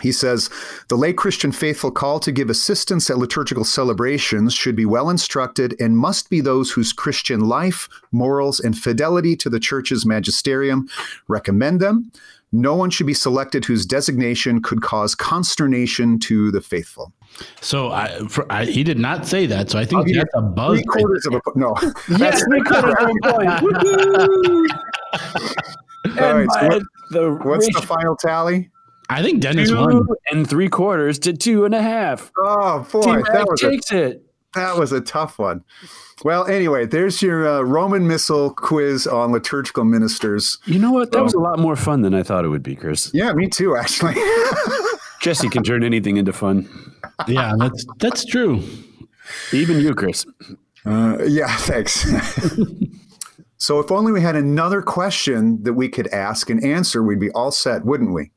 He 0.01 0.11
says 0.11 0.49
the 0.87 0.95
lay 0.95 1.13
Christian 1.13 1.51
faithful 1.51 1.91
call 1.91 2.19
to 2.21 2.31
give 2.31 2.49
assistance 2.49 3.07
at 3.11 3.19
liturgical 3.19 3.65
celebrations 3.65 4.55
should 4.55 4.75
be 4.75 4.87
well 4.87 5.11
instructed 5.11 5.79
and 5.79 5.95
must 5.95 6.27
be 6.27 6.41
those 6.41 6.71
whose 6.71 6.91
Christian 6.91 7.41
life, 7.41 7.87
morals, 8.11 8.59
and 8.59 8.75
fidelity 8.75 9.35
to 9.35 9.49
the 9.49 9.59
Church's 9.59 10.07
magisterium 10.07 10.89
recommend 11.27 11.81
them. 11.81 12.11
No 12.51 12.73
one 12.75 12.89
should 12.89 13.05
be 13.05 13.13
selected 13.13 13.63
whose 13.65 13.85
designation 13.85 14.61
could 14.61 14.81
cause 14.81 15.13
consternation 15.13 16.17
to 16.19 16.49
the 16.51 16.61
faithful. 16.61 17.13
So 17.61 17.91
I, 17.91 18.19
for, 18.27 18.51
I, 18.51 18.65
he 18.65 18.83
did 18.83 18.97
not 18.97 19.27
say 19.27 19.45
that. 19.45 19.69
So 19.69 19.77
I 19.77 19.85
think 19.85 19.99
oh, 19.99 20.05
I'll 20.07 20.13
that's 20.15 20.33
a 20.35 20.41
buzz. 20.41 20.77
Three 20.79 20.83
quarters 20.85 21.25
of 21.27 21.33
a 21.35 21.41
no. 21.55 21.75
Yes, 22.17 22.43
three 22.43 22.61
quarters 22.61 22.95
of 22.99 23.09
a 23.09 23.33
point. 23.33 23.49
All 26.19 26.33
right, 26.33 26.47
so 26.51 26.67
what- 26.67 26.83
the 27.11 27.31
what's 27.43 27.67
the 27.73 27.81
final 27.81 28.15
tally? 28.15 28.69
I 29.09 29.23
think 29.23 29.41
Denis 29.41 29.69
two 29.69 29.75
won. 29.75 30.07
and 30.31 30.47
three 30.47 30.69
quarters 30.69 31.17
to 31.19 31.33
two 31.33 31.65
and 31.65 31.73
a 31.73 31.81
half. 31.81 32.31
Oh 32.37 32.85
boy, 32.91 33.01
Team 33.01 33.15
that 33.21 33.33
Rag 33.33 33.45
was 33.49 33.63
a 33.63 33.69
takes 33.71 33.91
it. 33.91 34.23
That 34.55 34.77
was 34.77 34.91
a 34.91 34.99
tough 34.99 35.37
one. 35.37 35.63
Well, 36.23 36.47
anyway, 36.47 36.85
there's 36.85 37.21
your 37.21 37.47
uh, 37.47 37.61
Roman 37.61 38.07
Missal 38.07 38.51
quiz 38.51 39.05
on 39.05 39.31
liturgical 39.31 39.83
ministers. 39.83 40.57
You 40.65 40.79
know 40.79 40.91
what? 40.91 41.11
That 41.11 41.23
was 41.23 41.35
a 41.35 41.39
lot 41.39 41.59
more 41.59 41.75
fun 41.75 42.01
than 42.01 42.15
I 42.15 42.23
thought 42.23 42.45
it 42.45 42.49
would 42.49 42.63
be, 42.63 42.75
Chris. 42.75 43.11
Yeah, 43.13 43.31
me 43.33 43.47
too, 43.47 43.75
actually. 43.75 44.15
Jesse 45.21 45.49
can 45.49 45.63
turn 45.63 45.83
anything 45.83 46.17
into 46.17 46.33
fun. 46.33 46.67
Yeah, 47.27 47.53
that's 47.59 47.85
that's 47.99 48.25
true. 48.25 48.63
Even 49.53 49.79
you, 49.79 49.93
Chris. 49.93 50.25
Uh, 50.85 51.17
yeah, 51.25 51.55
thanks. 51.57 52.09
so, 53.57 53.79
if 53.79 53.91
only 53.91 54.11
we 54.11 54.21
had 54.21 54.35
another 54.35 54.81
question 54.81 55.61
that 55.63 55.73
we 55.73 55.89
could 55.89 56.07
ask 56.07 56.49
and 56.49 56.63
answer, 56.63 57.03
we'd 57.03 57.19
be 57.19 57.29
all 57.31 57.51
set, 57.51 57.85
wouldn't 57.85 58.13
we? 58.13 58.31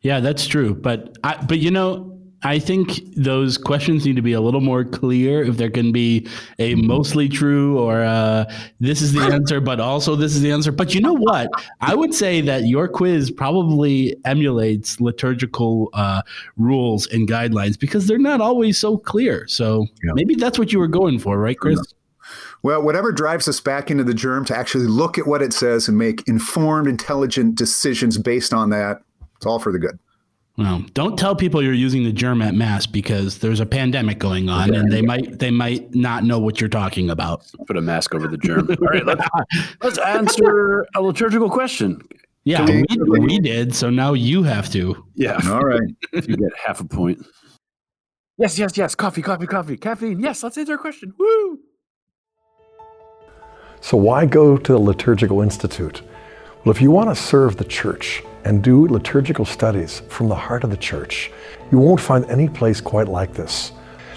Yeah, 0.00 0.20
that's 0.20 0.46
true. 0.46 0.74
But 0.74 1.16
I, 1.22 1.42
but 1.44 1.58
you 1.58 1.70
know, 1.70 2.13
I 2.44 2.58
think 2.58 3.00
those 3.16 3.56
questions 3.56 4.04
need 4.04 4.16
to 4.16 4.22
be 4.22 4.34
a 4.34 4.40
little 4.40 4.60
more 4.60 4.84
clear. 4.84 5.42
If 5.42 5.56
there 5.56 5.70
can 5.70 5.92
be 5.92 6.28
a 6.58 6.74
mostly 6.74 7.28
true 7.28 7.78
or 7.78 8.02
uh, 8.02 8.44
this 8.80 9.00
is 9.00 9.14
the 9.14 9.20
answer, 9.32 9.60
but 9.60 9.80
also 9.80 10.14
this 10.14 10.34
is 10.34 10.42
the 10.42 10.52
answer. 10.52 10.70
But 10.70 10.94
you 10.94 11.00
know 11.00 11.14
what? 11.14 11.48
I 11.80 11.94
would 11.94 12.12
say 12.14 12.42
that 12.42 12.66
your 12.66 12.86
quiz 12.86 13.30
probably 13.30 14.14
emulates 14.26 15.00
liturgical 15.00 15.88
uh, 15.94 16.20
rules 16.58 17.06
and 17.06 17.26
guidelines 17.26 17.78
because 17.78 18.06
they're 18.06 18.18
not 18.18 18.42
always 18.42 18.78
so 18.78 18.98
clear. 18.98 19.48
So 19.48 19.86
maybe 20.02 20.34
that's 20.34 20.58
what 20.58 20.70
you 20.70 20.78
were 20.78 20.88
going 20.88 21.18
for, 21.18 21.38
right, 21.38 21.58
Chris? 21.58 21.80
Well, 22.62 22.82
whatever 22.82 23.12
drives 23.12 23.48
us 23.48 23.60
back 23.60 23.90
into 23.90 24.04
the 24.04 24.14
GIRM 24.14 24.46
to 24.46 24.56
actually 24.56 24.86
look 24.86 25.18
at 25.18 25.26
what 25.26 25.42
it 25.42 25.52
says 25.52 25.88
and 25.88 25.98
make 25.98 26.26
informed, 26.26 26.88
intelligent 26.88 27.56
decisions 27.56 28.16
based 28.16 28.54
on 28.54 28.70
that, 28.70 29.02
it's 29.36 29.46
all 29.46 29.58
for 29.58 29.72
the 29.72 29.78
good. 29.78 29.98
Well, 30.56 30.84
don't 30.94 31.18
tell 31.18 31.34
people 31.34 31.62
you're 31.62 31.72
using 31.72 32.04
the 32.04 32.12
GIRM 32.12 32.40
at 32.40 32.54
mass 32.54 32.86
because 32.86 33.38
there's 33.38 33.58
a 33.58 33.66
pandemic 33.66 34.20
going 34.20 34.48
on, 34.48 34.72
and 34.72 34.92
they 34.92 35.02
might 35.02 35.40
they 35.40 35.50
might 35.50 35.92
not 35.94 36.22
know 36.22 36.38
what 36.38 36.60
you're 36.60 36.70
talking 36.70 37.10
about. 37.10 37.44
Put 37.66 37.76
a 37.76 37.80
mask 37.80 38.14
over 38.14 38.28
the 38.28 38.38
GIRM. 38.38 38.70
All 38.70 38.86
right, 38.86 39.04
let's, 39.04 39.26
let's 39.82 39.98
answer 39.98 40.86
a 40.94 41.02
liturgical 41.02 41.50
question. 41.50 42.00
Yeah, 42.44 42.64
we, 42.66 42.84
we 43.18 43.38
did. 43.40 43.74
So 43.74 43.90
now 43.90 44.12
you 44.12 44.42
have 44.44 44.70
to. 44.72 45.04
Yeah. 45.14 45.40
All 45.46 45.62
right. 45.62 45.80
you 46.12 46.36
get 46.36 46.52
half 46.64 46.80
a 46.80 46.84
point. 46.84 47.26
Yes, 48.36 48.58
yes, 48.58 48.76
yes. 48.76 48.94
Coffee, 48.94 49.22
coffee, 49.22 49.46
coffee. 49.46 49.76
Caffeine. 49.76 50.20
Yes, 50.20 50.42
let's 50.42 50.58
answer 50.58 50.74
a 50.74 50.78
question. 50.78 51.14
Woo! 51.18 51.58
So, 53.80 53.96
why 53.96 54.26
go 54.26 54.56
to 54.56 54.72
the 54.72 54.78
Liturgical 54.78 55.40
Institute? 55.40 56.02
Well, 56.64 56.74
if 56.74 56.80
you 56.80 56.90
want 56.90 57.10
to 57.10 57.16
serve 57.16 57.56
the 57.56 57.64
church 57.64 58.22
and 58.44 58.62
do 58.62 58.86
liturgical 58.86 59.44
studies 59.44 60.00
from 60.08 60.28
the 60.28 60.34
heart 60.34 60.64
of 60.64 60.70
the 60.70 60.76
church, 60.76 61.30
you 61.72 61.78
won't 61.78 62.00
find 62.00 62.24
any 62.26 62.48
place 62.48 62.80
quite 62.80 63.08
like 63.08 63.32
this. 63.34 63.72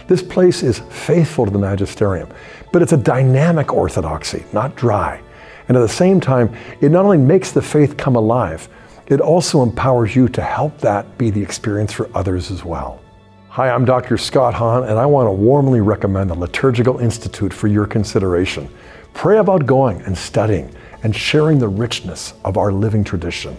This 0.07 0.21
place 0.21 0.63
is 0.63 0.79
faithful 0.89 1.45
to 1.45 1.51
the 1.51 1.59
magisterium, 1.59 2.29
but 2.71 2.81
it's 2.81 2.93
a 2.93 2.97
dynamic 2.97 3.73
orthodoxy, 3.73 4.45
not 4.53 4.75
dry. 4.75 5.21
And 5.67 5.75
at 5.75 5.81
the 5.81 5.89
same 5.89 6.19
time, 6.19 6.55
it 6.79 6.91
not 6.91 7.03
only 7.03 7.17
makes 7.17 7.51
the 7.51 7.61
faith 7.61 7.97
come 7.97 8.15
alive, 8.15 8.69
it 9.07 9.21
also 9.21 9.63
empowers 9.63 10.15
you 10.15 10.27
to 10.29 10.41
help 10.41 10.77
that 10.79 11.17
be 11.17 11.29
the 11.29 11.41
experience 11.41 11.91
for 11.91 12.09
others 12.15 12.51
as 12.51 12.63
well. 12.63 13.01
Hi, 13.49 13.69
I'm 13.69 13.85
Dr. 13.85 14.17
Scott 14.17 14.53
Hahn, 14.53 14.83
and 14.83 14.99
I 14.99 15.05
want 15.05 15.27
to 15.27 15.31
warmly 15.31 15.81
recommend 15.81 16.29
the 16.29 16.35
Liturgical 16.35 16.99
Institute 16.99 17.51
for 17.51 17.67
your 17.67 17.87
consideration. 17.87 18.69
Pray 19.13 19.39
about 19.39 19.65
going 19.65 20.01
and 20.01 20.17
studying 20.17 20.73
and 21.03 21.15
sharing 21.15 21.57
the 21.57 21.67
richness 21.67 22.33
of 22.45 22.57
our 22.57 22.71
living 22.71 23.03
tradition. 23.03 23.57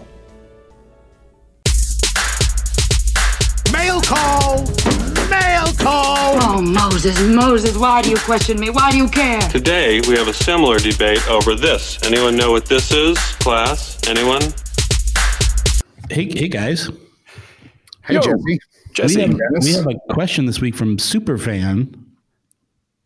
Oh, 6.51 6.63
Moses, 6.63 7.21
Moses, 7.21 7.77
why 7.77 8.01
do 8.01 8.09
you 8.09 8.17
question 8.17 8.59
me? 8.59 8.71
Why 8.71 8.89
do 8.89 8.97
you 8.97 9.07
care? 9.07 9.39
Today, 9.49 10.01
we 10.07 10.17
have 10.17 10.27
a 10.27 10.33
similar 10.33 10.79
debate 10.79 11.25
over 11.29 11.53
this. 11.53 12.01
Anyone 12.03 12.35
know 12.35 12.51
what 12.51 12.65
this 12.65 12.91
is, 12.91 13.19
class? 13.35 13.99
Anyone? 14.07 14.41
Hey, 16.09 16.27
hey 16.35 16.47
guys. 16.47 16.89
Hey, 18.03 18.15
Yo. 18.15 18.21
Jesse. 18.21 18.59
Jesse. 18.93 19.15
we, 19.15 19.21
have, 19.21 19.39
we 19.61 19.73
have 19.73 19.85
a 19.85 20.13
question 20.13 20.47
this 20.47 20.59
week 20.59 20.73
from 20.73 20.97
superfan 20.97 21.93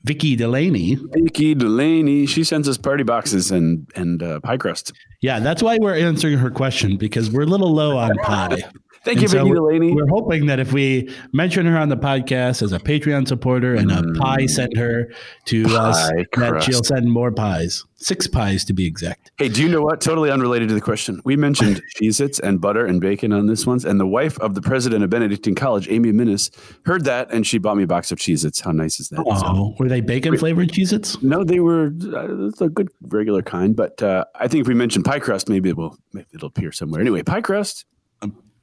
Vicky 0.04 0.38
Delaney. 0.38 0.96
Vicky 0.96 1.54
Delaney. 1.54 2.26
She 2.26 2.46
sends 2.46 2.70
us 2.70 2.78
party 2.78 3.04
boxes 3.04 3.52
and 3.52 3.92
and 3.98 4.24
uh, 4.24 4.40
pie 4.40 4.58
crust. 4.58 4.94
Yeah, 5.22 5.42
that's 5.42 5.62
why 5.62 5.78
we're 5.82 5.98
answering 5.98 6.38
her 6.38 6.50
question 6.50 6.96
because 6.96 7.30
we're 7.30 7.44
a 7.44 7.48
little 7.48 7.74
low 7.74 7.98
on 7.98 8.16
pie. 8.20 8.64
Thank 9.04 9.18
And 9.18 9.22
you, 9.24 9.28
so 9.28 9.44
Vicky 9.44 9.54
Delaney. 9.56 9.94
We're 9.94 10.08
hoping 10.08 10.46
that 10.46 10.60
if 10.60 10.72
we 10.72 11.14
mention 11.34 11.66
her 11.66 11.78
on 11.78 11.90
the 11.90 11.98
podcast 11.98 12.62
as 12.62 12.72
a 12.72 12.80
Patreon 12.80 13.28
supporter 13.28 13.76
and 13.76 13.92
a 13.92 14.02
pie 14.20 14.46
sent 14.46 14.78
her 14.78 15.12
to 15.46 15.66
us, 15.76 16.10
Pie 16.10 16.26
that 16.38 16.64
she'll 16.64 16.84
send 16.84 17.12
more 17.12 17.32
pies. 17.32 17.84
Six 17.96 18.28
pies 18.28 18.66
to 18.66 18.74
be 18.74 18.86
exact. 18.86 19.32
Hey, 19.38 19.48
do 19.50 19.62
you 19.62 19.70
know 19.70 19.82
what? 19.82 20.02
Totally 20.02 20.30
unrelated 20.30 20.68
to 20.70 20.76
the 20.76 20.82
question. 20.82 21.22
We 21.24 21.36
mentioned 21.38 21.82
Cheez 22.02 22.20
Its 22.20 22.38
and 22.40 22.60
butter 22.60 22.86
and 22.86 23.00
bacon 23.00 23.32
on 23.32 23.48
this 23.48 23.66
one. 23.66 23.80
And 23.86 23.98
the 24.00 24.08
wife 24.08 24.38
of 24.40 24.56
the 24.56 24.62
president 24.62 25.04
of 25.06 25.10
Benedictine 25.10 25.56
College, 25.56 25.88
Amy 25.90 26.12
Minnis, 26.12 26.50
heard 26.86 27.06
that 27.06 27.32
and 27.34 27.48
she 27.48 27.58
bought 27.60 27.76
me 27.78 27.84
a 27.84 27.88
box 27.88 28.12
of 28.12 28.20
Cheez 28.20 28.44
Its. 28.46 28.60
How 28.62 28.72
nice 28.72 29.00
is 29.00 29.10
that? 29.10 29.18
So- 29.18 29.44
Oh, 29.46 29.76
were 29.80 29.88
they 29.90 30.02
bacon 30.02 30.38
flavored 30.38 30.70
Cheez 30.70 30.92
Its? 30.94 31.22
no, 31.22 31.44
they 31.44 31.60
were 31.60 31.88
uh, 32.14 32.48
it's 32.48 32.62
a 32.62 32.68
good 32.70 32.90
regular 33.02 33.42
kind, 33.42 33.76
but 33.76 34.02
uh, 34.02 34.26
I 34.36 34.48
think 34.48 34.62
if 34.62 34.68
we 34.68 34.74
mention 34.74 35.04
pie 35.04 35.20
crust, 35.20 35.48
maybe 35.50 35.70
it 35.70 35.78
will 35.78 35.98
maybe 36.14 36.28
it'll 36.34 36.48
appear 36.48 36.72
somewhere. 36.72 37.00
Anyway, 37.02 37.24
pie 37.24 37.42
crust. 37.42 37.86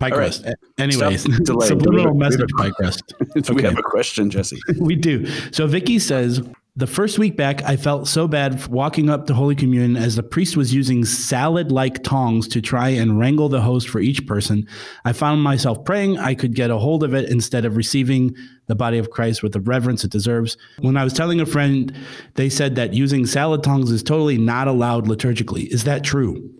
Pie 0.01 0.11
All 0.11 0.19
right. 0.19 0.25
crust. 0.33 0.47
Eh, 0.47 0.55
Anyways, 0.79 1.23
subliminal 1.47 2.07
have 2.07 2.13
a- 2.13 2.15
message 2.15 2.51
pie 2.57 2.71
crust. 2.71 3.15
we 3.55 3.63
have 3.63 3.79
a 3.79 3.83
question, 3.83 4.31
Jesse. 4.31 4.59
we 4.79 4.97
do. 4.97 5.27
So 5.53 5.67
Vicky 5.67 5.99
says 5.99 6.41
the 6.77 6.87
first 6.87 7.19
week 7.19 7.37
back, 7.37 7.63
I 7.65 7.77
felt 7.77 8.09
so 8.09 8.27
bad 8.27 8.67
walking 8.69 9.11
up 9.11 9.27
to 9.27 9.35
Holy 9.35 9.55
Communion 9.55 10.03
as 10.03 10.17
the 10.17 10.23
priest 10.23 10.57
was 10.57 10.73
using 10.73 11.05
salad-like 11.05 12.03
tongs 12.03 12.49
to 12.49 12.63
try 12.63 12.89
and 12.89 13.19
wrangle 13.19 13.49
the 13.51 13.61
host 13.61 13.89
for 13.91 14.01
each 14.01 14.27
person. 14.27 14.67
I 15.05 15.13
found 15.13 15.43
myself 15.43 15.85
praying 15.85 16.19
I 16.19 16.35
could 16.35 16.55
get 16.55 16.71
a 16.71 16.79
hold 16.79 17.03
of 17.05 17.13
it 17.13 17.29
instead 17.29 17.65
of 17.67 17.77
receiving 17.77 18.35
the 18.69 18.77
body 18.77 18.99
of 18.99 19.11
Christ 19.11 19.43
with 19.43 19.53
the 19.53 19.61
reverence 19.61 20.05
it 20.05 20.13
deserves. 20.13 20.57
When 20.79 20.97
I 20.97 21.05
was 21.05 21.13
telling 21.13 21.41
a 21.41 21.47
friend, 21.47 21.93
they 22.37 22.49
said 22.49 22.77
that 22.77 22.95
using 22.95 23.27
salad 23.27 23.63
tongs 23.63 23.91
is 23.91 24.03
totally 24.03 24.39
not 24.39 24.67
allowed 24.69 25.07
liturgically. 25.07 25.67
Is 25.67 25.85
that 25.85 26.05
true? 26.05 26.51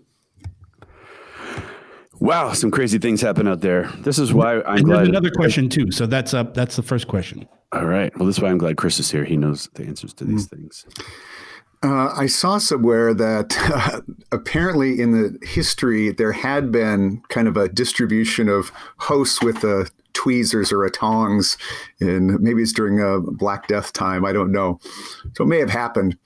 Wow, 2.21 2.53
some 2.53 2.69
crazy 2.69 2.99
things 2.99 3.19
happen 3.19 3.47
out 3.47 3.61
there. 3.61 3.87
This 4.01 4.19
is 4.19 4.31
why 4.31 4.61
I'm 4.61 4.77
and 4.77 4.85
glad. 4.85 4.97
there's 4.97 5.09
another 5.09 5.31
question 5.31 5.69
too. 5.69 5.89
So 5.91 6.05
that's 6.05 6.35
up. 6.35 6.53
That's 6.53 6.75
the 6.75 6.83
first 6.83 7.07
question. 7.07 7.47
All 7.71 7.85
right. 7.85 8.15
Well, 8.15 8.27
this 8.27 8.37
is 8.37 8.41
why 8.43 8.49
I'm 8.49 8.59
glad 8.59 8.77
Chris 8.77 8.99
is 8.99 9.09
here. 9.09 9.25
He 9.25 9.37
knows 9.37 9.69
the 9.73 9.85
answers 9.85 10.13
to 10.15 10.25
these 10.25 10.45
things. 10.45 10.85
Uh, 11.83 12.13
I 12.15 12.27
saw 12.27 12.59
somewhere 12.59 13.15
that 13.15 13.57
uh, 13.73 14.01
apparently 14.31 15.01
in 15.01 15.13
the 15.13 15.35
history 15.47 16.11
there 16.11 16.31
had 16.31 16.71
been 16.71 17.23
kind 17.29 17.47
of 17.47 17.57
a 17.57 17.67
distribution 17.67 18.49
of 18.49 18.71
hosts 18.97 19.41
with 19.41 19.63
a 19.63 19.89
tweezers 20.13 20.71
or 20.71 20.83
a 20.83 20.91
tongs, 20.91 21.57
and 21.99 22.39
maybe 22.39 22.61
it's 22.61 22.73
during 22.73 23.01
a 23.01 23.19
Black 23.19 23.67
Death 23.67 23.93
time. 23.93 24.25
I 24.25 24.31
don't 24.31 24.51
know. 24.51 24.79
So 25.35 25.43
it 25.43 25.47
may 25.47 25.57
have 25.57 25.71
happened. 25.71 26.17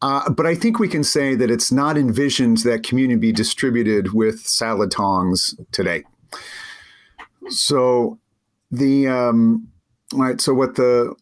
Uh, 0.00 0.30
but 0.30 0.46
I 0.46 0.54
think 0.54 0.78
we 0.78 0.88
can 0.88 1.02
say 1.02 1.34
that 1.34 1.50
it's 1.50 1.72
not 1.72 1.98
envisioned 1.98 2.58
that 2.58 2.84
communion 2.84 3.18
be 3.18 3.32
distributed 3.32 4.12
with 4.12 4.40
salad 4.40 4.90
tongs 4.90 5.54
today. 5.72 6.04
So 7.48 8.18
the 8.70 9.08
um, 9.08 9.68
right. 10.14 10.40
So 10.40 10.54
what 10.54 10.76
the 10.76 11.14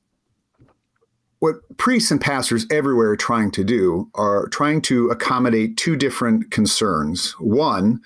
what 1.38 1.56
priests 1.76 2.10
and 2.10 2.20
pastors 2.20 2.66
everywhere 2.70 3.10
are 3.10 3.16
trying 3.16 3.50
to 3.52 3.64
do 3.64 4.10
are 4.14 4.48
trying 4.48 4.80
to 4.82 5.08
accommodate 5.08 5.76
two 5.76 5.96
different 5.96 6.50
concerns. 6.50 7.32
One, 7.38 8.00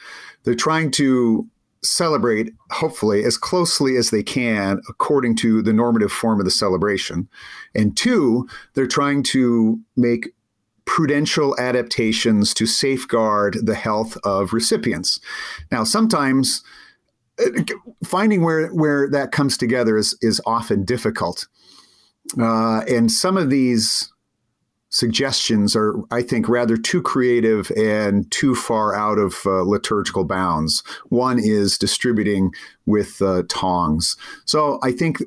they're 0.45 0.55
trying 0.55 0.91
to 0.93 1.49
celebrate, 1.83 2.53
hopefully, 2.71 3.25
as 3.25 3.39
closely 3.39 3.97
as 3.97 4.11
they 4.11 4.23
can 4.23 4.81
according 4.89 5.37
to 5.37 5.63
the 5.63 5.73
normative 5.73 6.13
form 6.13 6.39
of 6.39 6.45
the 6.45 6.51
celebration. 6.51 7.29
And 7.75 7.97
two, 7.97 8.49
they're 8.75 8.87
trying 8.87 9.23
to 9.25 9.81
make 9.97 10.35
prudential 10.91 11.57
adaptations 11.57 12.53
to 12.53 12.67
safeguard 12.67 13.57
the 13.63 13.77
health 13.77 14.17
of 14.25 14.53
recipients. 14.53 15.21
Now, 15.71 15.85
sometimes 15.85 16.65
uh, 17.39 17.63
finding 18.05 18.43
where, 18.43 18.71
where 18.71 19.09
that 19.09 19.31
comes 19.31 19.57
together 19.57 19.97
is, 19.97 20.19
is 20.21 20.43
often 20.47 20.85
difficult. 20.85 21.47
Uh, 22.37 22.81
and 22.89 23.09
some 23.09 23.37
of 23.37 23.51
these 23.51 24.13
suggestions 24.89 25.77
are, 25.77 25.95
I 26.11 26.23
think, 26.23 26.49
rather 26.49 26.77
too 26.77 27.03
creative 27.03 27.71
and 27.77 28.29
too 28.33 28.57
far 28.57 28.93
out 28.93 29.19
of 29.19 29.47
uh, 29.47 29.63
liturgical 29.63 30.25
bounds. 30.25 30.83
One 31.09 31.39
is 31.39 31.79
distributing 31.79 32.51
with 32.87 33.23
uh, 33.23 33.45
tongs. 33.49 34.17
So 34.45 34.81
I 34.83 34.91
think 34.91 35.19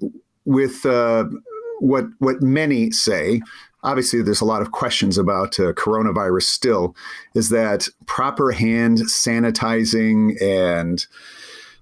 with 0.43 0.86
uh, 0.86 1.24
what 1.80 2.05
what 2.20 2.41
many 2.41 2.91
say. 2.91 3.41
Obviously, 3.84 4.21
there's 4.21 4.41
a 4.41 4.45
lot 4.45 4.61
of 4.61 4.71
questions 4.71 5.17
about 5.17 5.59
uh, 5.59 5.73
coronavirus 5.73 6.43
still. 6.43 6.95
Is 7.36 7.49
that 7.49 7.88
proper 8.05 8.51
hand 8.51 8.99
sanitizing 8.99 10.41
and 10.41 11.05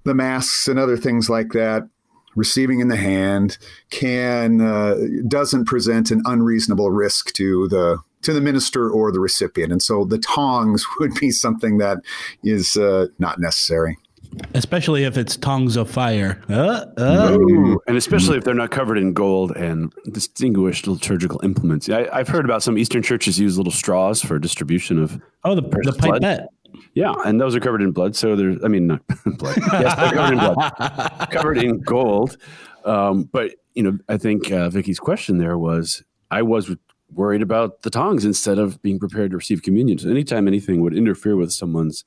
the 0.04 0.16
masks 0.16 0.68
and 0.68 0.80
other 0.80 0.98
things 0.98 1.30
like 1.30 1.52
that 1.52 1.88
receiving 2.36 2.80
in 2.80 2.88
the 2.88 2.96
hand 2.96 3.58
can 3.90 4.62
uh, 4.62 4.96
doesn't 5.28 5.66
present 5.66 6.12
an 6.12 6.22
unreasonable 6.26 6.90
risk 6.90 7.34
to 7.34 7.68
the 7.68 7.98
to 8.22 8.34
the 8.34 8.42
minister 8.42 8.90
or 8.90 9.12
the 9.12 9.20
recipient 9.20 9.72
and 9.72 9.82
so 9.82 10.06
the 10.06 10.18
tongs 10.18 10.86
would 11.00 11.14
be 11.16 11.32
something 11.32 11.78
that 11.78 11.98
is 12.44 12.78
uh, 12.78 13.08
not 13.20 13.40
necessary 13.40 13.98
Especially 14.54 15.04
if 15.04 15.18
it's 15.18 15.36
tongs 15.36 15.76
of 15.76 15.90
fire. 15.90 16.42
Uh, 16.50 16.86
uh. 16.98 17.38
And 17.88 17.98
especially 17.98 18.38
if 18.38 18.44
they're 18.44 18.54
not 18.54 18.72
covered 18.72 18.98
in 18.98 19.14
gold 19.14 19.52
and 19.56 19.94
distinguished 20.12 20.88
liturgical 20.88 21.40
implements. 21.44 21.90
I, 21.90 22.08
I've 22.12 22.28
heard 22.28 22.46
about 22.46 22.64
some 22.64 22.78
Eastern 22.78 23.04
churches 23.04 23.40
use 23.40 23.58
little 23.58 23.72
straws 23.72 24.22
for 24.22 24.40
distribution 24.40 25.02
of. 25.02 25.22
Oh, 25.44 25.56
the, 25.56 25.62
the 25.62 25.70
precious 25.70 25.98
blood. 25.98 26.48
Yeah, 26.94 27.14
and 27.26 27.40
those 27.40 27.56
are 27.56 27.60
covered 27.60 27.82
in 27.82 27.92
blood. 27.92 28.16
So 28.16 28.36
there's, 28.36 28.64
I 28.64 28.68
mean, 28.68 28.88
not 28.88 29.02
blood. 29.38 29.58
Yes, 29.58 29.96
they're 29.96 30.12
covered 30.12 30.34
in 30.34 30.40
blood, 30.40 31.28
covered 31.32 31.58
in 31.58 31.82
gold. 31.82 32.38
Um, 32.86 33.24
but 33.24 33.56
you 33.74 33.84
know, 33.84 33.98
I 34.10 34.18
think 34.18 34.52
uh, 34.52 34.70
Vicky's 34.70 35.00
question 35.00 35.38
there 35.38 35.58
was, 35.58 36.04
I 36.30 36.42
was 36.42 36.76
worried 37.14 37.42
about 37.42 37.82
the 37.82 37.90
tongs 37.90 38.26
instead 38.26 38.58
of 38.58 38.82
being 38.82 39.00
prepared 39.00 39.32
to 39.32 39.38
receive 39.38 39.64
communion. 39.64 39.98
So 39.98 40.10
anytime 40.10 40.48
anything 40.48 40.82
would 40.82 40.96
interfere 40.96 41.36
with 41.36 41.52
someone's 41.52 42.04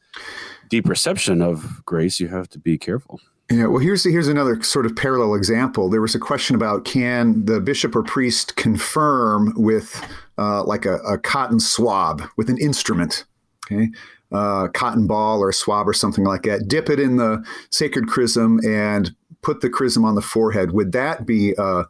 deep 0.69 0.89
reception 0.89 1.43
of 1.43 1.85
grace, 1.85 2.21
you 2.21 2.29
have 2.29 2.49
to 2.51 2.59
be 2.59 2.79
careful. 2.79 3.21
Yeah, 3.51 3.67
well, 3.67 3.79
here's 3.79 4.05
here's 4.05 4.29
another 4.29 4.63
sort 4.63 4.87
of 4.87 4.97
parallel 4.97 5.35
example. 5.35 5.91
There 5.91 6.01
was 6.01 6.15
a 6.15 6.19
question 6.19 6.57
about 6.57 6.87
can 6.87 7.45
the 7.45 7.61
bishop 7.61 7.95
or 7.95 8.03
priest 8.03 8.57
confirm 8.57 9.53
with 9.55 10.03
uh, 10.39 10.65
like 10.65 10.87
a, 10.87 10.97
a 11.01 11.19
cotton 11.19 11.61
swab 11.61 12.23
with 12.39 12.49
an 12.49 12.57
instrument, 12.57 13.25
okay, 13.67 13.91
uh, 14.33 14.69
cotton 14.69 15.07
ball 15.07 15.41
or 15.41 15.53
swab 15.53 15.87
or 15.87 15.93
something 15.93 16.25
like 16.25 16.45
that. 16.45 16.69
Dip 16.69 16.89
it 16.89 16.99
in 16.99 17.17
the 17.17 17.45
sacred 17.71 18.09
chrism 18.09 18.61
and 18.67 19.15
put 19.43 19.61
the 19.61 19.69
chrism 19.69 20.07
on 20.07 20.15
the 20.15 20.23
forehead. 20.23 20.73
Would 20.73 20.93
that 20.93 21.27
be 21.27 21.55
uh, 21.57 21.85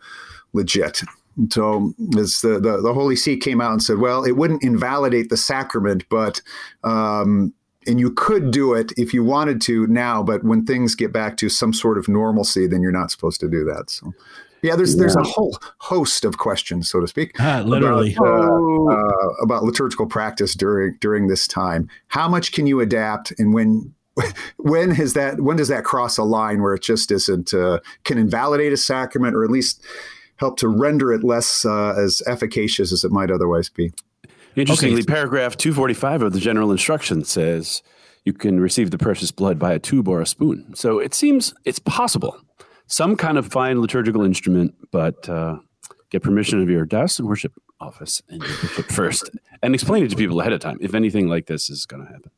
legit? 0.55 1.03
So 1.51 1.95
as 2.17 2.41
the, 2.41 2.61
the, 2.61 2.81
the 2.81 2.95
Holy 2.95 3.17
See 3.17 3.37
came 3.37 3.61
out 3.61 3.73
and 3.73 3.83
said, 3.83 3.99
well, 3.99 4.25
it 4.25 4.33
wouldn't 4.33 4.63
invalidate 4.63 5.31
the 5.31 5.37
sacrament, 5.37 6.05
but 6.09 6.41
um, 6.83 7.53
and 7.87 8.01
you 8.01 8.13
could 8.13 8.51
do 8.51 8.75
it 8.75 8.93
if 8.97 9.13
you 9.13 9.25
wanted 9.25 9.61
to 9.63 9.87
now, 9.89 10.23
but 10.23 10.45
when 10.45 10.65
things 10.65 10.95
get 10.95 11.13
back 11.13 11.37
to 11.39 11.49
some 11.49 11.73
sort 11.73 11.99
of 11.99 12.09
normalcy, 12.09 12.67
then 12.67 12.83
you're 12.83 12.93
not 12.93 13.11
supposed 13.11 13.41
to 13.41 13.49
do 13.49 13.65
that. 13.65 13.91
So. 13.91 14.13
Yeah, 14.63 14.77
there's 14.77 14.97
there's 14.97 15.15
a 15.15 15.23
whole 15.23 15.59
host 15.77 16.25
of 16.25 16.39
questions, 16.39 16.89
so 16.89 16.99
to 16.99 17.07
speak, 17.07 17.33
Ah, 17.39 17.63
literally. 17.67 18.15
about, 18.15 18.49
uh, 18.49 18.93
uh, 18.95 19.29
about 19.43 19.63
liturgical 19.63 20.07
practice 20.07 20.55
during 20.55 20.97
during 21.03 21.27
this 21.29 21.47
time. 21.47 21.91
How 22.07 22.29
much 22.31 22.53
can 22.53 22.67
you 22.67 22.81
adapt, 22.81 23.31
and 23.39 23.53
when 23.53 23.93
when 24.57 24.91
has 24.93 25.13
that 25.13 25.43
when 25.43 25.59
does 25.59 25.69
that 25.69 25.85
cross 25.85 26.17
a 26.17 26.23
line 26.23 26.63
where 26.63 26.73
it 26.73 26.83
just 26.83 27.11
isn't 27.11 27.53
uh, 27.53 27.81
can 28.05 28.17
invalidate 28.17 28.73
a 28.73 28.79
sacrament 28.79 29.35
or 29.37 29.45
at 29.45 29.51
least 29.51 29.85
help 30.37 30.59
to 30.59 30.69
render 30.69 31.13
it 31.13 31.23
less 31.25 31.65
uh, 31.65 31.95
as 31.97 32.23
efficacious 32.27 32.93
as 32.93 33.05
it 33.05 33.11
might 33.13 33.31
otherwise 33.31 33.69
be? 33.69 33.93
Interestingly, 34.57 35.01
Okay. 35.03 35.07
paragraph 35.13 35.57
245 35.57 36.23
of 36.23 36.33
the 36.33 36.39
general 36.41 36.71
instruction 36.71 37.25
says 37.25 37.83
you 38.25 38.33
can 38.33 38.61
receive 38.61 38.91
the 38.91 38.99
precious 38.99 39.31
blood 39.33 39.59
by 39.59 39.73
a 39.73 39.79
tube 39.79 40.09
or 40.09 40.21
a 40.21 40.27
spoon. 40.27 40.75
So 40.75 40.99
it 40.99 41.13
seems 41.15 41.55
it's 41.65 41.79
possible. 41.81 42.37
Some 42.87 43.17
kind 43.17 43.37
of 43.39 43.47
fine 43.47 43.81
liturgical 43.81 44.23
instrument, 44.25 44.75
but 44.93 45.29
uh, 45.29 45.59
get 46.11 46.23
permission 46.23 46.61
of 46.63 46.69
your 46.71 46.85
diocesan 46.85 47.25
and 47.25 47.29
worship 47.31 47.53
office 47.81 48.23
and 48.29 48.43
your 48.43 48.57
bishop 48.63 48.87
first 48.87 49.31
and 49.63 49.75
explain 49.75 50.05
it 50.05 50.11
to 50.11 50.17
people 50.17 50.41
ahead 50.41 50.53
of 50.53 50.61
time 50.61 50.79
if 50.81 50.95
anything 50.95 51.29
like 51.29 51.47
this 51.47 51.69
is 51.69 51.85
going 51.87 52.05
to 52.07 52.11
happen. 52.13 52.31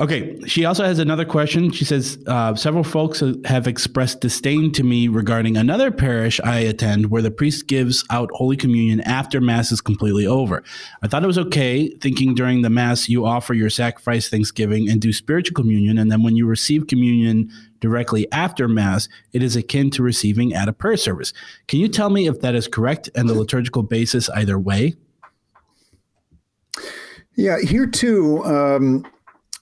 Okay. 0.00 0.40
She 0.46 0.64
also 0.64 0.82
has 0.82 0.98
another 0.98 1.26
question. 1.26 1.70
She 1.70 1.84
says 1.84 2.18
uh, 2.26 2.54
several 2.54 2.84
folks 2.84 3.22
have 3.44 3.66
expressed 3.66 4.22
disdain 4.22 4.72
to 4.72 4.82
me 4.82 5.08
regarding 5.08 5.58
another 5.58 5.90
parish 5.90 6.40
I 6.40 6.60
attend 6.60 7.10
where 7.10 7.20
the 7.20 7.30
priest 7.30 7.66
gives 7.66 8.02
out 8.08 8.30
Holy 8.32 8.56
Communion 8.56 9.02
after 9.02 9.42
Mass 9.42 9.70
is 9.70 9.82
completely 9.82 10.26
over. 10.26 10.64
I 11.02 11.08
thought 11.08 11.22
it 11.22 11.26
was 11.26 11.36
okay, 11.36 11.90
thinking 12.00 12.34
during 12.34 12.62
the 12.62 12.70
Mass 12.70 13.10
you 13.10 13.26
offer 13.26 13.52
your 13.52 13.68
sacrifice, 13.68 14.30
thanksgiving, 14.30 14.88
and 14.88 15.02
do 15.02 15.12
spiritual 15.12 15.54
communion. 15.54 15.98
And 15.98 16.10
then 16.10 16.22
when 16.22 16.34
you 16.34 16.46
receive 16.46 16.86
communion 16.86 17.50
directly 17.80 18.26
after 18.32 18.68
Mass, 18.68 19.06
it 19.34 19.42
is 19.42 19.54
akin 19.54 19.90
to 19.90 20.02
receiving 20.02 20.54
at 20.54 20.66
a 20.66 20.72
prayer 20.72 20.96
service. 20.96 21.34
Can 21.68 21.78
you 21.78 21.88
tell 21.88 22.08
me 22.08 22.26
if 22.26 22.40
that 22.40 22.54
is 22.54 22.68
correct 22.68 23.10
and 23.14 23.28
the 23.28 23.34
liturgical 23.34 23.82
basis 23.82 24.30
either 24.30 24.58
way? 24.58 24.94
Yeah, 27.36 27.58
here 27.60 27.86
too. 27.86 28.42
Um, 28.44 29.06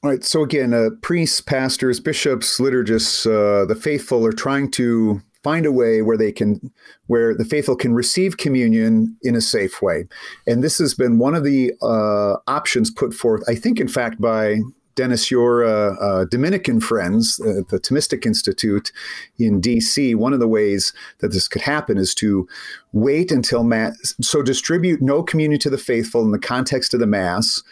all 0.03 0.11
right. 0.11 0.25
So 0.25 0.43
again, 0.43 0.73
uh, 0.73 0.91
priests, 1.03 1.41
pastors, 1.41 1.99
bishops, 1.99 2.59
liturgists, 2.61 3.27
uh, 3.27 3.65
the 3.67 3.75
faithful 3.75 4.25
are 4.25 4.33
trying 4.33 4.71
to 4.73 5.21
find 5.43 5.67
a 5.67 5.73
way 5.73 6.03
where 6.03 6.17
they 6.17 6.31
can, 6.31 6.73
where 7.07 7.35
the 7.35 7.45
faithful 7.45 7.75
can 7.75 7.95
receive 7.95 8.37
communion 8.37 9.17
in 9.23 9.35
a 9.35 9.41
safe 9.41 9.83
way, 9.83 10.07
and 10.47 10.63
this 10.63 10.79
has 10.79 10.95
been 10.95 11.19
one 11.19 11.35
of 11.35 11.45
the 11.45 11.73
uh, 11.83 12.37
options 12.47 12.91
put 12.91 13.13
forth. 13.13 13.43
I 13.49 13.55
think, 13.55 13.81
in 13.81 13.89
fact, 13.89 14.21
by 14.21 14.59
Denis, 14.99 15.31
your 15.31 15.65
uh, 15.65 15.95
uh, 15.95 16.25
Dominican 16.25 16.81
friends, 16.81 17.39
uh, 17.39 17.63
the 17.69 17.79
Thomistic 17.79 18.27
Institute 18.27 18.91
in 19.39 19.61
DC, 19.61 20.17
one 20.17 20.33
of 20.33 20.41
the 20.41 20.49
ways 20.49 20.93
that 21.21 21.29
this 21.29 21.47
could 21.47 21.63
happen 21.63 21.97
is 21.97 22.17
to 22.17 22.49
wait 22.93 23.31
until 23.31 23.63
Mass, 23.63 24.17
so 24.21 24.43
distribute 24.43 25.01
no 25.01 25.23
communion 25.23 25.61
to 25.61 25.71
the 25.71 25.79
faithful 25.79 26.23
in 26.23 26.33
the 26.33 26.39
context 26.39 26.95
of 26.95 26.99
the 26.99 27.07
Mass, 27.07 27.63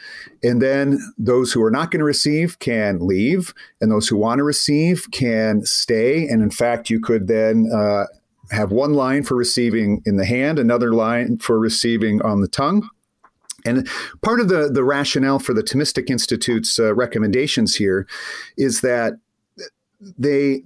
and 0.45 0.63
then 0.63 1.01
those 1.19 1.53
who 1.53 1.61
are 1.65 1.71
not 1.71 1.91
going 1.91 1.99
to 1.99 2.05
receive 2.05 2.61
can 2.61 3.05
leave, 3.05 3.53
and 3.81 3.91
those 3.91 4.07
who 4.07 4.17
want 4.17 4.39
to 4.39 4.45
receive 4.45 5.09
can 5.11 5.65
stay. 5.65 6.29
And 6.29 6.45
in 6.45 6.51
fact, 6.51 6.91
you 6.91 7.01
could 7.01 7.27
then 7.27 7.69
uh, 7.75 8.05
have 8.53 8.71
one 8.71 8.95
line 8.95 9.25
for 9.25 9.35
receiving 9.35 10.01
in 10.07 10.17
the 10.17 10.27
hand, 10.27 10.61
another 10.61 10.93
line 10.93 11.39
for 11.39 11.59
receiving 11.59 12.23
on 12.23 12.41
the 12.41 12.49
tongue. 12.49 12.89
And 13.67 13.89
part 14.23 14.41
of 14.41 14.49
the, 14.49 14.71
the 14.73 14.85
rationale 14.85 15.39
for 15.39 15.53
the 15.53 15.63
Thomistic 15.63 16.11
Institute's 16.11 16.79
uh, 16.79 16.95
recommendations 16.95 17.75
here 17.75 18.07
is 18.57 18.81
that 18.81 19.15
they 20.19 20.63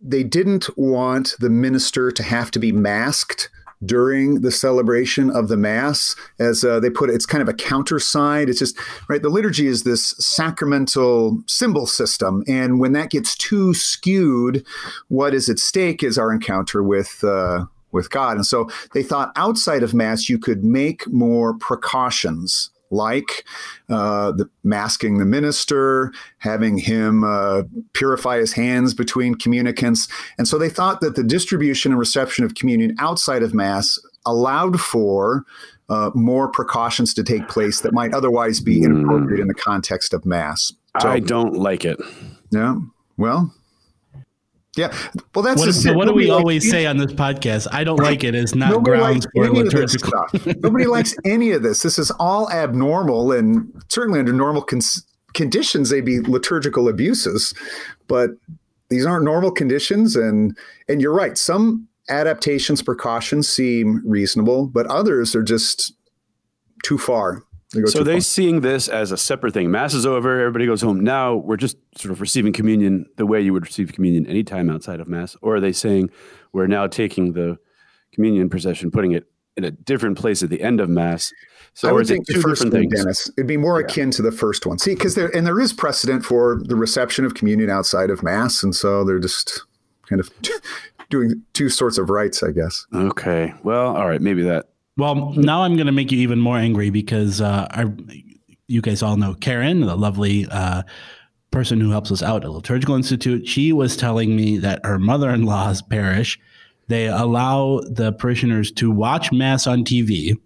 they 0.00 0.22
didn't 0.22 0.68
want 0.78 1.34
the 1.40 1.50
minister 1.50 2.12
to 2.12 2.22
have 2.22 2.52
to 2.52 2.60
be 2.60 2.70
masked 2.70 3.50
during 3.84 4.40
the 4.40 4.50
celebration 4.50 5.30
of 5.30 5.48
the 5.48 5.56
mass 5.56 6.16
as 6.40 6.64
uh, 6.64 6.80
they 6.80 6.90
put 6.90 7.10
it 7.10 7.14
it's 7.14 7.26
kind 7.26 7.42
of 7.42 7.48
a 7.48 7.54
counter 7.54 7.98
side 8.00 8.48
it's 8.48 8.58
just 8.58 8.76
right 9.08 9.22
the 9.22 9.28
liturgy 9.28 9.66
is 9.66 9.84
this 9.84 10.14
sacramental 10.18 11.40
symbol 11.46 11.86
system. 11.86 12.42
And 12.48 12.80
when 12.80 12.92
that 12.92 13.10
gets 13.10 13.36
too 13.36 13.74
skewed 13.74 14.64
what 15.08 15.34
is 15.34 15.48
at 15.48 15.58
stake 15.58 16.02
is 16.02 16.18
our 16.18 16.32
encounter 16.32 16.82
with 16.82 17.22
uh, 17.22 17.66
with 17.92 18.10
God. 18.10 18.36
And 18.36 18.46
so 18.46 18.68
they 18.92 19.02
thought 19.02 19.32
outside 19.36 19.82
of 19.82 19.94
Mass, 19.94 20.28
you 20.28 20.38
could 20.38 20.64
make 20.64 21.06
more 21.08 21.54
precautions 21.54 22.70
like 22.90 23.44
uh, 23.88 24.32
the 24.32 24.48
masking 24.64 25.18
the 25.18 25.24
minister, 25.24 26.12
having 26.38 26.78
him 26.78 27.24
uh, 27.24 27.62
purify 27.92 28.38
his 28.38 28.52
hands 28.52 28.94
between 28.94 29.34
communicants. 29.34 30.08
And 30.38 30.48
so 30.48 30.58
they 30.58 30.70
thought 30.70 31.00
that 31.00 31.14
the 31.14 31.24
distribution 31.24 31.92
and 31.92 31.98
reception 31.98 32.44
of 32.44 32.54
communion 32.54 32.94
outside 32.98 33.42
of 33.42 33.54
Mass 33.54 33.98
allowed 34.24 34.80
for 34.80 35.44
uh, 35.88 36.10
more 36.14 36.48
precautions 36.48 37.14
to 37.14 37.22
take 37.22 37.48
place 37.48 37.80
that 37.80 37.92
might 37.92 38.12
otherwise 38.12 38.60
be 38.60 38.82
inappropriate 38.82 39.40
in 39.40 39.48
the 39.48 39.54
context 39.54 40.12
of 40.12 40.26
Mass. 40.26 40.72
So, 41.00 41.08
I 41.08 41.20
don't 41.20 41.54
like 41.54 41.84
it. 41.84 41.98
Yeah. 42.50 42.76
Well, 43.16 43.54
yeah. 44.78 44.96
Well, 45.34 45.42
that's 45.42 45.60
what, 45.60 45.74
so 45.74 45.92
what 45.92 46.06
do 46.06 46.14
we 46.14 46.30
always 46.30 46.70
say 46.70 46.86
on 46.86 46.96
this 46.96 47.12
podcast? 47.12 47.66
I 47.72 47.84
don't 47.84 47.98
like 47.98 48.24
it 48.24 48.34
as 48.34 48.54
not 48.54 48.70
Nobody 48.70 48.98
grounds 48.98 49.26
for 49.34 49.44
any 49.44 49.60
of 49.60 49.70
this 49.70 49.74
liturgical. 49.74 50.28
stuff. 50.28 50.56
Nobody 50.62 50.86
likes 50.86 51.14
any 51.24 51.50
of 51.50 51.62
this. 51.62 51.82
This 51.82 51.98
is 51.98 52.10
all 52.12 52.50
abnormal, 52.50 53.32
and 53.32 53.70
certainly 53.88 54.20
under 54.20 54.32
normal 54.32 54.62
cons- 54.62 55.04
conditions, 55.34 55.90
they'd 55.90 56.04
be 56.04 56.20
liturgical 56.20 56.88
abuses. 56.88 57.52
But 58.06 58.30
these 58.88 59.04
aren't 59.04 59.24
normal 59.24 59.50
conditions, 59.50 60.16
and 60.16 60.56
and 60.88 61.02
you're 61.02 61.14
right. 61.14 61.36
Some 61.36 61.88
adaptations, 62.08 62.82
precautions 62.82 63.48
seem 63.48 64.02
reasonable, 64.06 64.66
but 64.66 64.86
others 64.86 65.34
are 65.34 65.42
just 65.42 65.92
too 66.82 66.96
far. 66.98 67.42
They 67.74 67.84
So 67.86 68.02
they 68.02 68.14
far. 68.14 68.20
seeing 68.22 68.60
this 68.62 68.88
as 68.88 69.12
a 69.12 69.16
separate 69.16 69.52
thing. 69.54 69.70
Mass 69.70 69.92
is 69.94 70.06
over, 70.06 70.40
everybody 70.40 70.64
goes 70.66 70.80
home. 70.80 71.00
Now 71.00 71.34
we're 71.36 71.56
just 71.56 71.76
sort 71.96 72.12
of 72.12 72.20
receiving 72.20 72.52
communion 72.52 73.06
the 73.16 73.26
way 73.26 73.40
you 73.40 73.52
would 73.52 73.66
receive 73.66 73.92
communion 73.92 74.26
anytime 74.26 74.70
outside 74.70 75.00
of 75.00 75.08
Mass. 75.08 75.36
Or 75.42 75.56
are 75.56 75.60
they 75.60 75.72
saying 75.72 76.10
we're 76.52 76.66
now 76.66 76.86
taking 76.86 77.32
the 77.34 77.58
communion 78.12 78.48
procession, 78.48 78.90
putting 78.90 79.12
it 79.12 79.24
in 79.56 79.64
a 79.64 79.70
different 79.70 80.16
place 80.16 80.42
at 80.42 80.48
the 80.48 80.62
end 80.62 80.80
of 80.80 80.88
Mass? 80.88 81.30
So 81.74 81.88
I 81.88 81.90
or 81.90 81.94
would 81.96 82.02
is 82.04 82.10
it 82.10 82.14
think 82.14 82.26
the 82.26 82.34
two 82.34 82.40
first 82.40 82.62
different 82.62 82.86
one, 82.86 82.90
things? 82.90 83.04
Denis. 83.04 83.30
It'd 83.36 83.46
be 83.46 83.56
more 83.58 83.78
akin 83.78 84.10
to 84.12 84.22
the 84.22 84.32
first 84.32 84.64
one. 84.64 84.78
See, 84.78 84.94
because 84.94 85.14
there 85.14 85.28
and 85.36 85.46
there 85.46 85.60
is 85.60 85.72
precedent 85.72 86.24
for 86.24 86.60
the 86.64 86.74
reception 86.74 87.24
of 87.24 87.34
communion 87.34 87.68
outside 87.70 88.08
of 88.10 88.22
mass, 88.22 88.62
and 88.62 88.74
so 88.74 89.04
they're 89.04 89.18
just 89.20 89.62
kind 90.08 90.20
of 90.20 90.30
doing 91.10 91.42
two 91.52 91.68
sorts 91.68 91.98
of 91.98 92.08
rites, 92.10 92.42
I 92.42 92.50
guess. 92.52 92.86
Okay. 92.94 93.52
Well, 93.62 93.94
all 93.94 94.08
right. 94.08 94.20
Maybe 94.22 94.42
that. 94.44 94.66
Well, 94.98 95.32
now 95.34 95.62
I'm 95.62 95.76
going 95.76 95.86
to 95.86 95.92
make 95.92 96.10
you 96.10 96.18
even 96.18 96.40
more 96.40 96.58
angry 96.58 96.90
because 96.90 97.40
uh, 97.40 97.68
our, 97.70 97.94
you 98.66 98.82
guys 98.82 99.00
all 99.00 99.16
know 99.16 99.32
Karen, 99.34 99.80
the 99.80 99.96
lovely 99.96 100.46
uh, 100.50 100.82
person 101.52 101.80
who 101.80 101.90
helps 101.90 102.10
us 102.10 102.20
out 102.20 102.44
at 102.44 102.50
Liturgical 102.50 102.96
Institute. 102.96 103.46
She 103.46 103.72
was 103.72 103.96
telling 103.96 104.34
me 104.34 104.58
that 104.58 104.84
her 104.84 104.98
mother-in-law's 104.98 105.82
parish, 105.82 106.38
they 106.88 107.06
allow 107.06 107.80
the 107.88 108.12
parishioners 108.12 108.72
to 108.72 108.90
watch 108.90 109.30
mass 109.30 109.68
on 109.68 109.84
TV, 109.84 110.36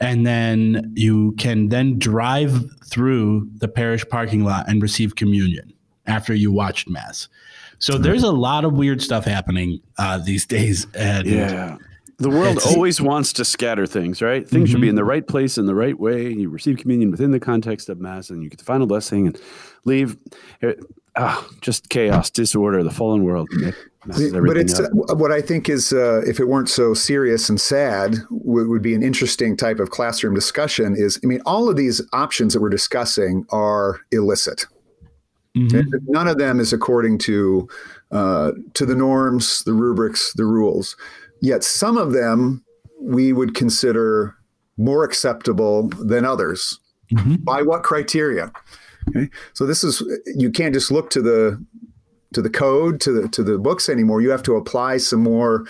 and 0.00 0.26
then 0.26 0.92
you 0.96 1.32
can 1.32 1.68
then 1.68 1.98
drive 1.98 2.64
through 2.86 3.46
the 3.56 3.68
parish 3.68 4.08
parking 4.08 4.42
lot 4.42 4.68
and 4.70 4.80
receive 4.80 5.16
communion 5.16 5.70
after 6.06 6.34
you 6.34 6.50
watched 6.50 6.88
mass. 6.88 7.28
So 7.78 7.98
there's 7.98 8.22
a 8.22 8.32
lot 8.32 8.64
of 8.64 8.72
weird 8.72 9.02
stuff 9.02 9.26
happening 9.26 9.80
uh, 9.98 10.16
these 10.16 10.46
days. 10.46 10.86
And 10.94 11.26
Yeah. 11.26 11.76
The 12.18 12.30
world 12.30 12.58
always 12.64 13.00
wants 13.00 13.34
to 13.34 13.44
scatter 13.44 13.86
things, 13.86 14.22
right? 14.22 14.48
Things 14.48 14.70
should 14.70 14.80
be 14.80 14.88
in 14.88 14.94
the 14.94 15.04
right 15.04 15.26
place 15.26 15.58
in 15.58 15.66
the 15.66 15.74
right 15.74 15.98
way. 15.98 16.32
You 16.32 16.48
receive 16.48 16.78
communion 16.78 17.10
within 17.10 17.30
the 17.30 17.40
context 17.40 17.90
of 17.90 18.00
Mass, 18.00 18.30
and 18.30 18.42
you 18.42 18.48
get 18.48 18.58
the 18.58 18.64
final 18.64 18.86
blessing 18.86 19.26
and 19.26 19.40
leave. 19.84 20.16
It- 20.62 20.80
ah, 21.16 21.46
just 21.60 21.88
chaos, 21.88 22.30
disorder, 22.30 22.82
the 22.82 22.90
fallen 22.90 23.22
world. 23.22 23.48
It 23.52 23.74
but 24.06 24.56
it's 24.56 24.78
up. 24.78 24.90
uh, 25.10 25.14
what 25.16 25.32
I 25.32 25.40
think 25.40 25.68
is, 25.68 25.92
uh, 25.92 26.22
if 26.26 26.38
it 26.38 26.46
weren't 26.46 26.68
so 26.68 26.94
serious 26.94 27.48
and 27.48 27.60
sad, 27.60 28.16
would, 28.30 28.68
would 28.68 28.82
be 28.82 28.94
an 28.94 29.02
interesting 29.02 29.56
type 29.56 29.80
of 29.80 29.90
classroom 29.90 30.34
discussion. 30.34 30.94
Is 30.96 31.18
I 31.24 31.26
mean, 31.26 31.40
all 31.44 31.68
of 31.68 31.76
these 31.76 32.00
options 32.12 32.52
that 32.54 32.60
we're 32.60 32.70
discussing 32.70 33.44
are 33.50 34.00
illicit. 34.12 34.66
And 35.54 35.86
None 36.06 36.28
of 36.28 36.36
them 36.36 36.60
is 36.60 36.74
according 36.74 37.16
to 37.20 37.66
uh, 38.12 38.52
to 38.74 38.84
the 38.84 38.94
norms, 38.94 39.62
the 39.64 39.72
rubrics, 39.72 40.34
the 40.34 40.44
rules. 40.44 40.96
Yet 41.40 41.64
some 41.64 41.96
of 41.96 42.12
them 42.12 42.64
we 43.00 43.32
would 43.32 43.54
consider 43.54 44.34
more 44.76 45.04
acceptable 45.04 45.88
than 45.88 46.24
others. 46.24 46.80
Mm-hmm. 47.12 47.36
By 47.36 47.62
what 47.62 47.82
criteria? 47.82 48.50
Okay, 49.08 49.30
so 49.52 49.66
this 49.66 49.84
is 49.84 50.02
you 50.34 50.50
can't 50.50 50.74
just 50.74 50.90
look 50.90 51.10
to 51.10 51.22
the 51.22 51.64
to 52.34 52.42
the 52.42 52.50
code 52.50 53.00
to 53.02 53.12
the 53.12 53.28
to 53.28 53.42
the 53.44 53.58
books 53.58 53.88
anymore. 53.88 54.20
You 54.20 54.30
have 54.30 54.42
to 54.44 54.56
apply 54.56 54.96
some 54.96 55.22
more 55.22 55.64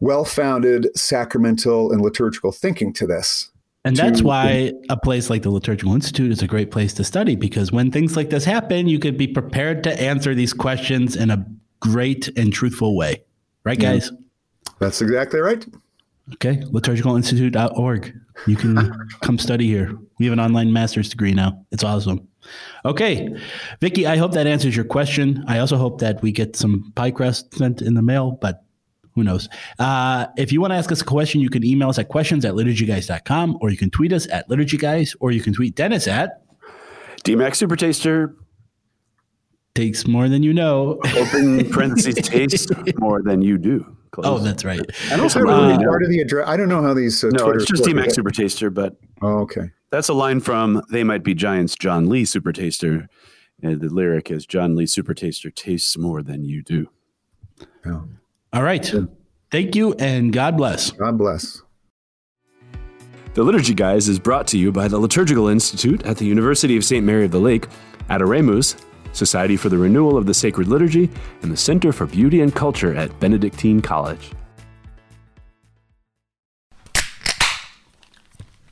well-founded 0.00 0.88
sacramental 0.96 1.90
and 1.90 2.02
liturgical 2.02 2.52
thinking 2.52 2.92
to 2.92 3.06
this. 3.06 3.50
And 3.84 3.96
that's 3.96 4.20
why 4.20 4.72
a 4.90 4.96
place 4.96 5.30
like 5.30 5.42
the 5.42 5.50
Liturgical 5.50 5.94
Institute 5.94 6.32
is 6.32 6.42
a 6.42 6.46
great 6.48 6.72
place 6.72 6.92
to 6.94 7.04
study 7.04 7.36
because 7.36 7.70
when 7.70 7.92
things 7.92 8.16
like 8.16 8.30
this 8.30 8.44
happen, 8.44 8.88
you 8.88 8.98
could 8.98 9.16
be 9.16 9.28
prepared 9.28 9.84
to 9.84 10.00
answer 10.02 10.34
these 10.34 10.52
questions 10.52 11.14
in 11.14 11.30
a 11.30 11.46
great 11.80 12.28
and 12.36 12.52
truthful 12.52 12.96
way. 12.96 13.22
Right, 13.64 13.80
Yeah. 13.80 14.00
Guys? 14.66 14.78
That's 14.78 15.02
exactly 15.02 15.40
right. 15.40 15.64
Okay. 16.34 16.56
Liturgicalinstitute.org. 16.56 18.20
You 18.46 18.56
can 18.56 19.08
come 19.22 19.38
study 19.38 19.66
here. 19.66 19.96
We 20.18 20.26
have 20.26 20.32
an 20.32 20.40
online 20.40 20.72
master's 20.72 21.08
degree 21.08 21.32
now. 21.32 21.64
It's 21.70 21.84
awesome. 21.84 22.26
Okay. 22.84 23.28
Vicky, 23.80 24.06
I 24.06 24.16
hope 24.16 24.32
that 24.32 24.46
answers 24.46 24.76
your 24.76 24.84
question. 24.84 25.44
I 25.48 25.58
also 25.58 25.76
hope 25.76 26.00
that 26.00 26.22
we 26.22 26.32
get 26.32 26.56
some 26.56 26.92
pie 26.94 27.10
crust 27.10 27.54
sent 27.54 27.82
in 27.82 27.94
the 27.94 28.02
mail, 28.02 28.32
but 28.40 28.64
who 29.14 29.24
knows? 29.24 29.48
Uh, 29.78 30.26
if 30.36 30.52
you 30.52 30.60
want 30.60 30.72
to 30.72 30.76
ask 30.76 30.92
us 30.92 31.00
a 31.00 31.04
question, 31.04 31.40
you 31.40 31.48
can 31.48 31.64
email 31.64 31.88
us 31.88 31.98
at 31.98 32.08
questions 32.08 32.44
at 32.44 32.54
liturgyguys.com 32.54 33.58
or 33.60 33.70
you 33.70 33.76
can 33.76 33.90
tweet 33.90 34.12
us 34.12 34.28
at 34.30 34.48
liturgyguys 34.48 35.16
or 35.20 35.30
you 35.30 35.40
can 35.40 35.54
tweet 35.54 35.74
Denis 35.74 36.06
at 36.06 36.42
DMAX 37.24 37.56
Super 37.56 37.76
Taster, 37.76 38.36
takes 39.74 40.06
more 40.06 40.28
than 40.28 40.42
you 40.42 40.52
know. 40.52 41.00
open 41.16 41.68
parentheses, 41.72 42.14
taste 42.16 42.70
more 42.98 43.22
than 43.22 43.42
you 43.42 43.58
do. 43.58 43.95
Close. 44.22 44.40
Oh, 44.40 44.42
that's 44.42 44.64
right. 44.64 44.80
I 45.10 45.16
don't 45.16 45.26
Is 45.26 45.34
that 45.34 45.42
really 45.42 45.68
really 45.72 45.84
part 45.84 46.02
of 46.02 46.08
the 46.08 46.20
address? 46.20 46.48
I 46.48 46.56
don't 46.56 46.68
know 46.68 46.82
how 46.82 46.94
these. 46.94 47.22
Uh, 47.22 47.28
No, 47.28 47.44
Twitter 47.44 47.58
it's 47.58 47.66
just 47.70 47.82
work. 47.86 47.94
DMAX 47.94 48.12
Super 48.14 48.30
Taster, 48.30 48.70
but 48.70 48.96
Oh, 49.22 49.40
okay. 49.40 49.70
that's 49.90 50.08
a 50.08 50.14
line 50.14 50.40
from 50.40 50.82
They 50.90 51.04
Might 51.04 51.22
Be 51.22 51.34
Giants, 51.34 51.74
John 51.76 52.08
Lee 52.08 52.24
Super 52.24 52.52
Taster. 52.52 53.08
And 53.62 53.80
the 53.80 53.88
lyric 53.88 54.30
is 54.30 54.46
John 54.46 54.74
Lee 54.76 54.86
Super 54.86 55.14
Taster 55.14 55.50
tastes 55.50 55.96
more 55.98 56.22
than 56.22 56.44
you 56.44 56.62
do. 56.62 56.88
Yeah. 57.84 58.00
All 58.52 58.62
right. 58.62 58.90
Thank 59.50 59.74
you 59.76 59.94
and 59.94 60.32
God 60.32 60.56
bless. 60.56 60.90
God 60.92 61.16
bless. 61.18 61.62
The 63.34 63.42
Liturgy 63.42 63.74
Guys 63.74 64.08
is 64.08 64.18
brought 64.18 64.46
to 64.48 64.58
you 64.58 64.72
by 64.72 64.88
the 64.88 64.98
Liturgical 64.98 65.48
Institute 65.48 66.02
at 66.06 66.16
the 66.16 66.24
University 66.24 66.76
of 66.76 66.84
St. 66.84 67.04
Mary 67.04 67.24
of 67.26 67.30
the 67.32 67.38
Lake, 67.40 67.66
Adoremus, 68.08 68.76
Society 69.16 69.56
for 69.56 69.68
the 69.68 69.78
Renewal 69.78 70.16
of 70.16 70.26
the 70.26 70.34
Sacred 70.34 70.68
Liturgy, 70.68 71.10
and 71.42 71.50
the 71.50 71.56
Center 71.56 71.92
for 71.92 72.06
Beauty 72.06 72.42
and 72.42 72.54
Culture 72.54 72.94
at 72.94 73.18
Benedictine 73.18 73.80
College. 73.80 74.32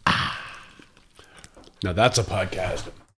Ah. 0.06 0.40
Now 1.82 1.92
that's 1.92 2.18
a 2.18 2.24
podcast. 2.24 2.90